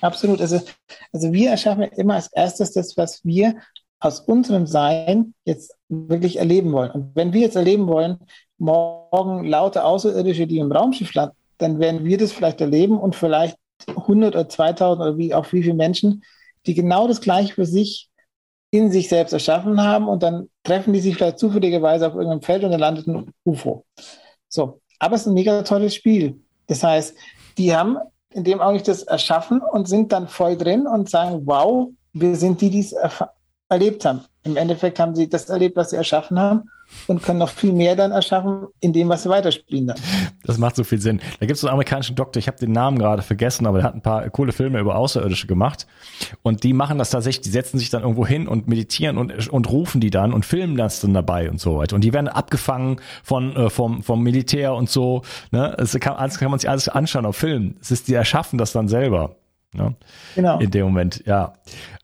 Absolut. 0.00 0.40
Also, 0.40 0.60
also 1.12 1.32
wir 1.32 1.50
erschaffen 1.50 1.82
immer 1.82 2.14
als 2.14 2.32
erstes 2.32 2.72
das, 2.72 2.96
was 2.96 3.24
wir 3.24 3.56
aus 3.98 4.20
unserem 4.20 4.66
Sein 4.66 5.34
jetzt 5.44 5.74
wirklich 5.88 6.38
erleben 6.38 6.72
wollen. 6.72 6.90
Und 6.90 7.16
wenn 7.16 7.32
wir 7.32 7.40
jetzt 7.40 7.56
erleben 7.56 7.86
wollen, 7.86 8.18
morgen 8.58 9.44
laute 9.44 9.84
Außerirdische, 9.84 10.46
die 10.46 10.58
im 10.58 10.72
Raumschiff 10.72 11.14
landen, 11.14 11.36
dann 11.58 11.78
werden 11.78 12.04
wir 12.04 12.18
das 12.18 12.32
vielleicht 12.32 12.60
erleben 12.60 12.98
und 12.98 13.16
vielleicht 13.16 13.56
100 13.88 14.34
oder 14.34 14.48
2000 14.48 15.00
oder 15.00 15.18
wie 15.18 15.34
auch 15.34 15.50
wie 15.52 15.62
viele 15.62 15.74
Menschen, 15.74 16.22
die 16.66 16.74
genau 16.74 17.08
das 17.08 17.20
Gleiche 17.20 17.54
für 17.54 17.66
sich 17.66 18.10
in 18.70 18.90
sich 18.90 19.08
selbst 19.08 19.32
erschaffen 19.32 19.82
haben 19.82 20.08
und 20.08 20.22
dann 20.22 20.50
treffen 20.64 20.92
die 20.92 21.00
sich 21.00 21.16
vielleicht 21.16 21.38
zufälligerweise 21.38 22.06
auf 22.06 22.14
irgendeinem 22.14 22.42
Feld 22.42 22.64
und 22.64 22.72
dann 22.72 22.80
landet 22.80 23.06
ein 23.06 23.32
UFO. 23.44 23.84
So, 24.48 24.80
aber 24.98 25.14
es 25.14 25.22
ist 25.22 25.26
ein 25.28 25.34
mega 25.34 25.62
tolles 25.62 25.94
Spiel. 25.94 26.40
Das 26.66 26.82
heißt, 26.82 27.14
die 27.58 27.74
haben 27.74 27.98
in 28.30 28.44
dem 28.44 28.60
Augenblick 28.60 28.84
das 28.84 29.02
erschaffen 29.02 29.60
und 29.60 29.88
sind 29.88 30.12
dann 30.12 30.28
voll 30.28 30.56
drin 30.56 30.86
und 30.86 31.08
sagen, 31.08 31.42
wow, 31.46 31.88
wir 32.12 32.36
sind 32.36 32.60
die, 32.60 32.70
die 32.70 32.80
es 32.80 32.94
erlebt 33.68 34.04
haben. 34.04 34.24
Im 34.42 34.56
Endeffekt 34.56 34.98
haben 34.98 35.14
sie 35.14 35.28
das 35.28 35.48
erlebt, 35.48 35.76
was 35.76 35.90
sie 35.90 35.96
erschaffen 35.96 36.38
haben 36.38 36.70
und 37.06 37.22
können 37.22 37.38
noch 37.38 37.50
viel 37.50 37.72
mehr 37.72 37.96
dann 37.96 38.12
erschaffen 38.12 38.66
in 38.80 38.92
dem, 38.92 39.08
was 39.08 39.22
sie 39.22 39.28
weiterspielen 39.28 39.86
dann. 39.86 39.96
Das 40.44 40.58
macht 40.58 40.76
so 40.76 40.84
viel 40.84 41.00
Sinn. 41.00 41.20
Da 41.40 41.46
gibt 41.46 41.56
es 41.56 41.64
einen 41.64 41.72
amerikanischen 41.72 42.16
Doktor, 42.16 42.38
ich 42.38 42.48
habe 42.48 42.58
den 42.58 42.72
Namen 42.72 42.98
gerade 42.98 43.22
vergessen, 43.22 43.66
aber 43.66 43.78
der 43.78 43.86
hat 43.86 43.94
ein 43.94 44.02
paar 44.02 44.28
coole 44.30 44.52
Filme 44.52 44.78
über 44.78 44.96
Außerirdische 44.96 45.46
gemacht. 45.46 45.86
Und 46.42 46.64
die 46.64 46.72
machen 46.72 46.98
das 46.98 47.10
tatsächlich, 47.10 47.42
die 47.42 47.50
setzen 47.50 47.78
sich 47.78 47.90
dann 47.90 48.02
irgendwo 48.02 48.26
hin 48.26 48.48
und 48.48 48.68
meditieren 48.68 49.18
und, 49.18 49.48
und 49.48 49.70
rufen 49.70 50.00
die 50.00 50.10
dann 50.10 50.32
und 50.32 50.44
filmen 50.44 50.76
das 50.76 51.00
dann 51.00 51.14
dabei 51.14 51.50
und 51.50 51.60
so 51.60 51.78
weiter. 51.78 51.96
Und 51.96 52.02
die 52.02 52.12
werden 52.12 52.28
abgefangen 52.28 53.00
von, 53.22 53.54
äh, 53.56 53.70
vom, 53.70 54.02
vom 54.02 54.22
Militär 54.22 54.74
und 54.74 54.90
so. 54.90 55.22
Ne? 55.50 55.74
Das 55.78 55.98
kann, 55.98 56.16
das 56.18 56.38
kann 56.38 56.50
man 56.50 56.60
sich 56.60 56.68
alles 56.68 56.88
anschauen 56.88 57.26
auf 57.26 57.36
Film. 57.36 57.76
Es 57.80 57.90
ist, 57.90 58.08
die 58.08 58.14
erschaffen 58.14 58.58
das 58.58 58.72
dann 58.72 58.88
selber. 58.88 59.36
Ne? 59.76 59.94
Genau. 60.34 60.58
In 60.58 60.70
dem 60.70 60.86
Moment, 60.86 61.22
ja. 61.26 61.54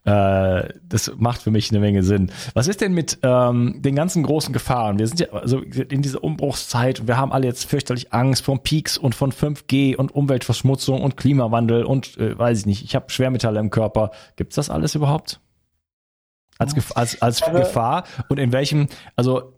Äh, 0.04 0.68
das 0.88 1.12
macht 1.16 1.42
für 1.42 1.50
mich 1.50 1.70
eine 1.70 1.80
Menge 1.80 2.02
Sinn. 2.02 2.32
Was 2.54 2.66
ist 2.66 2.80
denn 2.80 2.92
mit 2.92 3.18
ähm, 3.22 3.80
den 3.82 3.94
ganzen 3.94 4.22
großen 4.22 4.52
Gefahren? 4.52 4.98
Wir 4.98 5.06
sind 5.06 5.20
ja 5.20 5.28
also 5.32 5.60
in 5.60 6.02
dieser 6.02 6.24
Umbruchszeit 6.24 7.00
und 7.00 7.08
wir 7.08 7.16
haben 7.16 7.32
alle 7.32 7.46
jetzt 7.46 7.64
fürchterlich 7.64 8.12
Angst 8.12 8.44
vor 8.44 8.62
Peaks 8.62 8.98
und 8.98 9.14
von 9.14 9.32
5G 9.32 9.96
und 9.96 10.14
Umweltverschmutzung 10.14 11.02
und 11.02 11.16
Klimawandel 11.16 11.84
und 11.84 12.18
äh, 12.18 12.36
weiß 12.36 12.60
ich 12.60 12.66
nicht, 12.66 12.84
ich 12.84 12.94
habe 12.94 13.10
Schwermetalle 13.10 13.60
im 13.60 13.70
Körper. 13.70 14.10
Gibt's 14.36 14.56
das 14.56 14.70
alles 14.70 14.94
überhaupt? 14.94 15.40
Als, 16.58 16.74
als, 16.94 17.22
als 17.22 17.40
Gefahr 17.40 18.04
und 18.28 18.38
in 18.38 18.52
welchem, 18.52 18.88
also 19.16 19.54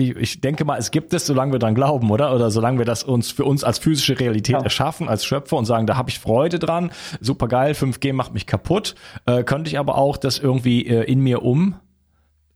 ich, 0.00 0.16
ich 0.16 0.40
denke 0.40 0.64
mal, 0.64 0.78
es 0.78 0.90
gibt 0.90 1.12
es, 1.14 1.26
solange 1.26 1.52
wir 1.52 1.58
dran 1.58 1.74
glauben, 1.74 2.10
oder? 2.10 2.34
Oder 2.34 2.50
solange 2.50 2.78
wir 2.78 2.84
das 2.84 3.02
uns 3.02 3.30
für 3.30 3.44
uns 3.44 3.64
als 3.64 3.78
physische 3.78 4.18
Realität 4.18 4.56
ja. 4.56 4.62
erschaffen, 4.62 5.08
als 5.08 5.24
Schöpfer 5.24 5.56
und 5.56 5.64
sagen, 5.64 5.86
da 5.86 5.96
habe 5.96 6.10
ich 6.10 6.18
Freude 6.18 6.58
dran, 6.58 6.90
super 7.20 7.48
geil, 7.48 7.72
5G 7.72 8.12
macht 8.12 8.34
mich 8.34 8.46
kaputt, 8.46 8.94
äh, 9.26 9.42
könnte 9.44 9.70
ich 9.70 9.78
aber 9.78 9.96
auch 9.96 10.16
das 10.16 10.38
irgendwie 10.38 10.86
äh, 10.86 11.04
in 11.04 11.20
mir 11.20 11.42
um 11.42 11.76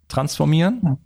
transformieren? 0.09 0.99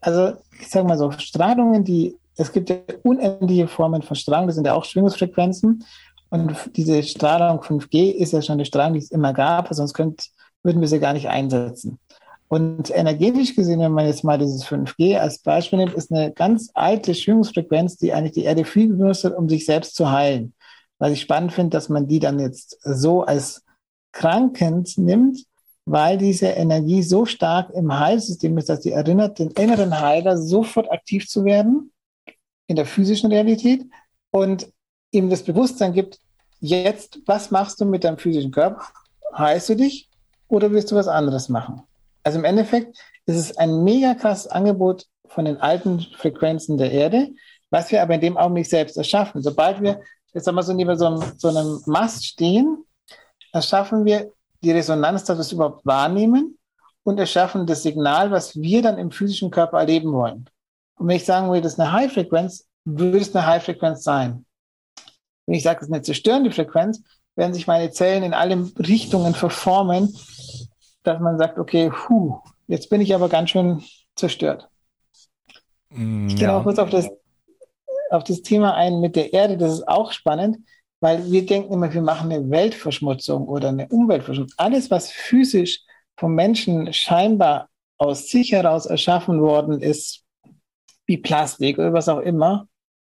Also, 0.00 0.34
ich 0.60 0.68
sage 0.68 0.86
mal 0.86 0.98
so, 0.98 1.10
Strahlungen, 1.12 1.84
die, 1.84 2.16
es 2.36 2.52
gibt 2.52 2.70
ja 2.70 2.76
unendliche 3.02 3.68
Formen 3.68 4.02
von 4.02 4.16
Strahlung, 4.16 4.46
das 4.46 4.56
sind 4.56 4.66
ja 4.66 4.74
auch 4.74 4.84
Schwingungsfrequenzen. 4.84 5.84
Und 6.28 6.56
diese 6.74 7.02
Strahlung 7.02 7.60
5G 7.60 8.10
ist 8.10 8.32
ja 8.32 8.42
schon 8.42 8.54
eine 8.54 8.64
Strahlung, 8.64 8.94
die 8.94 9.00
es 9.00 9.10
immer 9.10 9.32
gab, 9.32 9.68
sonst 9.70 9.94
könnt, 9.94 10.30
würden 10.62 10.80
wir 10.80 10.88
sie 10.88 10.98
gar 10.98 11.12
nicht 11.12 11.28
einsetzen. 11.28 11.98
Und 12.48 12.90
energetisch 12.90 13.56
gesehen, 13.56 13.80
wenn 13.80 13.92
man 13.92 14.06
jetzt 14.06 14.22
mal 14.22 14.38
dieses 14.38 14.64
5G 14.64 15.18
als 15.18 15.38
Beispiel 15.38 15.80
nimmt, 15.80 15.94
ist 15.94 16.12
eine 16.12 16.32
ganz 16.32 16.70
alte 16.74 17.14
Schwingungsfrequenz, 17.14 17.96
die 17.96 18.12
eigentlich 18.12 18.34
die 18.34 18.44
Erde 18.44 18.64
viel 18.64 18.88
benutzt 18.88 19.24
um 19.24 19.48
sich 19.48 19.64
selbst 19.64 19.96
zu 19.96 20.10
heilen. 20.10 20.54
Was 20.98 21.12
ich 21.12 21.20
spannend 21.20 21.52
finde, 21.52 21.70
dass 21.70 21.88
man 21.88 22.06
die 22.06 22.20
dann 22.20 22.38
jetzt 22.38 22.78
so 22.82 23.22
als 23.22 23.64
krankend 24.12 24.96
nimmt, 24.96 25.44
weil 25.84 26.18
diese 26.18 26.46
Energie 26.46 27.02
so 27.02 27.26
stark 27.26 27.70
im 27.70 27.98
Heilsystem 27.98 28.56
ist, 28.58 28.68
dass 28.68 28.82
sie 28.82 28.92
erinnert, 28.92 29.38
den 29.38 29.50
inneren 29.50 30.00
Heiler 30.00 30.38
sofort 30.38 30.90
aktiv 30.90 31.28
zu 31.28 31.44
werden 31.44 31.92
in 32.66 32.76
der 32.76 32.86
physischen 32.86 33.30
Realität 33.30 33.84
und 34.30 34.68
ihm 35.10 35.30
das 35.30 35.42
Bewusstsein 35.42 35.92
gibt, 35.92 36.18
jetzt, 36.60 37.20
was 37.26 37.50
machst 37.50 37.80
du 37.80 37.84
mit 37.84 38.04
deinem 38.04 38.18
physischen 38.18 38.50
Körper? 38.50 38.82
Heißt 39.36 39.68
du 39.68 39.76
dich 39.76 40.08
oder 40.48 40.70
willst 40.70 40.90
du 40.90 40.96
was 40.96 41.08
anderes 41.08 41.48
machen? 41.48 41.82
Also 42.26 42.40
im 42.40 42.44
Endeffekt 42.44 42.98
ist 43.26 43.36
es 43.36 43.56
ein 43.56 43.84
mega 43.84 44.14
krasses 44.14 44.48
Angebot 44.48 45.06
von 45.28 45.44
den 45.44 45.58
alten 45.58 46.00
Frequenzen 46.00 46.76
der 46.76 46.90
Erde, 46.90 47.30
was 47.70 47.92
wir 47.92 48.02
aber 48.02 48.16
in 48.16 48.20
dem 48.20 48.36
Augenblick 48.36 48.66
selbst 48.66 48.96
erschaffen. 48.96 49.42
Sobald 49.42 49.80
wir, 49.80 50.00
jetzt 50.34 50.50
wir 50.50 50.62
so 50.64 50.72
neben 50.72 50.98
so 50.98 51.06
einem, 51.06 51.22
so 51.36 51.48
einem 51.48 51.80
Mast 51.86 52.26
stehen, 52.26 52.84
erschaffen 53.52 54.04
wir 54.04 54.32
die 54.60 54.72
Resonanz, 54.72 55.22
dass 55.22 55.38
wir 55.38 55.42
es 55.42 55.52
überhaupt 55.52 55.86
wahrnehmen 55.86 56.58
und 57.04 57.20
erschaffen 57.20 57.64
das 57.64 57.84
Signal, 57.84 58.32
was 58.32 58.56
wir 58.56 58.82
dann 58.82 58.98
im 58.98 59.12
physischen 59.12 59.52
Körper 59.52 59.78
erleben 59.78 60.12
wollen. 60.12 60.50
Und 60.98 61.06
wenn 61.06 61.18
ich 61.18 61.24
sagen 61.24 61.52
will, 61.52 61.60
das 61.60 61.74
ist 61.74 61.80
eine 61.80 61.92
High-Frequenz, 61.92 62.66
würde 62.84 63.18
es 63.18 63.36
eine 63.36 63.46
High-Frequenz 63.46 64.02
sein. 64.02 64.44
Wenn 65.46 65.54
ich 65.54 65.62
sage, 65.62 65.78
das 65.78 65.88
ist 65.88 65.94
eine 65.94 66.02
zerstörende 66.02 66.50
Frequenz, 66.50 67.04
werden 67.36 67.54
sich 67.54 67.68
meine 67.68 67.92
Zellen 67.92 68.24
in 68.24 68.34
alle 68.34 68.68
Richtungen 68.80 69.34
verformen, 69.34 70.12
dass 71.06 71.20
man 71.20 71.38
sagt, 71.38 71.58
okay, 71.58 71.90
puh, 71.90 72.40
jetzt 72.66 72.90
bin 72.90 73.00
ich 73.00 73.14
aber 73.14 73.28
ganz 73.28 73.50
schön 73.50 73.82
zerstört. 74.14 74.68
Mm, 75.90 76.28
ich 76.28 76.36
gehe 76.36 76.48
ja. 76.48 76.58
auch 76.58 76.64
kurz 76.64 76.78
auf 76.78 76.90
das, 76.90 77.08
auf 78.10 78.24
das 78.24 78.42
Thema 78.42 78.74
ein 78.74 79.00
mit 79.00 79.16
der 79.16 79.32
Erde, 79.32 79.56
das 79.56 79.72
ist 79.72 79.88
auch 79.88 80.12
spannend, 80.12 80.58
weil 81.00 81.30
wir 81.30 81.44
denken 81.44 81.72
immer, 81.72 81.92
wir 81.92 82.02
machen 82.02 82.32
eine 82.32 82.50
Weltverschmutzung 82.50 83.46
oder 83.46 83.68
eine 83.68 83.88
Umweltverschmutzung. 83.88 84.54
Alles, 84.56 84.90
was 84.90 85.10
physisch 85.10 85.80
vom 86.16 86.34
Menschen 86.34 86.92
scheinbar 86.92 87.68
aus 87.98 88.28
sich 88.28 88.52
heraus 88.52 88.86
erschaffen 88.86 89.40
worden 89.40 89.80
ist, 89.80 90.24
wie 91.06 91.18
Plastik 91.18 91.78
oder 91.78 91.92
was 91.92 92.08
auch 92.08 92.20
immer, 92.20 92.68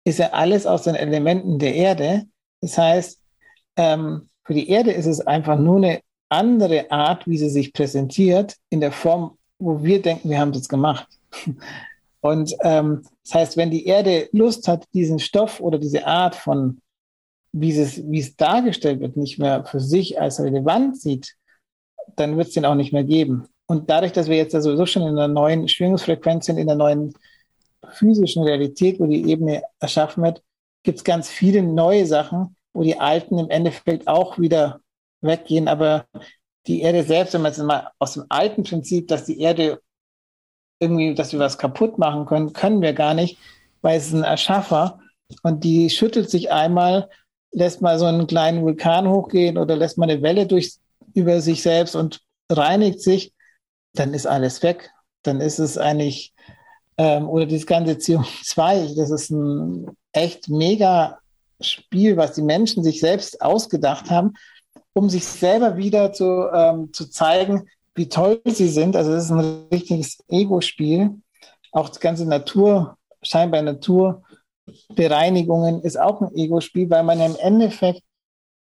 ist 0.03 0.19
ja 0.19 0.31
alles 0.31 0.65
aus 0.65 0.83
den 0.83 0.95
Elementen 0.95 1.59
der 1.59 1.75
Erde. 1.75 2.23
Das 2.61 2.77
heißt, 2.77 3.21
ähm, 3.77 4.29
für 4.43 4.53
die 4.53 4.69
Erde 4.69 4.91
ist 4.91 5.05
es 5.05 5.21
einfach 5.21 5.57
nur 5.57 5.77
eine 5.77 6.01
andere 6.29 6.89
Art, 6.91 7.27
wie 7.27 7.37
sie 7.37 7.49
sich 7.49 7.73
präsentiert, 7.73 8.55
in 8.69 8.79
der 8.79 8.91
Form, 8.91 9.37
wo 9.57 9.83
wir 9.83 10.01
denken, 10.01 10.29
wir 10.29 10.39
haben 10.39 10.51
das 10.51 10.69
gemacht. 10.69 11.07
Und 12.21 12.53
ähm, 12.63 13.03
das 13.23 13.33
heißt, 13.33 13.57
wenn 13.57 13.71
die 13.71 13.85
Erde 13.85 14.27
Lust 14.31 14.67
hat, 14.67 14.85
diesen 14.93 15.19
Stoff 15.19 15.61
oder 15.61 15.77
diese 15.77 16.05
Art 16.05 16.35
von, 16.35 16.79
wie 17.53 17.71
es, 17.71 18.03
wie 18.09 18.19
es 18.19 18.35
dargestellt 18.35 18.99
wird, 18.99 19.15
nicht 19.15 19.39
mehr 19.39 19.63
für 19.65 19.79
sich 19.79 20.19
als 20.19 20.39
relevant 20.39 20.99
sieht, 20.99 21.35
dann 22.15 22.35
wird 22.37 22.49
es 22.49 22.53
den 22.53 22.65
auch 22.65 22.75
nicht 22.75 22.91
mehr 22.91 23.05
geben. 23.05 23.47
Und 23.67 23.89
dadurch, 23.89 24.11
dass 24.11 24.27
wir 24.27 24.35
jetzt 24.35 24.53
ja 24.53 24.61
sowieso 24.61 24.85
schon 24.85 25.03
in 25.03 25.09
einer 25.09 25.27
neuen 25.27 25.67
Schwingungsfrequenz 25.67 26.47
sind, 26.47 26.57
in 26.57 26.67
der 26.67 26.75
neuen 26.75 27.13
physischen 27.91 28.43
Realität, 28.43 28.99
wo 28.99 29.05
die 29.05 29.29
Ebene 29.29 29.63
erschaffen 29.79 30.23
wird, 30.23 30.41
gibt 30.83 30.97
es 30.97 31.03
ganz 31.03 31.29
viele 31.29 31.63
neue 31.63 32.05
Sachen, 32.05 32.55
wo 32.73 32.83
die 32.83 32.99
alten 32.99 33.37
im 33.37 33.49
Endeffekt 33.49 34.07
auch 34.07 34.39
wieder 34.39 34.81
weggehen. 35.21 35.67
Aber 35.67 36.05
die 36.67 36.81
Erde 36.81 37.03
selbst, 37.03 37.33
wenn 37.33 37.41
man 37.41 37.51
jetzt 37.51 37.61
mal 37.61 37.91
aus 37.99 38.13
dem 38.13 38.25
alten 38.29 38.63
Prinzip, 38.63 39.07
dass 39.07 39.25
die 39.25 39.39
Erde 39.39 39.81
irgendwie, 40.79 41.13
dass 41.13 41.33
wir 41.33 41.39
was 41.39 41.57
kaputt 41.57 41.97
machen 41.97 42.25
können, 42.25 42.53
können 42.53 42.81
wir 42.81 42.93
gar 42.93 43.13
nicht, 43.13 43.37
weil 43.81 43.97
es 43.97 44.07
ist 44.07 44.13
ein 44.13 44.23
Erschaffer 44.23 44.99
und 45.43 45.63
die 45.63 45.89
schüttelt 45.89 46.29
sich 46.29 46.51
einmal, 46.51 47.09
lässt 47.51 47.81
mal 47.81 47.99
so 47.99 48.05
einen 48.05 48.27
kleinen 48.27 48.63
Vulkan 48.63 49.07
hochgehen 49.09 49.57
oder 49.57 49.75
lässt 49.75 49.97
mal 49.97 50.09
eine 50.09 50.21
Welle 50.21 50.47
durch, 50.47 50.75
über 51.13 51.41
sich 51.41 51.61
selbst 51.61 51.95
und 51.95 52.21
reinigt 52.51 53.01
sich, 53.01 53.33
dann 53.93 54.13
ist 54.13 54.27
alles 54.27 54.61
weg. 54.63 54.91
Dann 55.23 55.41
ist 55.41 55.59
es 55.59 55.77
eigentlich, 55.77 56.33
ähm, 56.97 57.27
oder 57.27 57.45
dieses 57.45 57.65
ganze 57.65 57.93
CO2, 57.93 58.95
das 58.95 59.09
ist 59.09 59.29
ein 59.31 59.87
echt 60.13 60.49
mega 60.49 61.19
Spiel, 61.61 62.15
was 62.15 62.33
die 62.33 62.41
Menschen 62.41 62.83
sich 62.83 62.99
selbst 62.99 63.41
ausgedacht 63.41 64.09
haben, 64.09 64.33
um 64.99 65.09
sich 65.09 65.25
selber 65.25 65.77
wieder 65.77 66.11
zu, 66.11 66.49
ähm, 66.53 66.91
zu 66.91 67.09
zeigen, 67.09 67.69
wie 67.95 68.09
toll 68.09 68.41
sie 68.43 68.67
sind. 68.67 68.97
Also 68.97 69.13
das 69.13 69.23
ist 69.25 69.31
ein 69.31 69.67
richtiges 69.71 70.21
Ego-Spiel. 70.27 71.21
Auch 71.71 71.87
die 71.87 71.99
ganze 71.99 72.25
Natur, 72.25 72.97
scheinbar 73.21 73.61
Naturbereinigungen 73.61 75.81
ist 75.81 75.97
auch 75.97 76.19
ein 76.21 76.35
Ego-Spiel, 76.35 76.89
weil 76.89 77.03
man 77.03 77.21
im 77.21 77.37
Endeffekt 77.37 78.01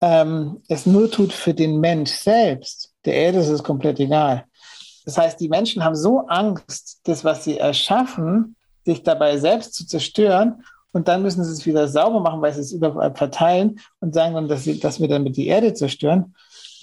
ähm, 0.01 0.61
es 0.67 0.85
nur 0.85 1.09
tut 1.09 1.31
für 1.31 1.53
den 1.53 1.79
Mensch 1.79 2.11
selbst. 2.11 2.91
Der 3.05 3.13
Erde 3.13 3.39
ist 3.39 3.47
es 3.47 3.63
komplett 3.63 4.01
egal. 4.01 4.43
Das 5.05 5.17
heißt, 5.17 5.39
die 5.39 5.47
Menschen 5.47 5.85
haben 5.85 5.95
so 5.95 6.27
Angst, 6.27 6.99
das, 7.05 7.23
was 7.23 7.45
sie 7.45 7.59
erschaffen, 7.59 8.57
sich 8.83 9.03
dabei 9.03 9.37
selbst 9.37 9.73
zu 9.73 9.87
zerstören. 9.87 10.65
Und 10.95 11.09
dann 11.09 11.23
müssen 11.23 11.43
sie 11.43 11.51
es 11.51 11.65
wieder 11.65 11.89
sauber 11.89 12.21
machen, 12.21 12.41
weil 12.41 12.53
sie 12.53 12.61
es 12.61 12.71
überall 12.71 13.13
verteilen 13.13 13.81
und 13.99 14.13
sagen 14.13 14.33
dann, 14.33 14.47
dass, 14.47 14.63
sie, 14.63 14.79
dass 14.79 15.01
wir 15.01 15.09
damit 15.09 15.35
die 15.35 15.47
Erde 15.47 15.73
zerstören. 15.73 16.33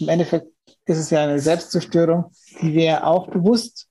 Im 0.00 0.10
Endeffekt 0.10 0.48
ist 0.84 0.98
es 0.98 1.08
ja 1.08 1.22
eine 1.22 1.38
Selbstzerstörung, 1.38 2.30
die 2.60 2.74
wir 2.74 3.06
auch 3.06 3.28
bewusst 3.28 3.88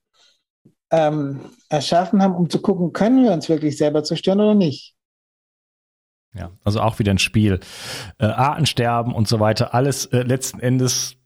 ähm, 0.92 1.40
erschaffen 1.68 2.22
haben, 2.22 2.36
um 2.36 2.48
zu 2.48 2.62
gucken, 2.62 2.92
können 2.92 3.24
wir 3.24 3.32
uns 3.32 3.48
wirklich 3.48 3.76
selber 3.76 4.04
zerstören 4.04 4.40
oder 4.40 4.54
nicht. 4.54 4.94
Ja, 6.34 6.52
also 6.62 6.78
auch 6.82 7.00
wieder 7.00 7.10
ein 7.10 7.18
Spiel. 7.18 7.58
Äh, 8.18 8.26
Artensterben 8.26 9.12
und 9.12 9.26
so 9.26 9.40
weiter, 9.40 9.74
alles 9.74 10.06
äh, 10.06 10.22
letzten 10.22 10.60
Endes 10.60 11.16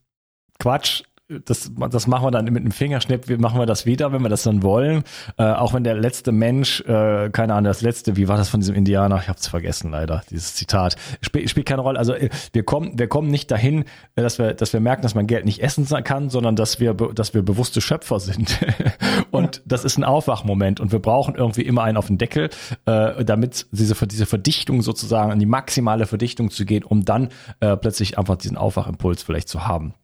Quatsch 0.58 1.02
das, 1.28 1.72
das 1.90 2.06
machen 2.06 2.24
wir 2.24 2.30
dann 2.30 2.44
mit 2.44 2.58
einem 2.58 2.70
Fingerschnipp, 2.70 3.28
wie 3.28 3.36
machen 3.36 3.58
wir 3.58 3.66
das 3.66 3.84
wieder, 3.84 4.12
wenn 4.12 4.22
wir 4.22 4.28
das 4.28 4.44
dann 4.44 4.62
wollen. 4.62 5.02
Äh, 5.38 5.44
auch 5.44 5.74
wenn 5.74 5.82
der 5.82 5.94
letzte 5.94 6.30
Mensch, 6.30 6.82
äh, 6.82 7.30
keine 7.30 7.54
Ahnung, 7.54 7.64
das 7.64 7.82
letzte, 7.82 8.16
wie 8.16 8.28
war 8.28 8.36
das 8.36 8.48
von 8.48 8.60
diesem 8.60 8.76
Indianer? 8.76 9.18
Ich 9.20 9.28
habe 9.28 9.38
es 9.38 9.48
vergessen 9.48 9.90
leider, 9.90 10.22
dieses 10.30 10.54
Zitat. 10.54 10.94
Sp 11.26 11.42
spielt 11.48 11.66
keine 11.66 11.82
Rolle. 11.82 11.98
Also 11.98 12.14
äh, 12.14 12.28
wir 12.52 12.62
kommen, 12.62 12.96
wir 12.98 13.08
kommen 13.08 13.28
nicht 13.28 13.50
dahin, 13.50 13.84
äh, 14.14 14.22
dass 14.22 14.38
wir, 14.38 14.54
dass 14.54 14.72
wir 14.72 14.78
merken, 14.78 15.02
dass 15.02 15.16
man 15.16 15.26
Geld 15.26 15.44
nicht 15.44 15.62
essen 15.62 15.86
kann, 16.04 16.30
sondern 16.30 16.54
dass 16.54 16.78
wir, 16.78 16.94
dass 16.94 17.34
wir 17.34 17.42
bewusste 17.42 17.80
Schöpfer 17.80 18.20
sind. 18.20 18.60
und 19.32 19.62
das 19.64 19.84
ist 19.84 19.98
ein 19.98 20.04
Aufwachmoment 20.04 20.78
und 20.78 20.92
wir 20.92 21.00
brauchen 21.00 21.34
irgendwie 21.34 21.62
immer 21.62 21.82
einen 21.82 21.96
auf 21.96 22.06
den 22.06 22.18
Deckel, 22.18 22.50
äh, 22.84 23.24
damit 23.24 23.66
diese, 23.72 23.94
diese 24.06 24.26
Verdichtung 24.26 24.82
sozusagen 24.82 25.32
an 25.32 25.40
die 25.40 25.46
maximale 25.46 26.06
Verdichtung 26.06 26.50
zu 26.50 26.64
gehen, 26.64 26.84
um 26.84 27.04
dann 27.04 27.30
äh, 27.58 27.76
plötzlich 27.76 28.16
einfach 28.16 28.36
diesen 28.36 28.56
Aufwachimpuls 28.56 29.24
vielleicht 29.24 29.48
zu 29.48 29.66
haben. 29.66 29.94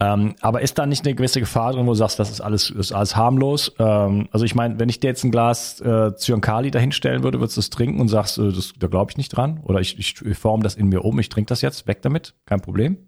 Ähm, 0.00 0.34
aber 0.40 0.62
ist 0.62 0.78
da 0.78 0.86
nicht 0.86 1.04
eine 1.04 1.14
gewisse 1.14 1.40
Gefahr 1.40 1.72
drin, 1.72 1.86
wo 1.86 1.90
du 1.90 1.96
sagst, 1.96 2.18
das 2.18 2.30
ist 2.30 2.40
alles, 2.40 2.70
ist 2.70 2.92
alles 2.92 3.16
harmlos? 3.16 3.72
Ähm, 3.78 4.28
also 4.32 4.44
ich 4.44 4.54
meine, 4.54 4.78
wenn 4.78 4.88
ich 4.88 5.00
dir 5.00 5.08
jetzt 5.08 5.24
ein 5.24 5.30
Glas 5.30 5.80
äh, 5.80 6.14
Zyankali 6.14 6.70
dahinstellen 6.70 7.22
würde, 7.22 7.40
würdest 7.40 7.56
du 7.56 7.60
es 7.60 7.70
trinken 7.70 8.00
und 8.00 8.08
sagst, 8.08 8.38
äh, 8.38 8.52
das, 8.52 8.72
da 8.78 8.86
glaube 8.86 9.10
ich 9.10 9.16
nicht 9.16 9.30
dran? 9.30 9.60
Oder 9.64 9.80
ich, 9.80 9.98
ich, 9.98 10.20
ich 10.22 10.38
forme 10.38 10.62
das 10.62 10.74
in 10.74 10.88
mir 10.88 11.04
um, 11.04 11.18
ich 11.18 11.28
trinke 11.28 11.48
das 11.48 11.62
jetzt, 11.62 11.86
weg 11.86 12.02
damit, 12.02 12.34
kein 12.46 12.60
Problem? 12.60 12.98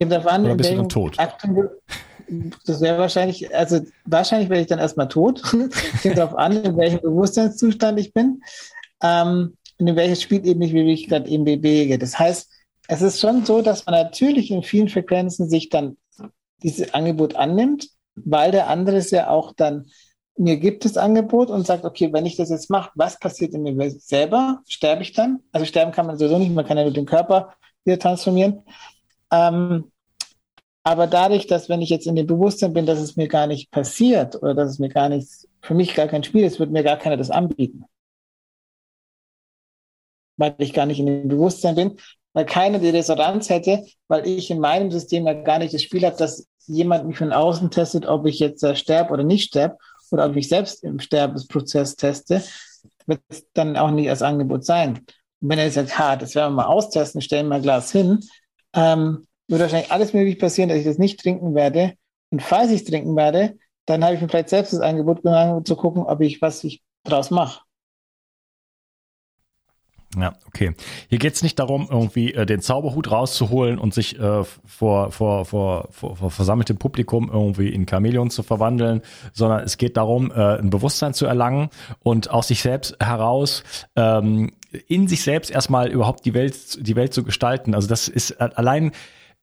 An, 0.00 0.44
Oder 0.44 0.54
bist 0.56 0.70
du 0.70 0.76
dann 0.76 0.88
tot? 0.88 1.16
Das 2.66 2.80
wäre 2.80 2.98
wahrscheinlich, 2.98 3.54
also 3.54 3.80
wahrscheinlich 4.04 4.48
wäre 4.48 4.60
ich 4.60 4.66
dann 4.66 4.78
erstmal 4.78 5.08
tot. 5.08 5.42
Kommt 6.02 6.18
darauf 6.18 6.36
an, 6.36 6.52
in 6.52 6.76
welchem 6.76 7.00
Bewusstseinszustand 7.00 8.00
ich 8.00 8.12
bin 8.12 8.42
ähm, 9.02 9.56
und 9.78 9.86
in 9.86 9.96
welches 9.96 10.22
Spielebene 10.22 10.66
ich 10.66 10.72
mich 10.72 11.08
gerade 11.08 11.28
eben 11.28 11.44
bewege. 11.44 11.98
Das 11.98 12.18
heißt, 12.18 12.50
es 12.88 13.02
ist 13.02 13.20
schon 13.20 13.44
so, 13.44 13.62
dass 13.62 13.86
man 13.86 13.94
natürlich 13.94 14.50
in 14.50 14.62
vielen 14.62 14.88
Frequenzen 14.88 15.48
sich 15.48 15.68
dann 15.68 15.96
dieses 16.62 16.94
Angebot 16.94 17.36
annimmt, 17.36 17.88
weil 18.14 18.52
der 18.52 18.68
andere 18.68 18.96
es 18.96 19.10
ja 19.10 19.28
auch 19.28 19.52
dann 19.54 19.86
mir 20.36 20.56
gibt 20.56 20.84
das 20.84 20.96
Angebot 20.96 21.48
und 21.48 21.66
sagt, 21.66 21.84
okay, 21.84 22.12
wenn 22.12 22.26
ich 22.26 22.36
das 22.36 22.50
jetzt 22.50 22.70
mache, 22.70 22.90
was 22.96 23.18
passiert 23.18 23.54
in 23.54 23.62
mir 23.62 23.90
selber? 23.90 24.62
Sterbe 24.66 25.02
ich 25.02 25.12
dann? 25.12 25.40
Also 25.52 25.64
sterben 25.64 25.92
kann 25.92 26.06
man 26.06 26.18
sowieso 26.18 26.38
nicht, 26.38 26.52
man 26.52 26.66
kann 26.66 26.76
ja 26.76 26.82
nur 26.84 26.92
den 26.92 27.06
Körper 27.06 27.54
wieder 27.84 27.98
transformieren. 27.98 28.62
Ähm, 29.30 29.92
aber 30.82 31.06
dadurch, 31.06 31.46
dass 31.46 31.68
wenn 31.68 31.82
ich 31.82 31.90
jetzt 31.90 32.06
in 32.06 32.16
dem 32.16 32.26
Bewusstsein 32.26 32.72
bin, 32.72 32.84
dass 32.84 32.98
es 32.98 33.16
mir 33.16 33.28
gar 33.28 33.46
nicht 33.46 33.70
passiert 33.70 34.36
oder 34.36 34.54
dass 34.54 34.70
es 34.70 34.78
mir 34.78 34.88
gar 34.88 35.08
nichts, 35.08 35.48
für 35.62 35.74
mich 35.74 35.94
gar 35.94 36.08
kein 36.08 36.24
Spiel 36.24 36.44
ist, 36.44 36.58
wird 36.58 36.72
mir 36.72 36.82
gar 36.82 36.98
keiner 36.98 37.16
das 37.16 37.30
anbieten. 37.30 37.84
Weil 40.36 40.56
ich 40.58 40.72
gar 40.72 40.86
nicht 40.86 40.98
in 40.98 41.06
dem 41.06 41.28
Bewusstsein 41.28 41.76
bin, 41.76 41.96
weil 42.34 42.44
keiner 42.44 42.78
die 42.78 42.90
Resonanz 42.90 43.48
hätte, 43.48 43.84
weil 44.08 44.26
ich 44.26 44.50
in 44.50 44.60
meinem 44.60 44.90
System 44.90 45.26
ja 45.26 45.32
gar 45.32 45.58
nicht 45.58 45.72
das 45.72 45.82
Spiel 45.82 46.04
habe, 46.04 46.16
dass 46.16 46.46
jemand 46.66 47.06
mich 47.06 47.16
von 47.16 47.32
außen 47.32 47.70
testet, 47.70 48.06
ob 48.06 48.26
ich 48.26 48.38
jetzt 48.38 48.62
äh, 48.62 48.76
sterbe 48.76 49.12
oder 49.12 49.24
nicht 49.24 49.48
sterbe 49.48 49.78
oder 50.10 50.26
ob 50.26 50.36
ich 50.36 50.48
selbst 50.48 50.82
im 50.84 50.98
Sterbensprozess 50.98 51.96
teste, 51.96 52.42
wird 53.06 53.20
es 53.28 53.46
dann 53.54 53.76
auch 53.76 53.90
nicht 53.90 54.10
als 54.10 54.22
Angebot 54.22 54.64
sein. 54.64 54.98
Und 55.40 55.48
wenn 55.48 55.58
er 55.58 55.66
jetzt 55.66 55.74
sagt, 55.74 55.98
ha, 55.98 56.16
das 56.16 56.34
werden 56.34 56.52
wir 56.52 56.62
mal 56.62 56.66
austesten, 56.66 57.20
stellen 57.20 57.48
wir 57.48 57.56
ein 57.56 57.62
Glas 57.62 57.92
hin, 57.92 58.20
ähm, 58.74 59.26
wird 59.48 59.60
wahrscheinlich 59.60 59.92
alles 59.92 60.12
möglich 60.12 60.38
passieren, 60.38 60.68
dass 60.68 60.78
ich 60.78 60.84
das 60.84 60.98
nicht 60.98 61.20
trinken 61.20 61.54
werde. 61.54 61.94
Und 62.30 62.42
falls 62.42 62.70
ich 62.70 62.80
es 62.80 62.84
trinken 62.84 63.14
werde, 63.14 63.56
dann 63.86 64.02
habe 64.02 64.14
ich 64.14 64.20
mir 64.20 64.28
vielleicht 64.28 64.48
selbst 64.48 64.72
das 64.72 64.80
Angebot 64.80 65.22
gemacht, 65.22 65.56
um 65.56 65.64
zu 65.64 65.76
gucken, 65.76 66.02
ob 66.02 66.20
ich 66.20 66.40
was 66.40 66.64
ich 66.64 66.82
draus 67.04 67.30
mache. 67.30 67.60
Ja, 70.18 70.34
okay. 70.46 70.74
Hier 71.08 71.18
geht's 71.18 71.42
nicht 71.42 71.58
darum, 71.58 71.88
irgendwie 71.90 72.34
äh, 72.34 72.46
den 72.46 72.60
Zauberhut 72.60 73.10
rauszuholen 73.10 73.78
und 73.78 73.94
sich 73.94 74.18
äh, 74.18 74.44
vor, 74.44 75.10
vor, 75.10 75.44
vor, 75.44 75.88
vor, 75.90 76.16
vor 76.16 76.30
versammeltem 76.30 76.76
Publikum 76.76 77.30
irgendwie 77.32 77.68
in 77.68 77.86
Chamäleon 77.88 78.30
zu 78.30 78.42
verwandeln, 78.42 79.02
sondern 79.32 79.60
es 79.60 79.76
geht 79.78 79.96
darum, 79.96 80.30
äh, 80.30 80.58
ein 80.58 80.70
Bewusstsein 80.70 81.14
zu 81.14 81.26
erlangen 81.26 81.70
und 82.02 82.30
aus 82.30 82.48
sich 82.48 82.62
selbst 82.62 82.96
heraus 83.00 83.64
ähm, 83.96 84.52
in 84.88 85.08
sich 85.08 85.22
selbst 85.22 85.50
erstmal 85.50 85.88
überhaupt 85.88 86.24
die 86.24 86.34
Welt, 86.34 86.84
die 86.86 86.96
Welt 86.96 87.14
zu 87.14 87.22
gestalten. 87.22 87.74
Also 87.74 87.88
das 87.88 88.08
ist 88.08 88.40
allein 88.40 88.92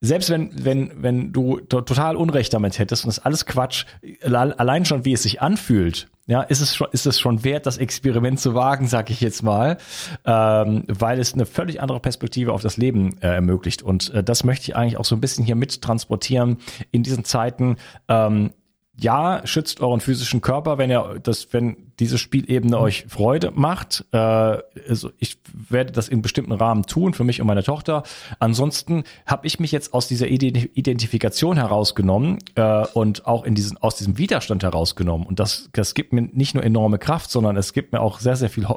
selbst 0.01 0.31
wenn, 0.31 0.51
wenn, 0.65 0.91
wenn 1.03 1.31
du 1.31 1.59
total 1.59 2.15
Unrecht 2.15 2.53
damit 2.53 2.79
hättest 2.79 3.05
und 3.05 3.09
das 3.09 3.23
alles 3.23 3.45
Quatsch, 3.45 3.85
allein 4.23 4.83
schon 4.85 5.05
wie 5.05 5.13
es 5.13 5.23
sich 5.23 5.41
anfühlt, 5.41 6.09
ja, 6.25 6.41
ist 6.41 6.61
es 6.61 6.75
schon, 6.75 6.87
ist 6.91 7.05
es 7.05 7.19
schon 7.19 7.43
wert, 7.43 7.65
das 7.65 7.77
Experiment 7.77 8.39
zu 8.39 8.55
wagen, 8.55 8.87
sag 8.87 9.09
ich 9.09 9.21
jetzt 9.21 9.43
mal, 9.43 9.77
ähm, 10.25 10.85
weil 10.87 11.19
es 11.19 11.33
eine 11.33 11.45
völlig 11.45 11.81
andere 11.81 11.99
Perspektive 11.99 12.53
auf 12.53 12.61
das 12.61 12.77
Leben 12.77 13.17
äh, 13.21 13.27
ermöglicht. 13.27 13.83
Und 13.83 14.11
äh, 14.13 14.23
das 14.23 14.43
möchte 14.43 14.71
ich 14.71 14.75
eigentlich 14.75 14.97
auch 14.97 15.05
so 15.05 15.15
ein 15.15 15.21
bisschen 15.21 15.45
hier 15.45 15.55
mit 15.55 15.81
transportieren 15.81 16.57
in 16.91 17.03
diesen 17.03 17.23
Zeiten. 17.23 17.77
Ähm, 18.07 18.51
ja, 18.99 19.41
schützt 19.45 19.81
euren 19.81 19.99
physischen 19.99 20.41
Körper, 20.41 20.77
wenn 20.77 20.89
ihr 20.89 21.19
das, 21.21 21.51
wenn 21.53 21.90
diese 22.01 22.17
Spielebene 22.17 22.79
euch 22.79 23.05
Freude 23.07 23.51
macht. 23.51 24.05
Äh, 24.11 24.17
also 24.17 25.11
ich 25.19 25.37
werde 25.69 25.91
das 25.91 26.09
in 26.09 26.21
bestimmten 26.23 26.51
Rahmen 26.51 26.83
tun 26.83 27.13
für 27.13 27.23
mich 27.23 27.39
und 27.39 27.47
meine 27.47 27.63
Tochter. 27.63 28.03
Ansonsten 28.39 29.03
habe 29.27 29.45
ich 29.45 29.59
mich 29.59 29.71
jetzt 29.71 29.93
aus 29.93 30.07
dieser 30.07 30.27
Identifikation 30.27 31.57
herausgenommen 31.57 32.39
äh, 32.55 32.85
und 32.93 33.27
auch 33.27 33.45
in 33.45 33.53
diesen 33.53 33.77
aus 33.77 33.95
diesem 33.95 34.17
Widerstand 34.17 34.63
herausgenommen. 34.63 35.27
Und 35.27 35.39
das, 35.39 35.69
das 35.73 35.93
gibt 35.93 36.11
mir 36.11 36.23
nicht 36.23 36.55
nur 36.55 36.63
enorme 36.63 36.97
Kraft, 36.97 37.29
sondern 37.29 37.55
es 37.55 37.71
gibt 37.71 37.93
mir 37.93 38.01
auch 38.01 38.19
sehr 38.19 38.35
sehr 38.35 38.49
viel 38.49 38.67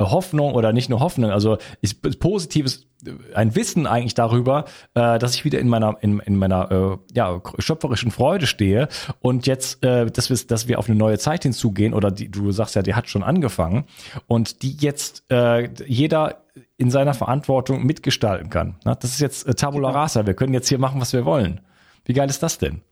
Hoffnung 0.00 0.54
oder 0.54 0.72
nicht 0.72 0.90
nur 0.90 0.98
Hoffnung. 0.98 1.30
Also 1.30 1.58
ist 1.80 2.02
positives 2.18 2.88
ein 3.34 3.54
Wissen 3.54 3.86
eigentlich 3.86 4.14
darüber, 4.14 4.64
äh, 4.94 5.18
dass 5.18 5.34
ich 5.34 5.44
wieder 5.44 5.58
in 5.58 5.68
meiner 5.68 5.96
in, 6.00 6.20
in 6.20 6.36
meiner 6.36 6.70
äh, 6.70 6.96
ja 7.14 7.40
schöpferischen 7.58 8.10
Freude 8.10 8.46
stehe 8.46 8.88
und 9.20 9.46
jetzt, 9.46 9.84
äh, 9.84 10.06
dass 10.06 10.30
wir 10.30 10.36
dass 10.46 10.68
wir 10.68 10.78
auf 10.78 10.88
eine 10.88 10.96
neue 10.96 11.18
Zeit 11.18 11.42
hinzugehen 11.42 11.94
oder 11.94 12.10
die, 12.10 12.30
du 12.30 12.52
sagst 12.52 12.71
ja, 12.74 12.82
die 12.82 12.94
hat 12.94 13.08
schon 13.08 13.22
angefangen 13.22 13.84
und 14.26 14.62
die 14.62 14.76
jetzt 14.76 15.24
äh, 15.30 15.68
jeder 15.86 16.44
in 16.76 16.90
seiner 16.90 17.14
Verantwortung 17.14 17.84
mitgestalten 17.84 18.50
kann. 18.50 18.76
Na, 18.84 18.94
das 18.94 19.12
ist 19.12 19.20
jetzt 19.20 19.46
äh, 19.46 19.54
Tabula 19.54 19.88
genau. 19.88 20.00
Rasa. 20.00 20.26
Wir 20.26 20.34
können 20.34 20.54
jetzt 20.54 20.68
hier 20.68 20.78
machen, 20.78 21.00
was 21.00 21.12
wir 21.12 21.24
wollen. 21.24 21.60
Wie 22.04 22.12
geil 22.12 22.28
ist 22.28 22.42
das 22.42 22.58
denn? 22.58 22.82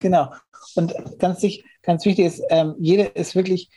Genau. 0.00 0.32
Und 0.74 0.94
ganz, 1.18 1.46
ganz 1.82 2.04
wichtig 2.04 2.26
ist, 2.26 2.42
ähm, 2.50 2.74
jeder 2.78 3.14
ist 3.16 3.34
wirklich, 3.34 3.68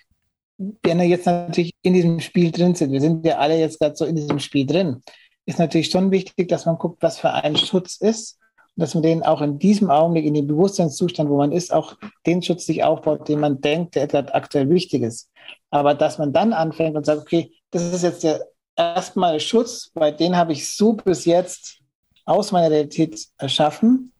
wenn 0.57 0.99
er 0.99 1.05
jetzt 1.05 1.25
natürlich 1.25 1.73
in 1.81 1.93
diesem 1.93 2.19
Spiel 2.19 2.51
drin 2.51 2.75
sind, 2.75 2.91
wir 2.91 3.01
sind 3.01 3.25
ja 3.25 3.37
alle 3.37 3.59
jetzt 3.59 3.79
gerade 3.79 3.95
so 3.95 4.05
in 4.05 4.15
diesem 4.15 4.39
Spiel 4.39 4.65
drin 4.65 5.01
ist 5.47 5.59
natürlich 5.59 5.89
schon 5.89 6.11
wichtig, 6.11 6.49
dass 6.49 6.65
man 6.65 6.77
guckt, 6.77 7.01
was 7.01 7.19
für 7.19 7.31
ein 7.31 7.55
Schutz 7.55 7.95
ist 7.95 8.37
dass 8.77 8.93
man 8.93 9.03
den 9.03 9.23
auch 9.23 9.41
in 9.41 9.59
diesem 9.59 9.89
Augenblick, 9.89 10.25
in 10.25 10.33
dem 10.33 10.47
Bewusstseinszustand, 10.47 11.29
wo 11.29 11.37
man 11.37 11.51
ist, 11.51 11.73
auch 11.73 11.95
den 12.25 12.41
Schutz 12.41 12.65
sich 12.65 12.83
aufbaut, 12.83 13.27
den 13.27 13.39
man 13.39 13.61
denkt, 13.61 13.95
der 13.95 14.07
gerade 14.07 14.33
aktuell 14.33 14.69
wichtig 14.69 15.03
ist. 15.03 15.29
Aber 15.69 15.93
dass 15.93 16.17
man 16.17 16.33
dann 16.33 16.53
anfängt 16.53 16.95
und 16.95 17.05
sagt, 17.05 17.21
okay, 17.21 17.51
das 17.71 17.83
ist 17.83 18.03
jetzt 18.03 18.23
der 18.23 18.45
erstmal 18.75 19.39
Schutz, 19.39 19.91
weil 19.95 20.13
den 20.13 20.37
habe 20.37 20.53
ich 20.53 20.75
so 20.75 20.93
bis 20.93 21.25
jetzt 21.25 21.79
aus 22.25 22.51
meiner 22.51 22.69
Realität 22.69 23.19
erschaffen. 23.37 24.11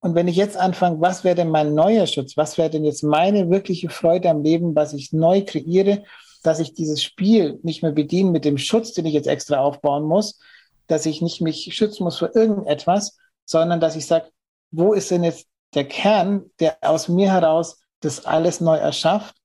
Und 0.00 0.14
wenn 0.14 0.28
ich 0.28 0.36
jetzt 0.36 0.56
anfange, 0.56 1.00
was 1.00 1.24
wäre 1.24 1.34
denn 1.34 1.50
mein 1.50 1.74
neuer 1.74 2.06
Schutz? 2.06 2.36
Was 2.36 2.56
wäre 2.56 2.70
denn 2.70 2.84
jetzt 2.84 3.02
meine 3.02 3.50
wirkliche 3.50 3.90
Freude 3.90 4.30
am 4.30 4.42
Leben, 4.42 4.74
was 4.74 4.94
ich 4.94 5.12
neu 5.12 5.44
kreiere? 5.44 6.04
dass 6.42 6.60
ich 6.60 6.74
dieses 6.74 7.02
Spiel 7.02 7.58
nicht 7.62 7.82
mehr 7.82 7.92
bediene 7.92 8.30
mit 8.30 8.44
dem 8.44 8.58
Schutz, 8.58 8.92
den 8.92 9.06
ich 9.06 9.14
jetzt 9.14 9.28
extra 9.28 9.60
aufbauen 9.60 10.04
muss, 10.04 10.38
dass 10.86 11.06
ich 11.06 11.22
nicht 11.22 11.40
mich 11.40 11.74
schützen 11.74 12.04
muss 12.04 12.18
vor 12.18 12.34
irgendetwas, 12.34 13.18
sondern 13.44 13.80
dass 13.80 13.96
ich 13.96 14.06
sage, 14.06 14.30
wo 14.70 14.92
ist 14.92 15.10
denn 15.10 15.24
jetzt 15.24 15.46
der 15.74 15.86
Kern, 15.86 16.50
der 16.58 16.78
aus 16.82 17.08
mir 17.08 17.32
heraus 17.32 17.82
das 18.00 18.24
alles 18.24 18.60
neu 18.60 18.76
erschafft 18.76 19.36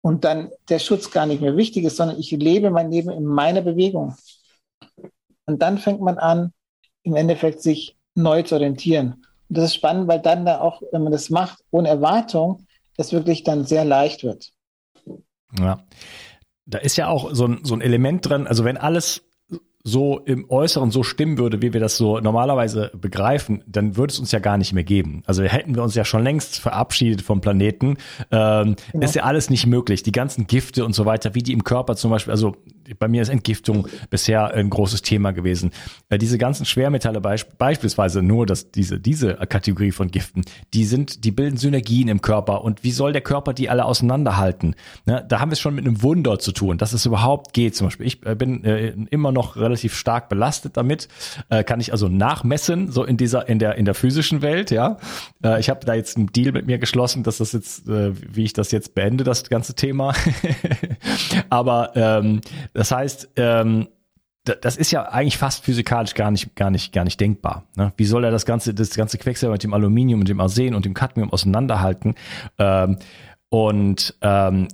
und 0.00 0.24
dann 0.24 0.50
der 0.68 0.78
Schutz 0.78 1.10
gar 1.10 1.26
nicht 1.26 1.40
mehr 1.40 1.56
wichtig 1.56 1.84
ist, 1.84 1.96
sondern 1.96 2.18
ich 2.18 2.30
lebe 2.30 2.70
mein 2.70 2.90
Leben 2.90 3.10
in 3.10 3.24
meiner 3.24 3.60
Bewegung. 3.60 4.16
Und 5.46 5.62
dann 5.62 5.78
fängt 5.78 6.00
man 6.00 6.18
an, 6.18 6.52
im 7.02 7.16
Endeffekt 7.16 7.62
sich 7.62 7.96
neu 8.14 8.42
zu 8.42 8.56
orientieren. 8.56 9.24
Und 9.48 9.58
das 9.58 9.66
ist 9.66 9.74
spannend, 9.74 10.08
weil 10.08 10.20
dann 10.20 10.44
da 10.44 10.60
auch, 10.60 10.82
wenn 10.92 11.02
man 11.02 11.12
das 11.12 11.30
macht, 11.30 11.58
ohne 11.70 11.88
Erwartung, 11.88 12.66
das 12.96 13.12
wirklich 13.12 13.44
dann 13.44 13.64
sehr 13.64 13.84
leicht 13.84 14.24
wird. 14.24 14.50
Ja 15.58 15.84
da 16.68 16.78
ist 16.78 16.96
ja 16.96 17.08
auch 17.08 17.34
so 17.34 17.46
ein, 17.46 17.60
so 17.64 17.74
ein 17.74 17.80
Element 17.80 18.28
drin, 18.28 18.46
also 18.46 18.64
wenn 18.64 18.76
alles 18.76 19.24
so 19.88 20.20
im 20.20 20.48
Äußeren 20.48 20.90
so 20.90 21.02
stimmen 21.02 21.38
würde, 21.38 21.62
wie 21.62 21.72
wir 21.72 21.80
das 21.80 21.96
so 21.96 22.20
normalerweise 22.20 22.90
begreifen, 22.94 23.64
dann 23.66 23.96
würde 23.96 24.12
es 24.12 24.18
uns 24.18 24.30
ja 24.32 24.38
gar 24.38 24.58
nicht 24.58 24.72
mehr 24.72 24.84
geben. 24.84 25.22
Also 25.26 25.42
hätten 25.42 25.74
wir 25.74 25.82
uns 25.82 25.94
ja 25.94 26.04
schon 26.04 26.22
längst 26.22 26.60
verabschiedet 26.60 27.22
vom 27.22 27.40
Planeten. 27.40 27.96
Ähm, 28.30 28.76
genau. 28.92 29.04
Ist 29.04 29.14
ja 29.14 29.24
alles 29.24 29.50
nicht 29.50 29.66
möglich. 29.66 30.02
Die 30.02 30.12
ganzen 30.12 30.46
Gifte 30.46 30.84
und 30.84 30.94
so 30.94 31.06
weiter, 31.06 31.34
wie 31.34 31.42
die 31.42 31.52
im 31.52 31.64
Körper 31.64 31.96
zum 31.96 32.10
Beispiel, 32.10 32.30
also 32.30 32.56
bei 32.98 33.08
mir 33.08 33.22
ist 33.22 33.28
Entgiftung 33.28 33.88
bisher 34.10 34.52
ein 34.54 34.70
großes 34.70 35.02
Thema 35.02 35.32
gewesen. 35.32 35.72
Äh, 36.08 36.18
diese 36.18 36.38
ganzen 36.38 36.66
Schwermetalle 36.66 37.20
beisp 37.20 37.58
beispielsweise 37.58 38.22
nur, 38.22 38.46
dass 38.46 38.70
diese, 38.70 39.00
diese 39.00 39.34
Kategorie 39.34 39.92
von 39.92 40.10
Giften, 40.10 40.44
die 40.74 40.84
sind, 40.84 41.24
die 41.24 41.30
bilden 41.30 41.56
Synergien 41.56 42.08
im 42.08 42.20
Körper. 42.20 42.62
Und 42.62 42.84
wie 42.84 42.92
soll 42.92 43.12
der 43.12 43.22
Körper 43.22 43.52
die 43.52 43.68
alle 43.68 43.84
auseinanderhalten? 43.84 44.74
Ne? 45.06 45.24
Da 45.28 45.40
haben 45.40 45.50
wir 45.50 45.54
es 45.54 45.60
schon 45.60 45.74
mit 45.74 45.86
einem 45.86 46.02
Wunder 46.02 46.38
zu 46.38 46.52
tun, 46.52 46.78
dass 46.78 46.92
es 46.92 47.06
überhaupt 47.06 47.52
geht. 47.52 47.76
Zum 47.76 47.88
Beispiel, 47.88 48.06
ich 48.06 48.24
äh, 48.24 48.34
bin 48.34 48.64
äh, 48.64 48.94
immer 49.10 49.32
noch 49.32 49.56
relativ 49.56 49.94
stark 49.94 50.28
belastet 50.28 50.76
damit. 50.76 51.08
Äh, 51.48 51.64
kann 51.64 51.80
ich 51.80 51.92
also 51.92 52.08
nachmessen, 52.08 52.90
so 52.90 53.04
in 53.04 53.16
dieser, 53.16 53.48
in 53.48 53.58
der, 53.58 53.76
in 53.76 53.84
der 53.84 53.94
physischen 53.94 54.42
Welt, 54.42 54.70
ja. 54.70 54.98
Äh, 55.42 55.60
ich 55.60 55.70
habe 55.70 55.84
da 55.84 55.94
jetzt 55.94 56.16
einen 56.16 56.28
Deal 56.28 56.52
mit 56.52 56.66
mir 56.66 56.78
geschlossen, 56.78 57.22
dass 57.22 57.38
das 57.38 57.52
jetzt, 57.52 57.88
äh, 57.88 58.12
wie 58.14 58.44
ich 58.44 58.52
das 58.52 58.70
jetzt 58.70 58.94
beende, 58.94 59.24
das 59.24 59.48
ganze 59.48 59.74
Thema. 59.74 60.14
Aber 61.50 61.92
ähm, 61.94 62.40
das 62.78 62.92
heißt, 62.92 63.30
ähm, 63.34 63.88
das 64.44 64.76
ist 64.76 64.92
ja 64.92 65.02
eigentlich 65.02 65.36
fast 65.36 65.64
physikalisch 65.64 66.14
gar 66.14 66.30
nicht, 66.30 66.54
gar 66.54 66.70
nicht, 66.70 66.92
gar 66.92 67.02
nicht 67.02 67.18
denkbar. 67.18 67.64
Ne? 67.74 67.92
Wie 67.96 68.04
soll 68.04 68.22
er 68.22 68.30
das 68.30 68.46
ganze, 68.46 68.72
das 68.72 68.94
ganze 68.94 69.18
Quecksilber 69.18 69.54
mit 69.54 69.64
dem 69.64 69.74
Aluminium 69.74 70.20
und 70.20 70.28
dem 70.28 70.40
Arsen 70.40 70.76
und 70.76 70.84
dem 70.84 70.94
Cadmium 70.94 71.32
auseinanderhalten? 71.32 72.14
Ähm, 72.56 72.98
und 73.48 74.14
ähm, 74.22 74.68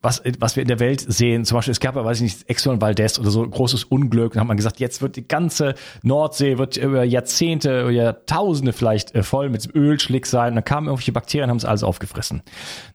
was, 0.00 0.22
was 0.38 0.54
wir 0.54 0.62
in 0.62 0.68
der 0.68 0.78
Welt 0.78 1.00
sehen, 1.00 1.44
zum 1.44 1.56
Beispiel, 1.56 1.72
es 1.72 1.80
gab 1.80 1.96
ja, 1.96 2.04
weiß 2.04 2.18
ich 2.18 2.22
nicht, 2.22 2.48
Exxon 2.48 2.80
Valdez 2.80 3.18
oder 3.18 3.30
so 3.30 3.46
großes 3.46 3.82
Unglück, 3.84 4.34
dann 4.34 4.42
hat 4.42 4.48
man 4.48 4.56
gesagt, 4.56 4.78
jetzt 4.78 5.02
wird 5.02 5.16
die 5.16 5.26
ganze 5.26 5.74
Nordsee, 6.02 6.56
wird 6.56 6.76
über 6.76 7.02
Jahrzehnte, 7.02 7.90
Jahrtausende 7.90 8.72
vielleicht 8.72 9.14
äh, 9.16 9.24
voll 9.24 9.50
mit 9.50 9.74
Ölschlick 9.74 10.26
sein, 10.26 10.54
dann 10.54 10.64
kamen 10.64 10.86
irgendwelche 10.86 11.10
Bakterien, 11.10 11.50
haben 11.50 11.56
es 11.56 11.64
alles 11.64 11.82
aufgefressen. 11.82 12.42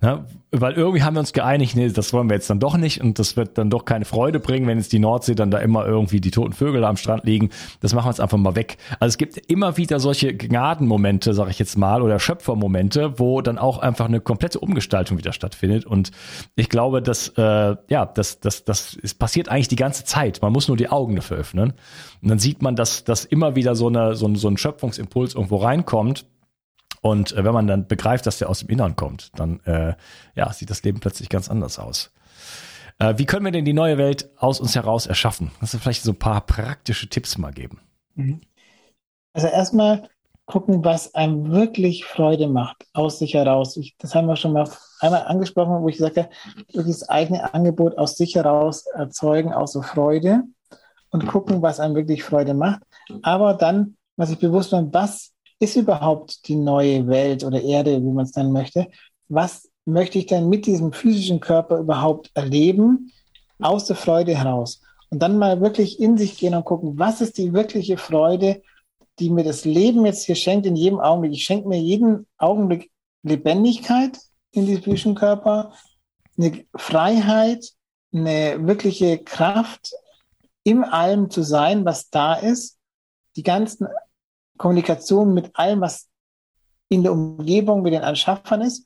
Ne? 0.01 0.25
Weil 0.51 0.73
irgendwie 0.73 1.03
haben 1.03 1.15
wir 1.15 1.19
uns 1.19 1.33
geeinigt, 1.33 1.75
nee, 1.75 1.89
das 1.89 2.13
wollen 2.13 2.29
wir 2.29 2.35
jetzt 2.35 2.49
dann 2.49 2.59
doch 2.59 2.77
nicht 2.77 3.01
und 3.01 3.19
das 3.19 3.35
wird 3.35 3.57
dann 3.57 3.69
doch 3.69 3.83
keine 3.83 4.05
Freude 4.05 4.39
bringen, 4.39 4.67
wenn 4.67 4.77
jetzt 4.77 4.93
die 4.93 4.99
Nordsee 4.99 5.35
dann 5.35 5.51
da 5.51 5.57
immer 5.57 5.85
irgendwie 5.85 6.21
die 6.21 6.31
toten 6.31 6.53
Vögel 6.53 6.85
am 6.85 6.95
Strand 6.95 7.25
liegen. 7.25 7.49
Das 7.81 7.93
machen 7.93 8.05
wir 8.05 8.11
jetzt 8.11 8.21
einfach 8.21 8.37
mal 8.37 8.55
weg. 8.55 8.77
Also 8.99 9.13
es 9.13 9.17
gibt 9.17 9.37
immer 9.51 9.77
wieder 9.77 9.99
solche 9.99 10.33
Gnadenmomente, 10.33 11.33
sage 11.33 11.49
ich 11.49 11.59
jetzt 11.59 11.77
mal, 11.77 12.01
oder 12.01 12.19
Schöpfermomente, 12.19 13.19
wo 13.19 13.41
dann 13.41 13.57
auch 13.57 13.79
einfach 13.79 14.05
eine 14.05 14.21
komplette 14.21 14.59
Umgestaltung 14.59 15.17
wieder 15.17 15.33
stattfindet 15.33 15.85
und 15.85 16.11
ich 16.55 16.69
glaube, 16.69 16.92
glaube, 16.93 17.01
dass 17.01 17.29
äh, 17.29 17.75
ja, 17.87 18.05
das, 18.05 18.39
das, 18.39 18.63
das 18.63 18.93
ist 18.93 19.15
passiert 19.15 19.49
eigentlich 19.49 19.67
die 19.67 19.75
ganze 19.75 20.03
Zeit. 20.03 20.41
Man 20.41 20.53
muss 20.53 20.67
nur 20.67 20.77
die 20.77 20.89
Augen 20.89 21.15
dafür 21.15 21.37
öffnen. 21.37 21.73
Und 22.21 22.29
dann 22.29 22.39
sieht 22.39 22.61
man, 22.61 22.75
dass, 22.75 23.03
dass 23.03 23.25
immer 23.25 23.55
wieder 23.55 23.75
so, 23.75 23.87
eine, 23.87 24.15
so, 24.15 24.27
ein, 24.27 24.35
so 24.35 24.47
ein 24.47 24.57
Schöpfungsimpuls 24.57 25.33
irgendwo 25.33 25.57
reinkommt. 25.57 26.25
Und 27.01 27.33
äh, 27.33 27.43
wenn 27.43 27.53
man 27.53 27.67
dann 27.67 27.87
begreift, 27.87 28.25
dass 28.27 28.37
der 28.37 28.49
aus 28.49 28.59
dem 28.59 28.69
Innern 28.69 28.95
kommt, 28.95 29.31
dann 29.35 29.59
äh, 29.61 29.95
ja, 30.35 30.53
sieht 30.53 30.69
das 30.69 30.83
Leben 30.83 30.99
plötzlich 30.99 31.29
ganz 31.29 31.49
anders 31.49 31.79
aus. 31.79 32.11
Äh, 32.99 33.15
wie 33.17 33.25
können 33.25 33.45
wir 33.45 33.51
denn 33.51 33.65
die 33.65 33.73
neue 33.73 33.97
Welt 33.97 34.29
aus 34.37 34.59
uns 34.59 34.75
heraus 34.75 35.07
erschaffen? 35.07 35.51
Kannst 35.57 35.73
du 35.73 35.79
vielleicht 35.79 36.03
so 36.03 36.11
ein 36.11 36.19
paar 36.19 36.45
praktische 36.45 37.09
Tipps 37.09 37.37
mal 37.37 37.51
geben? 37.51 37.81
Mhm. 38.15 38.41
Also 39.33 39.47
erstmal 39.47 40.09
gucken, 40.45 40.83
was 40.83 41.15
einem 41.15 41.51
wirklich 41.51 42.05
Freude 42.05 42.47
macht, 42.47 42.85
aus 42.93 43.19
sich 43.19 43.33
heraus. 43.33 43.77
Ich, 43.77 43.95
das 43.97 44.13
haben 44.13 44.27
wir 44.27 44.35
schon 44.35 44.53
mal 44.53 44.69
einmal 44.99 45.23
angesprochen, 45.23 45.81
wo 45.81 45.87
ich 45.87 45.97
sagte, 45.97 46.29
wirklich 46.73 46.99
das 46.99 47.09
eigene 47.09 47.53
Angebot 47.53 47.97
aus 47.97 48.15
sich 48.15 48.35
heraus 48.35 48.85
erzeugen, 48.87 49.53
aus 49.53 49.73
so 49.73 49.81
Freude 49.81 50.43
und 51.11 51.27
gucken, 51.27 51.61
was 51.61 51.79
einem 51.79 51.95
wirklich 51.95 52.23
Freude 52.23 52.53
macht. 52.53 52.81
Aber 53.21 53.53
dann, 53.53 53.95
was 54.17 54.31
ich 54.31 54.39
bewusst 54.39 54.71
bin, 54.71 54.93
was 54.93 55.31
ist 55.59 55.77
überhaupt 55.77 56.47
die 56.47 56.55
neue 56.55 57.07
Welt 57.07 57.43
oder 57.43 57.61
Erde, 57.61 58.01
wie 58.01 58.11
man 58.11 58.25
es 58.25 58.35
nennen 58.35 58.51
möchte? 58.51 58.87
Was 59.29 59.69
möchte 59.85 60.19
ich 60.19 60.25
denn 60.25 60.49
mit 60.49 60.65
diesem 60.65 60.91
physischen 60.91 61.39
Körper 61.39 61.79
überhaupt 61.79 62.31
erleben, 62.33 63.11
aus 63.59 63.85
der 63.85 63.95
Freude 63.95 64.35
heraus? 64.35 64.81
Und 65.09 65.19
dann 65.19 65.37
mal 65.37 65.61
wirklich 65.61 65.99
in 65.99 66.17
sich 66.17 66.37
gehen 66.37 66.55
und 66.55 66.65
gucken, 66.65 66.97
was 66.97 67.21
ist 67.21 67.37
die 67.37 67.53
wirkliche 67.53 67.97
Freude, 67.97 68.61
die 69.19 69.29
mir 69.29 69.43
das 69.43 69.65
Leben 69.65 70.05
jetzt 70.05 70.25
hier 70.25 70.35
schenkt 70.35 70.65
in 70.65 70.75
jedem 70.75 70.99
Augenblick. 70.99 71.33
Ich 71.33 71.43
schenke 71.43 71.67
mir 71.67 71.79
jeden 71.79 72.27
Augenblick 72.37 72.91
Lebendigkeit 73.23 74.17
in 74.51 74.65
diesem 74.65 75.15
Körper, 75.15 75.73
eine 76.37 76.65
Freiheit, 76.75 77.69
eine 78.13 78.65
wirkliche 78.65 79.19
Kraft, 79.19 79.93
im 80.63 80.83
Allem 80.83 81.29
zu 81.29 81.43
sein, 81.43 81.85
was 81.85 82.09
da 82.09 82.35
ist, 82.35 82.77
die 83.35 83.43
ganzen 83.43 83.87
Kommunikationen 84.57 85.33
mit 85.33 85.55
allem, 85.55 85.81
was 85.81 86.07
in 86.89 87.03
der 87.03 87.11
Umgebung 87.11 87.81
mit 87.81 87.93
den 87.93 88.03
Anschaffern 88.03 88.61
ist. 88.61 88.85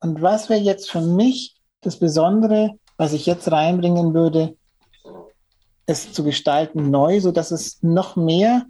Und 0.00 0.20
was 0.20 0.48
wäre 0.48 0.60
jetzt 0.60 0.90
für 0.90 1.00
mich 1.00 1.54
das 1.80 1.98
Besondere, 1.98 2.78
was 2.96 3.12
ich 3.12 3.26
jetzt 3.26 3.50
reinbringen 3.50 4.14
würde, 4.14 4.56
es 5.86 6.12
zu 6.12 6.24
gestalten 6.24 6.90
neu, 6.90 7.20
so 7.20 7.30
dass 7.30 7.50
es 7.50 7.82
noch 7.82 8.16
mehr 8.16 8.66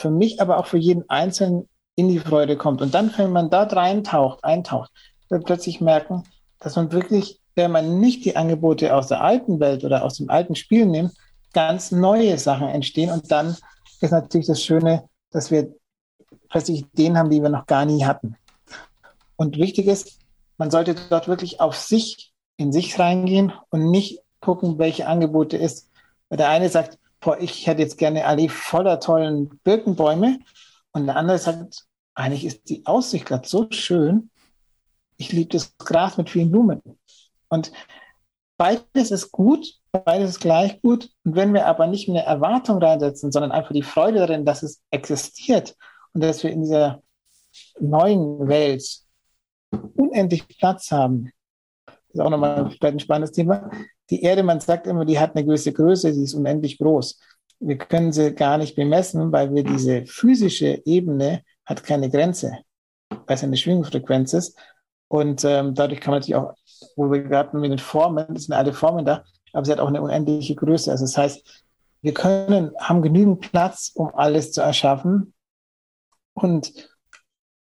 für 0.00 0.10
mich, 0.10 0.40
aber 0.40 0.58
auch 0.58 0.66
für 0.66 0.78
jeden 0.78 1.08
Einzelnen 1.08 1.68
in 1.96 2.08
die 2.08 2.18
Freude 2.18 2.56
kommt. 2.56 2.82
Und 2.82 2.94
dann, 2.94 3.12
wenn 3.16 3.32
man 3.32 3.50
da 3.50 3.62
reintaucht, 3.64 4.42
eintaucht, 4.44 4.90
wird 5.28 5.44
plötzlich 5.44 5.80
merken, 5.80 6.24
dass 6.60 6.76
man 6.76 6.92
wirklich, 6.92 7.40
wenn 7.54 7.70
man 7.70 8.00
nicht 8.00 8.24
die 8.24 8.36
Angebote 8.36 8.94
aus 8.94 9.08
der 9.08 9.22
alten 9.22 9.60
Welt 9.60 9.84
oder 9.84 10.04
aus 10.04 10.16
dem 10.16 10.30
alten 10.30 10.54
Spiel 10.54 10.86
nimmt, 10.86 11.12
ganz 11.52 11.92
neue 11.92 12.36
Sachen 12.38 12.68
entstehen. 12.68 13.10
Und 13.10 13.30
dann 13.30 13.56
ist 14.00 14.10
natürlich 14.10 14.46
das 14.46 14.62
Schöne, 14.62 15.04
dass 15.30 15.50
wir 15.50 15.72
plötzlich 16.48 16.80
Ideen 16.80 17.16
haben, 17.16 17.30
die 17.30 17.42
wir 17.42 17.48
noch 17.48 17.66
gar 17.66 17.84
nie 17.84 18.04
hatten. 18.04 18.36
Und 19.36 19.58
wichtig 19.58 19.86
ist, 19.86 20.18
man 20.56 20.70
sollte 20.70 20.94
dort 21.10 21.28
wirklich 21.28 21.60
auf 21.60 21.76
sich, 21.76 22.32
in 22.56 22.72
sich 22.72 22.98
reingehen 22.98 23.52
und 23.70 23.90
nicht 23.90 24.20
gucken, 24.40 24.78
welche 24.78 25.06
Angebote 25.06 25.56
ist. 25.56 25.90
Weil 26.28 26.38
der 26.38 26.48
eine 26.48 26.68
sagt, 26.68 26.98
boah, 27.24 27.40
ich 27.40 27.66
hätte 27.66 27.80
jetzt 27.80 27.96
gerne 27.96 28.20
eine 28.20 28.28
Allee 28.28 28.48
voller 28.48 29.00
tollen 29.00 29.48
Birkenbäume. 29.64 30.38
Und 30.92 31.06
der 31.06 31.16
andere 31.16 31.38
sagt, 31.38 31.86
eigentlich 32.14 32.44
ist 32.44 32.68
die 32.68 32.84
Aussicht 32.86 33.26
gerade 33.26 33.48
so 33.48 33.66
schön. 33.70 34.30
Ich 35.16 35.32
liebe 35.32 35.50
das 35.50 35.76
Gras 35.78 36.18
mit 36.18 36.28
vielen 36.28 36.50
Blumen. 36.50 36.82
Und 37.48 37.72
beides 38.58 39.10
ist 39.10 39.32
gut, 39.32 39.80
beides 39.90 40.30
ist 40.30 40.40
gleich 40.40 40.80
gut. 40.82 41.10
Und 41.24 41.34
wenn 41.34 41.54
wir 41.54 41.66
aber 41.66 41.86
nicht 41.86 42.08
eine 42.08 42.24
Erwartung 42.24 42.78
reinsetzen, 42.78 43.32
sondern 43.32 43.52
einfach 43.52 43.72
die 43.72 43.82
Freude 43.82 44.18
darin, 44.18 44.44
dass 44.44 44.62
es 44.62 44.82
existiert 44.90 45.76
und 46.12 46.22
dass 46.22 46.42
wir 46.42 46.50
in 46.50 46.62
dieser 46.62 47.02
neuen 47.80 48.46
Welt 48.48 49.00
unendlich 49.96 50.46
Platz 50.46 50.90
haben, 50.90 51.30
das 51.86 51.96
ist 52.12 52.20
auch 52.20 52.30
nochmal 52.30 52.70
ein 52.80 53.00
spannendes 53.00 53.32
Thema. 53.32 53.70
Die 54.10 54.22
Erde, 54.22 54.42
man 54.42 54.60
sagt 54.60 54.86
immer, 54.86 55.04
die 55.04 55.18
hat 55.18 55.34
eine 55.34 55.44
gewisse 55.44 55.72
Größe, 55.72 56.12
sie 56.12 56.24
ist 56.24 56.34
unendlich 56.34 56.78
groß. 56.78 57.18
Wir 57.60 57.78
können 57.78 58.12
sie 58.12 58.34
gar 58.34 58.58
nicht 58.58 58.76
bemessen, 58.76 59.32
weil 59.32 59.54
wir 59.54 59.64
diese 59.64 60.04
physische 60.06 60.82
Ebene 60.84 61.42
hat 61.64 61.82
keine 61.84 62.10
Grenze, 62.10 62.58
weil 63.08 63.36
es 63.36 63.42
eine 63.42 63.56
Schwingungsfrequenz 63.56 64.34
ist. 64.34 64.58
Und 65.08 65.44
ähm, 65.44 65.74
dadurch 65.74 66.00
kann 66.00 66.12
man 66.12 66.20
natürlich 66.20 66.36
auch, 66.36 66.54
wo 66.96 67.10
wir 67.10 67.22
gerade 67.22 67.56
mit 67.56 67.70
den 67.70 67.78
Formen, 67.78 68.26
das 68.30 68.44
sind 68.44 68.54
alle 68.54 68.72
Formen 68.72 69.04
da, 69.04 69.24
aber 69.52 69.64
sie 69.64 69.72
hat 69.72 69.80
auch 69.80 69.88
eine 69.88 70.02
unendliche 70.02 70.54
Größe. 70.54 70.90
Also 70.90 71.04
das 71.04 71.16
heißt, 71.16 71.64
wir 72.02 72.12
können, 72.12 72.72
haben 72.78 73.00
genügend 73.00 73.40
Platz, 73.40 73.92
um 73.94 74.14
alles 74.14 74.52
zu 74.52 74.60
erschaffen. 74.60 75.32
Und 76.34 76.72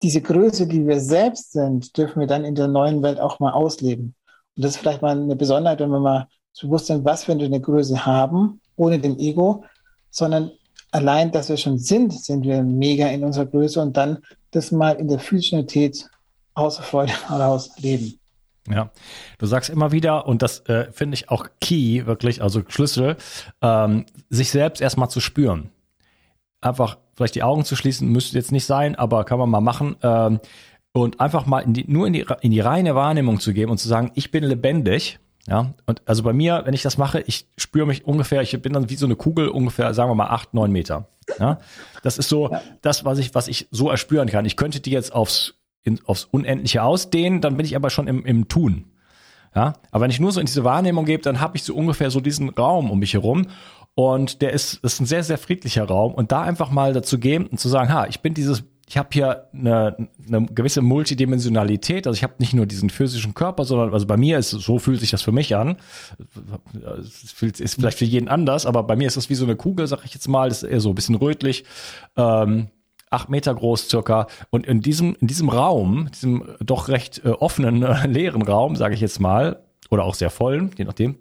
diese 0.03 0.21
Größe, 0.21 0.67
die 0.67 0.87
wir 0.87 0.99
selbst 0.99 1.51
sind, 1.51 1.97
dürfen 1.97 2.21
wir 2.21 2.27
dann 2.27 2.45
in 2.45 2.55
der 2.55 2.67
neuen 2.67 3.03
Welt 3.03 3.19
auch 3.19 3.39
mal 3.39 3.51
ausleben. 3.51 4.15
Und 4.55 4.65
das 4.65 4.71
ist 4.71 4.77
vielleicht 4.77 5.01
mal 5.01 5.17
eine 5.17 5.35
Besonderheit, 5.35 5.79
wenn 5.79 5.89
wir 5.89 5.99
mal 5.99 6.27
bewusst 6.61 6.87
sind, 6.87 7.05
was 7.05 7.27
wir 7.27 7.35
für 7.35 7.43
eine 7.43 7.61
Größe 7.61 8.05
haben, 8.05 8.59
ohne 8.75 8.99
dem 8.99 9.17
Ego, 9.17 9.63
sondern 10.09 10.51
allein, 10.91 11.31
dass 11.31 11.49
wir 11.49 11.57
schon 11.57 11.77
sind, 11.77 12.13
sind 12.13 12.43
wir 12.43 12.61
mega 12.61 13.07
in 13.07 13.23
unserer 13.23 13.45
Größe 13.45 13.81
und 13.81 13.95
dann 13.95 14.19
das 14.51 14.71
mal 14.71 14.91
in 14.93 15.07
der 15.07 15.19
Physikalität 15.19 16.07
außer 16.53 16.83
Freude 16.83 17.13
heraus 17.29 17.71
leben. 17.79 18.17
Ja, 18.69 18.91
du 19.39 19.45
sagst 19.47 19.69
immer 19.69 19.91
wieder, 19.91 20.27
und 20.27 20.43
das 20.43 20.59
äh, 20.67 20.91
finde 20.91 21.15
ich 21.15 21.29
auch 21.29 21.47
key, 21.59 22.05
wirklich, 22.05 22.43
also 22.43 22.61
Schlüssel, 22.67 23.17
ähm, 23.61 24.05
sich 24.29 24.51
selbst 24.51 24.81
erstmal 24.81 25.09
zu 25.09 25.19
spüren. 25.19 25.71
Einfach 26.59 26.99
vielleicht 27.15 27.33
die 27.33 27.41
Augen 27.41 27.65
zu 27.65 27.75
schließen, 27.75 28.07
müsste 28.07 28.37
jetzt 28.37 28.51
nicht 28.51 28.65
sein, 28.65 28.95
aber 28.95 29.23
kann 29.23 29.39
man 29.39 29.49
mal 29.49 29.61
machen. 29.61 29.95
Ähm, 30.03 30.39
und 30.93 31.19
einfach 31.19 31.45
mal 31.45 31.59
in 31.59 31.73
die, 31.73 31.85
nur 31.87 32.07
in 32.07 32.13
die, 32.13 32.25
in 32.41 32.51
die 32.51 32.59
reine 32.59 32.95
Wahrnehmung 32.95 33.39
zu 33.39 33.53
geben 33.53 33.71
und 33.71 33.77
zu 33.77 33.87
sagen, 33.87 34.11
ich 34.15 34.31
bin 34.31 34.43
lebendig. 34.43 35.19
Ja, 35.47 35.73
und 35.87 36.03
also 36.05 36.21
bei 36.21 36.33
mir, 36.33 36.61
wenn 36.65 36.73
ich 36.75 36.83
das 36.83 36.99
mache, 36.99 37.21
ich 37.21 37.47
spüre 37.57 37.87
mich 37.87 38.05
ungefähr, 38.05 38.41
ich 38.43 38.61
bin 38.61 38.73
dann 38.73 38.89
wie 38.89 38.95
so 38.95 39.07
eine 39.07 39.15
Kugel 39.15 39.49
ungefähr, 39.49 39.93
sagen 39.93 40.11
wir 40.11 40.15
mal 40.15 40.27
acht, 40.27 40.53
neun 40.53 40.71
Meter. 40.71 41.07
Ja, 41.39 41.59
das 42.03 42.19
ist 42.19 42.29
so 42.29 42.51
ja. 42.51 42.61
das, 42.81 43.05
was 43.05 43.17
ich, 43.17 43.33
was 43.33 43.47
ich 43.47 43.67
so 43.71 43.89
erspüren 43.89 44.27
kann. 44.29 44.45
Ich 44.45 44.55
könnte 44.55 44.81
die 44.81 44.91
jetzt 44.91 45.13
aufs 45.13 45.55
in, 45.83 45.99
aufs 46.05 46.25
Unendliche 46.25 46.83
ausdehnen, 46.83 47.41
dann 47.41 47.57
bin 47.57 47.65
ich 47.65 47.75
aber 47.75 47.89
schon 47.89 48.07
im, 48.07 48.23
im 48.25 48.47
Tun. 48.47 48.85
Ja, 49.55 49.73
aber 49.91 50.03
wenn 50.03 50.11
ich 50.11 50.19
nur 50.19 50.31
so 50.31 50.39
in 50.39 50.45
diese 50.45 50.63
Wahrnehmung 50.63 51.05
gebe, 51.05 51.23
dann 51.23 51.41
habe 51.41 51.57
ich 51.57 51.63
so 51.63 51.75
ungefähr 51.75 52.11
so 52.11 52.21
diesen 52.21 52.49
Raum 52.49 52.91
um 52.91 52.99
mich 52.99 53.13
herum 53.13 53.47
und 53.95 54.41
der 54.41 54.53
ist, 54.53 54.75
ist 54.75 55.01
ein 55.01 55.05
sehr, 55.05 55.23
sehr 55.23 55.37
friedlicher 55.37 55.83
Raum 55.83 56.13
und 56.13 56.31
da 56.31 56.41
einfach 56.41 56.71
mal 56.71 56.93
dazu 56.93 57.19
gehen 57.19 57.47
und 57.47 57.59
zu 57.59 57.67
sagen, 57.67 57.91
ha, 57.91 58.05
ich 58.07 58.21
bin 58.21 58.33
dieses, 58.33 58.63
ich 58.91 58.97
habe 58.97 59.07
hier 59.13 59.47
eine, 59.53 60.09
eine 60.27 60.47
gewisse 60.47 60.81
Multidimensionalität, 60.81 62.07
also 62.07 62.17
ich 62.17 62.23
habe 62.23 62.33
nicht 62.39 62.53
nur 62.53 62.65
diesen 62.65 62.89
physischen 62.89 63.33
Körper, 63.33 63.63
sondern 63.63 63.93
also 63.93 64.05
bei 64.05 64.17
mir 64.17 64.37
ist 64.37 64.49
so 64.49 64.79
fühlt 64.79 64.99
sich 64.99 65.11
das 65.11 65.21
für 65.21 65.31
mich 65.31 65.55
an. 65.55 65.77
Es 66.99 67.23
ist 67.61 67.75
vielleicht 67.75 67.97
für 67.97 68.03
jeden 68.03 68.27
anders, 68.27 68.65
aber 68.65 68.83
bei 68.83 68.97
mir 68.97 69.07
ist 69.07 69.15
es 69.15 69.29
wie 69.29 69.35
so 69.35 69.45
eine 69.45 69.55
Kugel, 69.55 69.87
sag 69.87 70.03
ich 70.03 70.13
jetzt 70.13 70.27
mal, 70.27 70.49
das 70.49 70.63
ist 70.63 70.69
eher 70.69 70.81
so 70.81 70.89
ein 70.89 70.95
bisschen 70.95 71.15
rötlich. 71.15 71.63
Ähm, 72.17 72.67
acht 73.09 73.29
Meter 73.29 73.55
groß 73.55 73.87
circa. 73.87 74.27
Und 74.49 74.67
in 74.67 74.81
diesem, 74.81 75.15
in 75.21 75.27
diesem 75.27 75.47
Raum, 75.47 76.09
diesem 76.13 76.43
doch 76.59 76.89
recht 76.89 77.23
äh, 77.23 77.29
offenen, 77.29 77.83
äh, 77.83 78.07
leeren 78.07 78.41
Raum, 78.41 78.75
sage 78.75 78.93
ich 78.93 78.99
jetzt 78.99 79.21
mal, 79.21 79.63
oder 79.89 80.03
auch 80.03 80.15
sehr 80.15 80.29
vollen, 80.29 80.71
je 80.77 80.83
nachdem, 80.83 81.15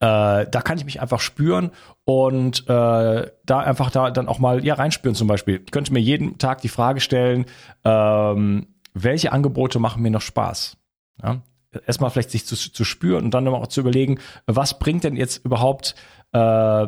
äh, 0.00 0.46
da 0.46 0.62
kann 0.62 0.78
ich 0.78 0.84
mich 0.84 1.00
einfach 1.00 1.20
spüren 1.20 1.70
und 2.04 2.68
äh, 2.68 3.30
da 3.44 3.58
einfach 3.60 3.90
da 3.90 4.10
dann 4.10 4.28
auch 4.28 4.38
mal 4.38 4.64
ja 4.64 4.74
reinspüren 4.74 5.14
zum 5.14 5.28
Beispiel. 5.28 5.62
Ich 5.64 5.70
könnte 5.70 5.92
mir 5.92 6.00
jeden 6.00 6.38
Tag 6.38 6.60
die 6.60 6.68
Frage 6.68 7.00
stellen, 7.00 7.46
ähm, 7.84 8.68
welche 8.94 9.32
Angebote 9.32 9.78
machen 9.78 10.02
mir 10.02 10.10
noch 10.10 10.22
Spaß? 10.22 10.76
Ja? 11.22 11.42
Erstmal 11.86 12.10
vielleicht 12.10 12.30
sich 12.30 12.46
zu, 12.46 12.56
zu 12.56 12.84
spüren 12.84 13.24
und 13.26 13.34
dann 13.34 13.46
auch 13.48 13.66
zu 13.66 13.80
überlegen, 13.80 14.18
was 14.46 14.78
bringt 14.78 15.04
denn 15.04 15.16
jetzt 15.16 15.44
überhaupt, 15.44 15.94
äh, 16.32 16.86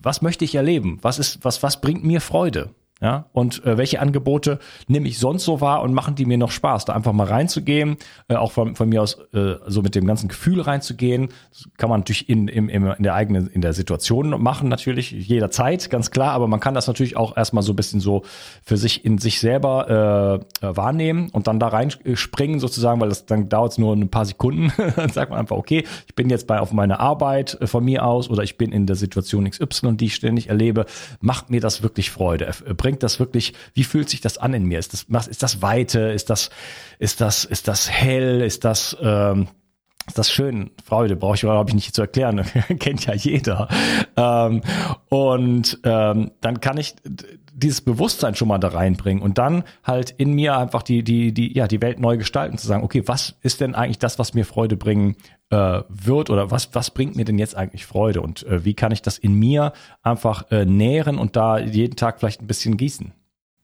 was 0.00 0.22
möchte 0.22 0.44
ich 0.44 0.54
erleben? 0.54 0.98
Was 1.02 1.18
ist, 1.18 1.44
was, 1.44 1.62
was 1.62 1.80
bringt 1.80 2.04
mir 2.04 2.20
Freude? 2.20 2.70
Ja, 3.02 3.26
und 3.34 3.62
äh, 3.66 3.76
welche 3.76 4.00
Angebote 4.00 4.58
nehme 4.88 5.06
ich 5.06 5.18
sonst 5.18 5.44
so 5.44 5.60
wahr 5.60 5.82
und 5.82 5.92
machen 5.92 6.14
die 6.14 6.24
mir 6.24 6.38
noch 6.38 6.50
Spaß, 6.50 6.86
da 6.86 6.94
einfach 6.94 7.12
mal 7.12 7.26
reinzugehen, 7.26 7.98
äh, 8.28 8.36
auch 8.36 8.52
von, 8.52 8.74
von 8.74 8.88
mir 8.88 9.02
aus 9.02 9.18
äh, 9.34 9.56
so 9.66 9.82
mit 9.82 9.94
dem 9.94 10.06
ganzen 10.06 10.28
Gefühl 10.28 10.62
reinzugehen. 10.62 11.28
Das 11.50 11.68
kann 11.76 11.90
man 11.90 12.00
natürlich 12.00 12.30
in, 12.30 12.48
in, 12.48 12.70
in 12.70 13.02
der 13.02 13.12
eigenen, 13.12 13.48
in 13.48 13.60
der 13.60 13.74
Situation 13.74 14.30
machen, 14.42 14.70
natürlich 14.70 15.10
jederzeit, 15.10 15.90
ganz 15.90 16.10
klar, 16.10 16.32
aber 16.32 16.48
man 16.48 16.58
kann 16.58 16.72
das 16.72 16.86
natürlich 16.86 17.18
auch 17.18 17.36
erstmal 17.36 17.62
so 17.62 17.74
ein 17.74 17.76
bisschen 17.76 18.00
so 18.00 18.22
für 18.64 18.78
sich 18.78 19.04
in 19.04 19.18
sich 19.18 19.40
selber 19.40 20.40
äh, 20.62 20.66
äh 20.66 20.76
wahrnehmen 20.76 21.28
und 21.32 21.48
dann 21.48 21.60
da 21.60 21.68
reinspringen 21.68 22.60
sozusagen, 22.60 22.98
weil 23.02 23.10
das 23.10 23.26
dann 23.26 23.50
dauert 23.50 23.72
es 23.72 23.78
nur 23.78 23.94
ein 23.94 24.08
paar 24.08 24.24
Sekunden. 24.24 24.72
dann 24.96 25.10
sagt 25.10 25.30
man 25.30 25.38
einfach, 25.38 25.56
okay, 25.56 25.84
ich 26.06 26.14
bin 26.14 26.30
jetzt 26.30 26.46
bei 26.46 26.60
auf 26.60 26.72
meine 26.72 26.98
Arbeit 26.98 27.58
äh, 27.60 27.66
von 27.66 27.84
mir 27.84 28.06
aus 28.06 28.30
oder 28.30 28.42
ich 28.42 28.56
bin 28.56 28.72
in 28.72 28.86
der 28.86 28.96
Situation 28.96 29.50
XY, 29.50 29.98
die 29.98 30.06
ich 30.06 30.14
ständig 30.14 30.48
erlebe, 30.48 30.86
macht 31.20 31.50
mir 31.50 31.60
das 31.60 31.82
wirklich 31.82 32.10
Freude 32.10 32.46
bringt 32.86 33.02
das 33.02 33.18
wirklich, 33.18 33.52
wie 33.74 33.82
fühlt 33.82 34.08
sich 34.08 34.20
das 34.20 34.38
an 34.38 34.54
in 34.54 34.64
mir? 34.64 34.78
Ist 34.78 34.92
das, 34.92 35.26
ist 35.26 35.42
das 35.42 35.60
Weite? 35.60 36.02
Ist 36.02 36.30
das, 36.30 36.50
ist 37.00 37.20
das, 37.20 37.44
ist 37.44 37.66
das 37.66 37.90
hell? 37.90 38.40
Ist 38.42 38.64
das, 38.64 38.96
ähm, 39.02 39.48
ist 40.06 40.16
das 40.16 40.30
schön? 40.30 40.70
Freude 40.84 41.16
brauche 41.16 41.34
ich, 41.34 41.40
glaube 41.40 41.68
ich, 41.68 41.74
nicht 41.74 41.96
zu 41.96 42.02
erklären. 42.02 42.44
Kennt 42.78 43.04
ja 43.06 43.14
jeder. 43.14 43.66
Ähm, 44.16 44.60
und 45.08 45.80
ähm, 45.82 46.30
dann 46.40 46.60
kann 46.60 46.76
ich 46.76 46.94
dieses 47.52 47.80
Bewusstsein 47.80 48.36
schon 48.36 48.46
mal 48.46 48.58
da 48.58 48.68
reinbringen 48.68 49.20
und 49.20 49.36
dann 49.36 49.64
halt 49.82 50.10
in 50.10 50.32
mir 50.32 50.56
einfach 50.56 50.84
die, 50.84 51.02
die, 51.02 51.34
die, 51.34 51.56
ja, 51.56 51.66
die 51.66 51.82
Welt 51.82 51.98
neu 51.98 52.16
gestalten, 52.18 52.56
zu 52.56 52.68
sagen, 52.68 52.84
okay, 52.84 53.02
was 53.06 53.34
ist 53.42 53.60
denn 53.60 53.74
eigentlich 53.74 53.98
das, 53.98 54.20
was 54.20 54.32
mir 54.32 54.44
Freude 54.44 54.76
bringen 54.76 55.16
äh, 55.50 55.82
wird 55.88 56.30
oder 56.30 56.50
was, 56.50 56.74
was 56.74 56.90
bringt 56.90 57.16
mir 57.16 57.24
denn 57.24 57.38
jetzt 57.38 57.56
eigentlich 57.56 57.86
Freude 57.86 58.20
und 58.20 58.44
äh, 58.44 58.64
wie 58.64 58.74
kann 58.74 58.92
ich 58.92 59.02
das 59.02 59.18
in 59.18 59.34
mir 59.34 59.72
einfach 60.02 60.50
äh, 60.50 60.64
nähren 60.64 61.18
und 61.18 61.36
da 61.36 61.58
jeden 61.58 61.96
Tag 61.96 62.18
vielleicht 62.18 62.42
ein 62.42 62.46
bisschen 62.46 62.76
gießen? 62.76 63.12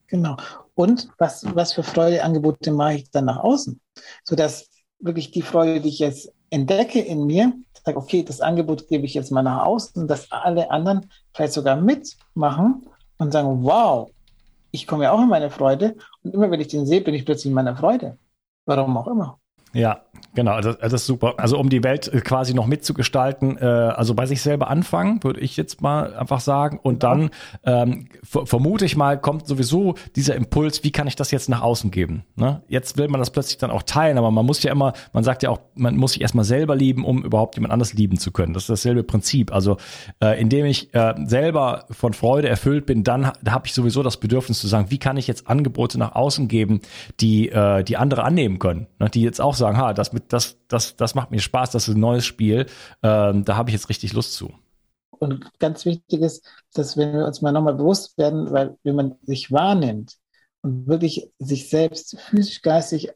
Genau. 0.07 0.37
Und 0.75 1.09
was, 1.19 1.45
was 1.55 1.73
für 1.73 1.83
Freudeangebote 1.83 2.71
mache 2.71 2.95
ich 2.95 3.11
dann 3.11 3.27
nach 3.27 3.39
außen? 3.39 3.81
Sodass 4.25 4.69
wirklich 4.99 5.31
die 5.31 5.43
Freude, 5.43 5.81
die 5.81 5.89
ich 5.89 5.99
jetzt 5.99 6.33
entdecke 6.51 7.01
in 7.01 7.27
mir, 7.27 7.53
sage, 7.85 7.99
okay, 7.99 8.23
das 8.23 8.41
Angebot 8.41 8.89
gebe 8.89 9.05
ich 9.05 9.15
jetzt 9.15 9.33
mal 9.33 9.43
nach 9.43 9.65
außen, 9.65 10.07
dass 10.07 10.31
alle 10.31 10.71
anderen 10.71 11.11
vielleicht 11.35 11.53
sogar 11.53 11.77
mitmachen 11.77 12.87
und 13.19 13.33
sagen, 13.33 13.65
wow, 13.65 14.11
ich 14.71 14.87
komme 14.87 15.05
ja 15.05 15.13
auch 15.13 15.21
in 15.21 15.29
meine 15.29 15.51
Freude. 15.51 15.97
Und 16.23 16.35
immer 16.35 16.51
wenn 16.51 16.61
ich 16.61 16.69
den 16.69 16.87
sehe, 16.87 17.01
bin 17.01 17.15
ich 17.15 17.25
plötzlich 17.25 17.47
in 17.47 17.55
meiner 17.55 17.77
Freude. 17.77 18.19
Warum 18.67 18.97
auch 18.97 19.09
immer. 19.09 19.39
Ja, 19.73 20.03
genau, 20.35 20.61
das, 20.61 20.79
das 20.79 20.93
ist 20.93 21.07
super. 21.07 21.35
Also 21.39 21.59
um 21.59 21.69
die 21.69 21.83
Welt 21.83 22.09
äh, 22.09 22.21
quasi 22.21 22.55
noch 22.55 22.67
mitzugestalten, 22.67 23.59
äh, 23.59 23.65
also 23.65 24.15
bei 24.15 24.27
sich 24.27 24.43
selber 24.43 24.69
anfangen, 24.69 25.23
würde 25.23 25.41
ich 25.41 25.57
jetzt 25.57 25.81
mal 25.83 26.15
einfach 26.15 26.41
sagen. 26.41 26.79
Und 26.83 27.03
dann 27.03 27.31
ähm, 27.65 28.09
vermute 28.23 28.85
ich 28.85 28.97
mal, 28.97 29.21
kommt 29.21 29.47
sowieso 29.47 29.95
dieser 30.17 30.35
Impuls, 30.35 30.85
wie 30.85 30.91
kann 30.91 31.07
ich 31.07 31.17
das 31.17 31.31
jetzt 31.31 31.49
nach 31.49 31.63
außen 31.63 31.91
geben? 31.91 32.25
Ne? 32.37 32.63
Jetzt 32.69 32.97
will 32.99 33.09
man 33.09 33.21
das 33.21 33.31
plötzlich 33.31 33.59
dann 33.59 33.71
auch 33.71 33.83
teilen, 33.83 34.19
aber 34.19 34.31
man 34.31 34.47
muss 34.47 34.63
ja 34.63 34.73
immer, 34.73 34.93
man 35.13 35.25
sagt 35.25 35.43
ja 35.43 35.51
auch, 35.51 35.61
man 35.75 35.97
muss 35.97 36.13
sich 36.13 36.23
erstmal 36.23 36.45
selber 36.45 36.77
lieben, 36.77 37.05
um 37.05 37.25
überhaupt 37.25 37.57
jemand 37.57 37.73
anders 37.73 37.93
lieben 37.95 38.19
zu 38.19 38.31
können. 38.33 38.55
Das 38.55 38.65
ist 38.65 38.71
dasselbe 38.71 39.03
Prinzip. 39.03 39.53
Also 39.53 39.77
äh, 40.23 40.41
indem 40.41 40.67
ich 40.67 40.95
äh, 40.95 41.15
selber 41.25 41.87
von 41.91 42.13
Freude 42.13 42.49
erfüllt 42.49 42.87
bin, 42.87 43.05
dann 43.05 43.33
da 43.43 43.53
habe 43.53 43.67
ich 43.67 43.75
sowieso 43.75 44.03
das 44.03 44.17
Bedürfnis 44.17 44.61
zu 44.61 44.67
sagen, 44.67 44.91
wie 44.91 44.99
kann 44.99 45.17
ich 45.17 45.27
jetzt 45.27 45.49
Angebote 45.49 45.99
nach 45.99 46.15
außen 46.15 46.49
geben, 46.49 46.81
die 47.21 47.49
äh, 47.49 47.83
die 47.85 47.97
andere 47.97 48.25
annehmen 48.25 48.59
können, 48.59 48.87
ne? 48.99 49.09
die 49.11 49.23
jetzt 49.23 49.41
auch 49.41 49.55
sagen, 49.55 49.77
ha, 49.77 49.93
das, 49.93 50.13
mit, 50.13 50.22
das, 50.29 50.59
das, 50.69 50.97
das 50.97 51.15
macht 51.15 51.31
mir 51.31 51.41
Spaß, 51.41 51.71
das 51.71 51.89
ist 51.89 51.95
ein 51.95 52.01
neues 52.01 52.25
Spiel, 52.25 52.67
ähm, 53.03 53.45
da 53.45 53.57
habe 53.57 53.71
ich 53.71 53.75
jetzt 53.75 53.89
richtig 53.89 54.13
Lust 54.13 54.35
zu. 54.35 54.53
und 55.19 55.59
ganz 55.59 55.85
wichtig 55.85 56.21
ist, 56.21 56.45
dass 56.75 56.97
wenn 56.97 57.13
wir 57.13 57.27
uns 57.27 57.43
mal 57.43 57.53
nochmal 57.53 57.75
bewusst 57.75 58.19
werden, 58.19 58.51
weil 58.53 58.77
wenn 58.83 58.97
man 58.97 59.15
sich 59.23 59.53
wahrnimmt 59.53 60.17
und 60.63 60.87
wirklich 60.87 61.31
sich 61.39 61.69
selbst 61.71 62.19
physisch, 62.21 62.63
geistig 62.63 63.11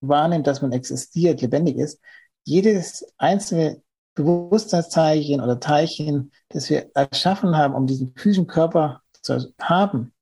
wahrnimmt, 0.00 0.46
dass 0.46 0.62
man 0.62 0.72
existiert, 0.72 1.40
lebendig 1.42 1.76
ist, 1.76 2.00
jedes 2.44 3.04
einzelne 3.18 3.82
Bewusstseinsteilchen 4.14 5.40
oder 5.40 5.60
Teilchen, 5.60 6.32
das 6.48 6.70
wir 6.70 6.90
erschaffen 6.94 7.56
haben, 7.56 7.74
um 7.74 7.86
diesen 7.86 8.14
physischen 8.16 8.46
Körper 8.46 9.02
zu 9.22 9.52
haben, 9.60 10.12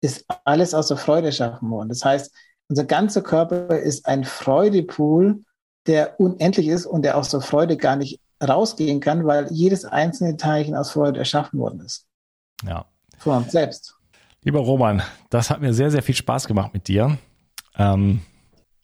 ist 0.00 0.24
alles 0.44 0.74
aus 0.74 0.88
der 0.88 0.96
Freude 0.96 1.28
erschaffen 1.28 1.70
worden. 1.70 1.88
Das 1.88 2.04
heißt, 2.04 2.34
unser 2.68 2.84
ganzer 2.84 3.22
Körper 3.22 3.78
ist 3.78 4.06
ein 4.06 4.24
Freudepool, 4.24 5.42
der 5.86 6.18
unendlich 6.18 6.68
ist 6.68 6.86
und 6.86 7.02
der 7.02 7.16
aus 7.16 7.30
der 7.30 7.40
Freude 7.40 7.76
gar 7.76 7.96
nicht 7.96 8.20
rausgehen 8.42 9.00
kann, 9.00 9.26
weil 9.26 9.48
jedes 9.50 9.84
einzelne 9.84 10.36
Teilchen 10.36 10.74
aus 10.74 10.90
Freude 10.90 11.18
erschaffen 11.18 11.58
worden 11.58 11.80
ist. 11.80 12.06
Ja. 12.66 12.86
Von 13.18 13.38
uns 13.38 13.52
selbst. 13.52 13.96
Lieber 14.42 14.60
Roman, 14.60 15.02
das 15.30 15.50
hat 15.50 15.60
mir 15.60 15.72
sehr, 15.72 15.90
sehr 15.90 16.02
viel 16.02 16.14
Spaß 16.14 16.46
gemacht 16.46 16.74
mit 16.74 16.88
dir. 16.88 17.18
Ähm, 17.76 18.20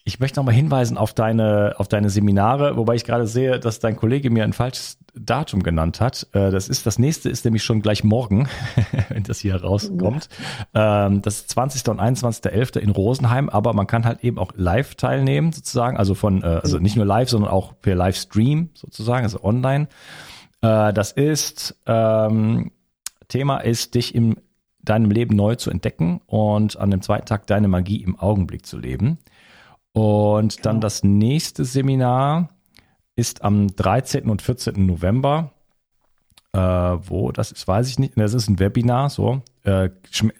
ich 0.04 0.18
möchte 0.18 0.38
nochmal 0.38 0.54
hinweisen 0.54 0.96
auf 0.96 1.12
deine, 1.12 1.74
auf 1.78 1.88
deine 1.88 2.10
Seminare, 2.10 2.76
wobei 2.76 2.94
ich 2.94 3.04
gerade 3.04 3.26
sehe, 3.26 3.60
dass 3.60 3.80
dein 3.80 3.96
Kollege 3.96 4.30
mir 4.30 4.44
ein 4.44 4.52
falsches 4.52 4.98
Datum 5.14 5.62
genannt 5.62 6.00
hat. 6.00 6.26
Äh, 6.32 6.50
das 6.50 6.68
ist, 6.68 6.86
das 6.86 6.98
nächste 6.98 7.28
ist 7.28 7.44
nämlich 7.44 7.62
schon 7.62 7.82
gleich 7.82 8.02
morgen, 8.02 8.48
wenn 9.08 9.24
das 9.24 9.40
hier 9.40 9.56
rauskommt. 9.56 10.28
Ja. 10.74 11.06
Ähm, 11.06 11.22
das 11.22 11.40
ist 11.40 11.50
20. 11.50 11.88
und 11.88 12.00
21.11. 12.00 12.78
in 12.78 12.90
Rosenheim, 12.90 13.48
aber 13.48 13.72
man 13.74 13.86
kann 13.86 14.04
halt 14.04 14.24
eben 14.24 14.38
auch 14.38 14.52
live 14.56 14.94
teilnehmen, 14.94 15.52
sozusagen. 15.52 15.96
Also 15.96 16.14
von, 16.14 16.42
äh, 16.42 16.60
also 16.62 16.78
nicht 16.78 16.96
nur 16.96 17.06
live, 17.06 17.28
sondern 17.28 17.50
auch 17.50 17.74
per 17.80 17.94
Livestream 17.94 18.70
sozusagen, 18.74 19.24
also 19.24 19.42
online. 19.44 19.88
Äh, 20.62 20.92
das 20.92 21.12
ist, 21.12 21.78
ähm, 21.86 22.70
Thema 23.28 23.58
ist, 23.58 23.94
dich 23.94 24.14
im 24.14 24.36
deinem 24.82 25.10
Leben 25.10 25.36
neu 25.36 25.56
zu 25.56 25.70
entdecken 25.70 26.20
und 26.26 26.78
an 26.78 26.90
dem 26.90 27.02
zweiten 27.02 27.26
Tag 27.26 27.46
deine 27.46 27.68
Magie 27.68 28.02
im 28.02 28.18
Augenblick 28.18 28.64
zu 28.64 28.78
leben. 28.78 29.18
Und 29.92 30.64
dann 30.64 30.76
genau. 30.76 30.80
das 30.80 31.02
nächste 31.02 31.64
Seminar 31.64 32.50
ist 33.16 33.42
am 33.42 33.74
13. 33.74 34.28
und 34.28 34.42
14. 34.42 34.86
November. 34.86 35.52
Äh, 36.52 36.58
wo 36.58 37.30
das 37.30 37.52
ist, 37.52 37.68
weiß 37.68 37.88
ich 37.88 37.98
nicht. 37.98 38.14
Das 38.16 38.34
ist 38.34 38.48
ein 38.48 38.58
Webinar, 38.58 39.08
so. 39.08 39.42
Äh, 39.62 39.90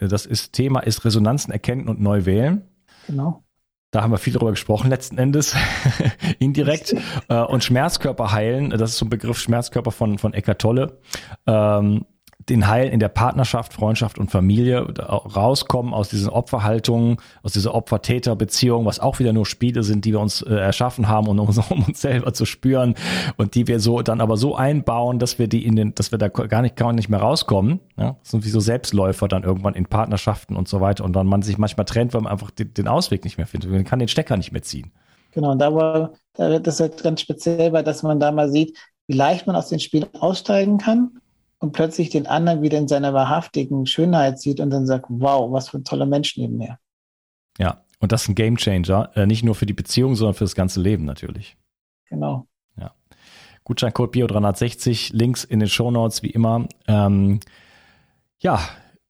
das 0.01 0.27
ist 0.27 0.53
Thema 0.53 0.81
ist 0.81 1.05
Resonanzen 1.05 1.53
erkennen 1.53 1.89
und 1.89 2.01
neu 2.01 2.25
wählen. 2.25 2.63
Genau. 3.07 3.45
Da 3.93 4.03
haben 4.03 4.13
wir 4.13 4.19
viel 4.19 4.33
darüber 4.33 4.53
gesprochen, 4.53 4.89
letzten 4.89 5.19
Endes, 5.19 5.57
indirekt. 6.39 6.95
äh, 7.29 7.41
und 7.43 7.65
Schmerzkörper 7.65 8.31
heilen, 8.31 8.71
das 8.71 8.91
ist 8.91 8.99
so 8.99 9.07
ein 9.07 9.11
Begriff 9.11 9.39
Schmerzkörper 9.39 9.91
von, 9.91 10.19
von 10.19 10.33
Eckart 10.33 10.61
Tolle. 10.61 10.99
Ähm, 11.47 12.07
den 12.51 12.69
Heil 12.69 12.89
in 12.89 13.01
der 13.01 13.09
Partnerschaft, 13.09 13.73
Freundschaft 13.73 14.19
und 14.19 14.31
Familie 14.31 14.81
rauskommen 14.99 15.95
aus 15.95 16.09
diesen 16.09 16.29
Opferhaltungen, 16.29 17.17
aus 17.43 17.53
dieser 17.53 17.75
Opfer-Täter-Beziehung, 17.75 18.85
was 18.85 18.99
auch 18.99 19.21
wieder 19.21 19.33
nur 19.33 19.47
Spiele 19.47 19.83
sind, 19.85 20.05
die 20.05 20.13
wir 20.13 20.21
uns 20.21 20.43
äh, 20.43 20.55
erschaffen 20.55 21.09
haben, 21.09 21.29
um 21.29 21.39
uns, 21.39 21.59
um 21.71 21.85
uns 21.85 22.01
selber 22.01 22.35
zu 22.35 22.45
spüren 22.45 22.95
und 23.37 23.55
die 23.55 23.69
wir 23.69 23.81
so 23.81 24.03
dann 24.03 24.21
aber 24.21 24.37
so 24.37 24.57
einbauen, 24.57 25.19
dass 25.19 25.39
wir 25.39 25.47
die 25.47 25.65
in 25.65 25.77
den, 25.77 25.95
dass 25.95 26.11
wir 26.11 26.19
da 26.19 26.29
gar 26.29 26.63
nicht, 26.63 26.77
gar 26.77 26.93
nicht 26.93 27.09
mehr 27.09 27.21
rauskommen. 27.21 27.81
Ja? 27.97 28.17
Das 28.21 28.33
sind 28.33 28.45
wie 28.45 28.51
so 28.51 28.61
Selbstläufer 28.61 29.29
dann 29.29 29.45
irgendwann 29.45 29.75
in 29.75 29.87
Partnerschaften 29.87 30.57
und 30.57 30.69
so 30.69 30.81
weiter 30.81 31.05
und 31.05 31.15
dann 31.15 31.27
man 31.27 31.43
sich 31.43 31.57
manchmal 31.57 31.87
trennt, 31.87 32.13
weil 32.13 32.23
man 32.23 32.33
einfach 32.33 32.51
den, 32.51 32.75
den 32.75 32.89
Ausweg 32.89 33.25
nicht 33.25 33.39
mehr 33.39 33.47
findet. 33.47 33.71
Man 33.71 33.85
kann 33.85 34.01
den 34.01 34.09
Stecker 34.09 34.37
nicht 34.37 34.53
mehr 34.53 34.63
ziehen. 34.63 34.91
Genau, 35.33 35.53
und 35.53 35.61
da 35.61 35.73
war, 35.73 36.13
das 36.35 36.81
halt 36.81 37.01
ganz 37.05 37.21
speziell, 37.21 37.73
weil 37.73 37.85
dass 37.85 38.03
man 38.03 38.19
da 38.19 38.33
mal 38.33 38.51
sieht, 38.51 38.77
wie 39.07 39.15
leicht 39.15 39.47
man 39.47 39.55
aus 39.55 39.69
den 39.69 39.79
Spielen 39.79 40.07
aussteigen 40.19 40.79
kann 40.79 41.20
und 41.61 41.73
plötzlich 41.73 42.09
den 42.09 42.27
anderen 42.27 42.63
wieder 42.63 42.79
in 42.79 42.89
seiner 42.89 43.15
wahrhaftigen 43.15 43.87
Schönheit 43.87 44.41
sieht 44.41 44.61
und 44.61 44.71
dann 44.71 44.87
sagt, 44.87 45.07
wow, 45.09 45.53
was 45.53 45.69
für 45.69 45.79
ein 45.79 45.85
toller 45.85 46.07
Mensch 46.07 46.37
neben 46.37 46.57
mir. 46.57 46.79
Ja, 47.59 47.85
und 48.01 48.13
das 48.13 48.23
ist 48.23 48.29
ein 48.31 48.35
Game 48.35 48.57
Changer, 48.57 49.11
äh, 49.15 49.27
nicht 49.27 49.45
nur 49.45 49.55
für 49.55 49.67
die 49.67 49.75
Beziehung, 49.75 50.17
sondern 50.17 50.35
für 50.35 50.45
das 50.45 50.55
ganze 50.55 50.81
Leben 50.81 51.05
natürlich. 51.05 51.57
Genau. 52.07 52.47
Ja. 52.79 52.95
Gutscheincode 53.65 54.15
Bio360, 54.15 55.15
Links 55.15 55.45
in 55.45 55.61
den 55.61 55.69
Show 55.69 55.91
Notes 55.91 56.23
wie 56.23 56.31
immer. 56.31 56.67
Ähm, 56.89 57.41
ja, 58.39 58.59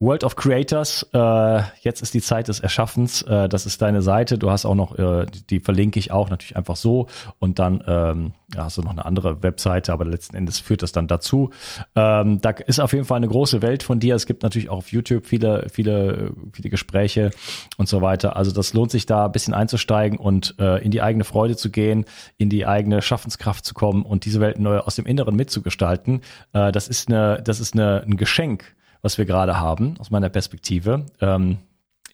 World 0.02 0.24
of 0.24 0.34
Creators, 0.34 1.06
äh, 1.12 1.62
jetzt 1.82 2.00
ist 2.00 2.14
die 2.14 2.22
Zeit 2.22 2.48
des 2.48 2.60
Erschaffens. 2.60 3.20
Äh, 3.20 3.50
das 3.50 3.66
ist 3.66 3.82
deine 3.82 4.00
Seite. 4.00 4.38
Du 4.38 4.50
hast 4.50 4.64
auch 4.64 4.74
noch, 4.74 4.98
äh, 4.98 5.26
die 5.50 5.60
verlinke 5.60 5.98
ich 5.98 6.10
auch 6.10 6.30
natürlich 6.30 6.56
einfach 6.56 6.76
so. 6.76 7.06
Und 7.38 7.58
dann 7.58 7.84
ähm, 7.86 8.32
ja, 8.54 8.64
hast 8.64 8.78
du 8.78 8.82
noch 8.82 8.92
eine 8.92 9.04
andere 9.04 9.42
Webseite, 9.42 9.92
aber 9.92 10.06
letzten 10.06 10.36
Endes 10.36 10.58
führt 10.58 10.80
das 10.82 10.92
dann 10.92 11.06
dazu. 11.06 11.50
Ähm, 11.94 12.40
da 12.40 12.48
ist 12.48 12.80
auf 12.80 12.94
jeden 12.94 13.04
Fall 13.04 13.18
eine 13.18 13.28
große 13.28 13.60
Welt 13.60 13.82
von 13.82 14.00
dir. 14.00 14.14
Es 14.14 14.24
gibt 14.24 14.42
natürlich 14.42 14.70
auch 14.70 14.78
auf 14.78 14.90
YouTube 14.90 15.26
viele, 15.26 15.68
viele, 15.70 16.32
viele 16.54 16.70
Gespräche 16.70 17.30
und 17.76 17.86
so 17.86 18.00
weiter. 18.00 18.36
Also 18.36 18.52
das 18.52 18.72
lohnt 18.72 18.90
sich 18.90 19.04
da 19.04 19.26
ein 19.26 19.32
bisschen 19.32 19.52
einzusteigen 19.52 20.18
und 20.18 20.54
äh, 20.58 20.82
in 20.82 20.92
die 20.92 21.02
eigene 21.02 21.24
Freude 21.24 21.56
zu 21.56 21.70
gehen, 21.70 22.06
in 22.38 22.48
die 22.48 22.64
eigene 22.64 23.02
Schaffenskraft 23.02 23.66
zu 23.66 23.74
kommen 23.74 24.06
und 24.06 24.24
diese 24.24 24.40
Welt 24.40 24.58
neu 24.58 24.78
aus 24.78 24.96
dem 24.96 25.04
Inneren 25.04 25.36
mitzugestalten. 25.36 26.22
Äh, 26.54 26.72
das 26.72 26.88
ist 26.88 27.08
eine, 27.08 27.42
das 27.42 27.60
ist 27.60 27.74
eine, 27.74 28.02
ein 28.06 28.16
Geschenk 28.16 28.74
was 29.02 29.18
wir 29.18 29.24
gerade 29.24 29.58
haben, 29.58 29.94
aus 29.98 30.10
meiner 30.10 30.28
Perspektive. 30.28 31.06
Ähm, 31.20 31.58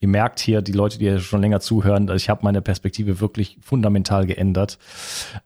ihr 0.01 0.09
merkt 0.09 0.41
hier, 0.41 0.62
die 0.62 0.72
Leute, 0.72 0.99
die 0.99 1.18
schon 1.20 1.41
länger 1.41 1.61
zuhören, 1.61 2.11
ich 2.14 2.28
habe 2.28 2.41
meine 2.45 2.62
Perspektive 2.62 3.20
wirklich 3.20 3.59
fundamental 3.61 4.26
geändert 4.26 4.78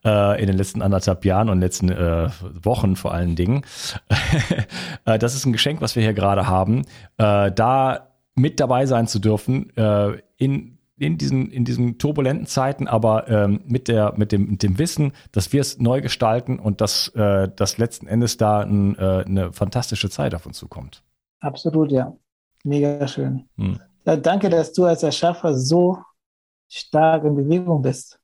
äh, 0.05 0.41
in 0.41 0.47
den 0.47 0.57
letzten 0.57 0.83
anderthalb 0.83 1.25
Jahren 1.25 1.49
und 1.49 1.61
letzten 1.61 1.91
äh, 1.91 2.29
Wochen 2.63 2.97
vor 2.97 3.13
allen 3.13 3.37
Dingen. 3.37 3.63
äh, 5.05 5.19
das 5.19 5.35
ist 5.35 5.47
ein 5.47 5.53
Geschenk, 5.53 5.81
was 5.81 5.97
wir 5.97 6.03
hier 6.03 6.15
gerade 6.15 6.47
haben, 6.47 6.83
äh, 7.19 7.53
da 7.53 8.09
mit 8.35 8.61
dabei 8.61 8.87
sein 8.87 9.07
zu 9.07 9.19
dürfen 9.19 9.75
äh, 9.77 10.19
in 10.37 10.79
in 11.01 11.17
diesen, 11.17 11.51
in 11.51 11.65
diesen 11.65 11.97
turbulenten 11.97 12.47
Zeiten, 12.47 12.87
aber 12.87 13.27
ähm, 13.29 13.61
mit, 13.67 13.89
der, 13.89 14.13
mit, 14.19 14.33
dem, 14.33 14.51
mit 14.51 14.63
dem 14.63 14.79
Wissen, 14.79 15.13
dass 15.33 15.51
wir 15.51 15.63
es 15.63 15.79
neu 15.79 16.03
gestalten 16.03 16.59
und 16.59 16.83
dass, 16.83 17.09
äh, 17.15 17.49
dass 17.57 17.79
letzten 17.79 18.07
Endes 18.07 18.37
da 18.37 18.61
ein, 18.61 18.99
äh, 18.99 19.25
eine 19.27 19.51
fantastische 19.53 20.11
Zeit 20.11 20.35
auf 20.35 20.45
uns 20.45 20.59
zukommt. 20.59 21.03
Absolut, 21.41 21.91
ja. 21.91 22.17
Mega 22.65 23.07
schön. 23.09 23.49
Hm. 23.57 23.81
Ja, 24.05 24.17
danke, 24.17 24.51
dass 24.51 24.73
du 24.73 24.85
als 24.85 25.03
Erschaffer 25.03 25.55
so 25.55 25.99
stark 26.69 27.25
in 27.25 27.35
Bewegung 27.35 27.83
bist. 27.83 28.19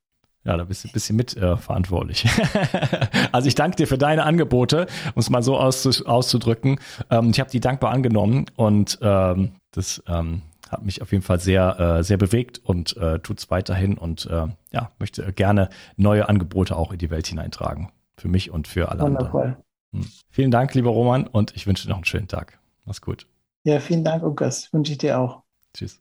Ja, 0.44 0.56
da 0.56 0.62
bist 0.62 0.84
du 0.84 0.88
ein 0.88 0.92
bisschen 0.92 1.16
mitverantwortlich. 1.16 2.24
Äh, 2.24 2.98
also 3.32 3.48
ich 3.48 3.56
danke 3.56 3.76
dir 3.76 3.88
für 3.88 3.98
deine 3.98 4.22
Angebote, 4.22 4.86
um 5.14 5.20
es 5.20 5.28
mal 5.28 5.42
so 5.42 5.58
auszudrücken. 5.58 6.78
Ähm, 7.10 7.30
ich 7.30 7.40
habe 7.40 7.50
die 7.50 7.58
dankbar 7.58 7.92
angenommen 7.92 8.46
und 8.54 8.98
ähm, 9.02 9.52
das 9.72 10.02
ähm, 10.06 10.42
hat 10.70 10.84
mich 10.84 11.02
auf 11.02 11.10
jeden 11.10 11.24
Fall 11.24 11.40
sehr, 11.40 11.80
äh, 11.80 12.04
sehr 12.04 12.16
bewegt 12.16 12.60
und 12.62 12.96
äh, 12.96 13.18
tut 13.18 13.40
es 13.40 13.50
weiterhin 13.50 13.98
und 13.98 14.26
äh, 14.26 14.46
ja, 14.70 14.92
möchte 15.00 15.32
gerne 15.32 15.68
neue 15.96 16.28
Angebote 16.28 16.76
auch 16.76 16.92
in 16.92 16.98
die 16.98 17.10
Welt 17.10 17.26
hineintragen. 17.26 17.90
Für 18.16 18.28
mich 18.28 18.50
und 18.50 18.68
für 18.68 18.90
alle 18.90 19.02
Wundervoll. 19.02 19.42
anderen. 19.42 19.64
Hm. 19.94 20.06
Vielen 20.30 20.50
Dank, 20.52 20.74
lieber 20.74 20.90
Roman, 20.90 21.26
und 21.26 21.54
ich 21.56 21.66
wünsche 21.66 21.84
dir 21.84 21.90
noch 21.90 21.96
einen 21.96 22.04
schönen 22.04 22.28
Tag. 22.28 22.58
Mach's 22.86 23.02
gut. 23.02 23.26
Ja, 23.64 23.80
vielen 23.80 24.04
Dank, 24.04 24.22
Lukas. 24.22 24.72
Wünsche 24.72 24.92
ich 24.92 24.98
dir 24.98 25.18
auch. 25.18 25.42
Tschüss. 25.74 26.00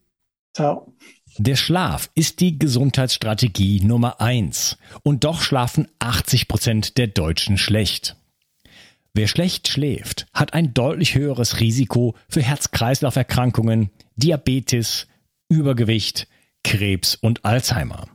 Ciao. 0.53 0.93
Der 1.38 1.57
Schlaf 1.57 2.09
ist 2.15 2.39
die 2.39 2.57
Gesundheitsstrategie 2.57 3.81
Nummer 3.81 4.21
eins. 4.21 4.77
Und 5.03 5.25
doch 5.25 5.41
schlafen 5.41 5.89
80 5.99 6.47
Prozent 6.47 6.97
der 6.97 7.07
Deutschen 7.07 7.57
schlecht. 7.57 8.15
Wer 9.13 9.27
schlecht 9.27 9.67
schläft, 9.67 10.27
hat 10.33 10.53
ein 10.53 10.73
deutlich 10.73 11.15
höheres 11.15 11.59
Risiko 11.59 12.15
für 12.29 12.41
Herz-Kreislauf-Erkrankungen, 12.41 13.89
Diabetes, 14.15 15.07
Übergewicht, 15.49 16.27
Krebs 16.63 17.15
und 17.15 17.43
Alzheimer. 17.43 18.07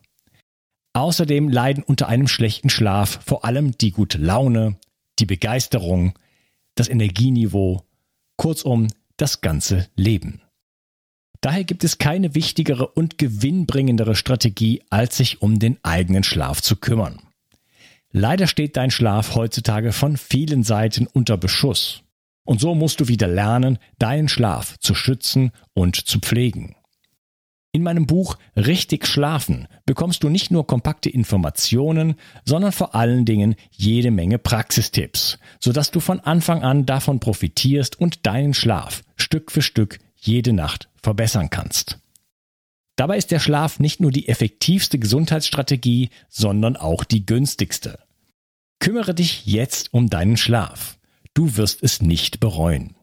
Außerdem 0.92 1.48
leiden 1.48 1.84
unter 1.84 2.08
einem 2.08 2.28
schlechten 2.28 2.70
Schlaf 2.70 3.20
vor 3.24 3.44
allem 3.44 3.76
die 3.78 3.90
gute 3.92 4.18
Laune, 4.18 4.76
die 5.18 5.26
Begeisterung, 5.26 6.18
das 6.74 6.88
Energieniveau 6.88 7.84
kurzum 8.40 8.88
das 9.18 9.42
ganze 9.42 9.88
Leben. 9.96 10.40
Daher 11.42 11.64
gibt 11.64 11.84
es 11.84 11.98
keine 11.98 12.34
wichtigere 12.34 12.86
und 12.86 13.18
gewinnbringendere 13.18 14.14
Strategie, 14.14 14.82
als 14.88 15.18
sich 15.18 15.42
um 15.42 15.58
den 15.58 15.76
eigenen 15.82 16.22
Schlaf 16.22 16.62
zu 16.62 16.76
kümmern. 16.76 17.20
Leider 18.12 18.46
steht 18.46 18.78
dein 18.78 18.90
Schlaf 18.90 19.34
heutzutage 19.34 19.92
von 19.92 20.16
vielen 20.16 20.62
Seiten 20.62 21.06
unter 21.06 21.36
Beschuss. 21.36 22.02
Und 22.44 22.62
so 22.62 22.74
musst 22.74 23.00
du 23.00 23.08
wieder 23.08 23.28
lernen, 23.28 23.78
deinen 23.98 24.28
Schlaf 24.28 24.78
zu 24.78 24.94
schützen 24.94 25.52
und 25.74 25.96
zu 25.96 26.18
pflegen. 26.18 26.76
In 27.72 27.84
meinem 27.84 28.06
Buch 28.06 28.36
Richtig 28.56 29.06
Schlafen 29.06 29.68
bekommst 29.86 30.24
du 30.24 30.28
nicht 30.28 30.50
nur 30.50 30.66
kompakte 30.66 31.08
Informationen, 31.08 32.16
sondern 32.44 32.72
vor 32.72 32.96
allen 32.96 33.24
Dingen 33.24 33.54
jede 33.70 34.10
Menge 34.10 34.38
Praxistipps, 34.38 35.38
sodass 35.60 35.92
du 35.92 36.00
von 36.00 36.18
Anfang 36.18 36.62
an 36.62 36.84
davon 36.84 37.20
profitierst 37.20 38.00
und 38.00 38.26
deinen 38.26 38.54
Schlaf 38.54 39.04
Stück 39.16 39.52
für 39.52 39.62
Stück 39.62 40.00
jede 40.16 40.52
Nacht 40.52 40.88
verbessern 41.00 41.48
kannst. 41.50 41.98
Dabei 42.96 43.16
ist 43.16 43.30
der 43.30 43.38
Schlaf 43.38 43.78
nicht 43.78 44.00
nur 44.00 44.10
die 44.10 44.28
effektivste 44.28 44.98
Gesundheitsstrategie, 44.98 46.10
sondern 46.28 46.76
auch 46.76 47.04
die 47.04 47.24
günstigste. 47.24 48.00
Kümmere 48.80 49.14
dich 49.14 49.46
jetzt 49.46 49.94
um 49.94 50.10
deinen 50.10 50.36
Schlaf. 50.36 50.98
Du 51.34 51.56
wirst 51.56 51.82
es 51.82 52.02
nicht 52.02 52.40
bereuen. 52.40 52.96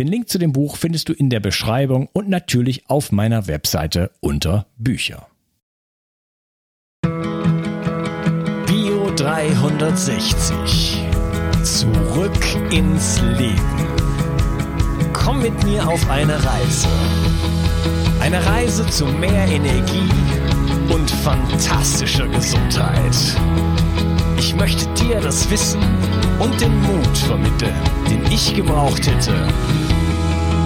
Den 0.00 0.08
Link 0.08 0.30
zu 0.30 0.38
dem 0.38 0.52
Buch 0.52 0.78
findest 0.78 1.10
du 1.10 1.12
in 1.12 1.28
der 1.28 1.40
Beschreibung 1.40 2.08
und 2.14 2.26
natürlich 2.26 2.88
auf 2.88 3.12
meiner 3.12 3.46
Webseite 3.48 4.10
unter 4.20 4.66
Bücher. 4.78 5.26
Bio 8.64 9.10
360. 9.14 11.04
Zurück 11.62 12.32
ins 12.70 13.20
Leben. 13.20 13.60
Komm 15.12 15.42
mit 15.42 15.64
mir 15.64 15.86
auf 15.86 16.08
eine 16.08 16.32
Reise. 16.46 16.88
Eine 18.20 18.42
Reise 18.46 18.86
zu 18.86 19.04
mehr 19.04 19.48
Energie 19.48 20.08
und 20.90 21.10
fantastischer 21.10 22.26
Gesundheit. 22.26 23.36
Ich 24.38 24.56
möchte 24.56 24.86
dir 24.94 25.20
das 25.20 25.50
Wissen 25.50 25.82
und 26.38 26.58
den 26.58 26.74
Mut 26.80 27.18
vermitteln, 27.18 27.74
den 28.08 28.24
ich 28.32 28.54
gebraucht 28.54 29.06
hätte, 29.06 29.46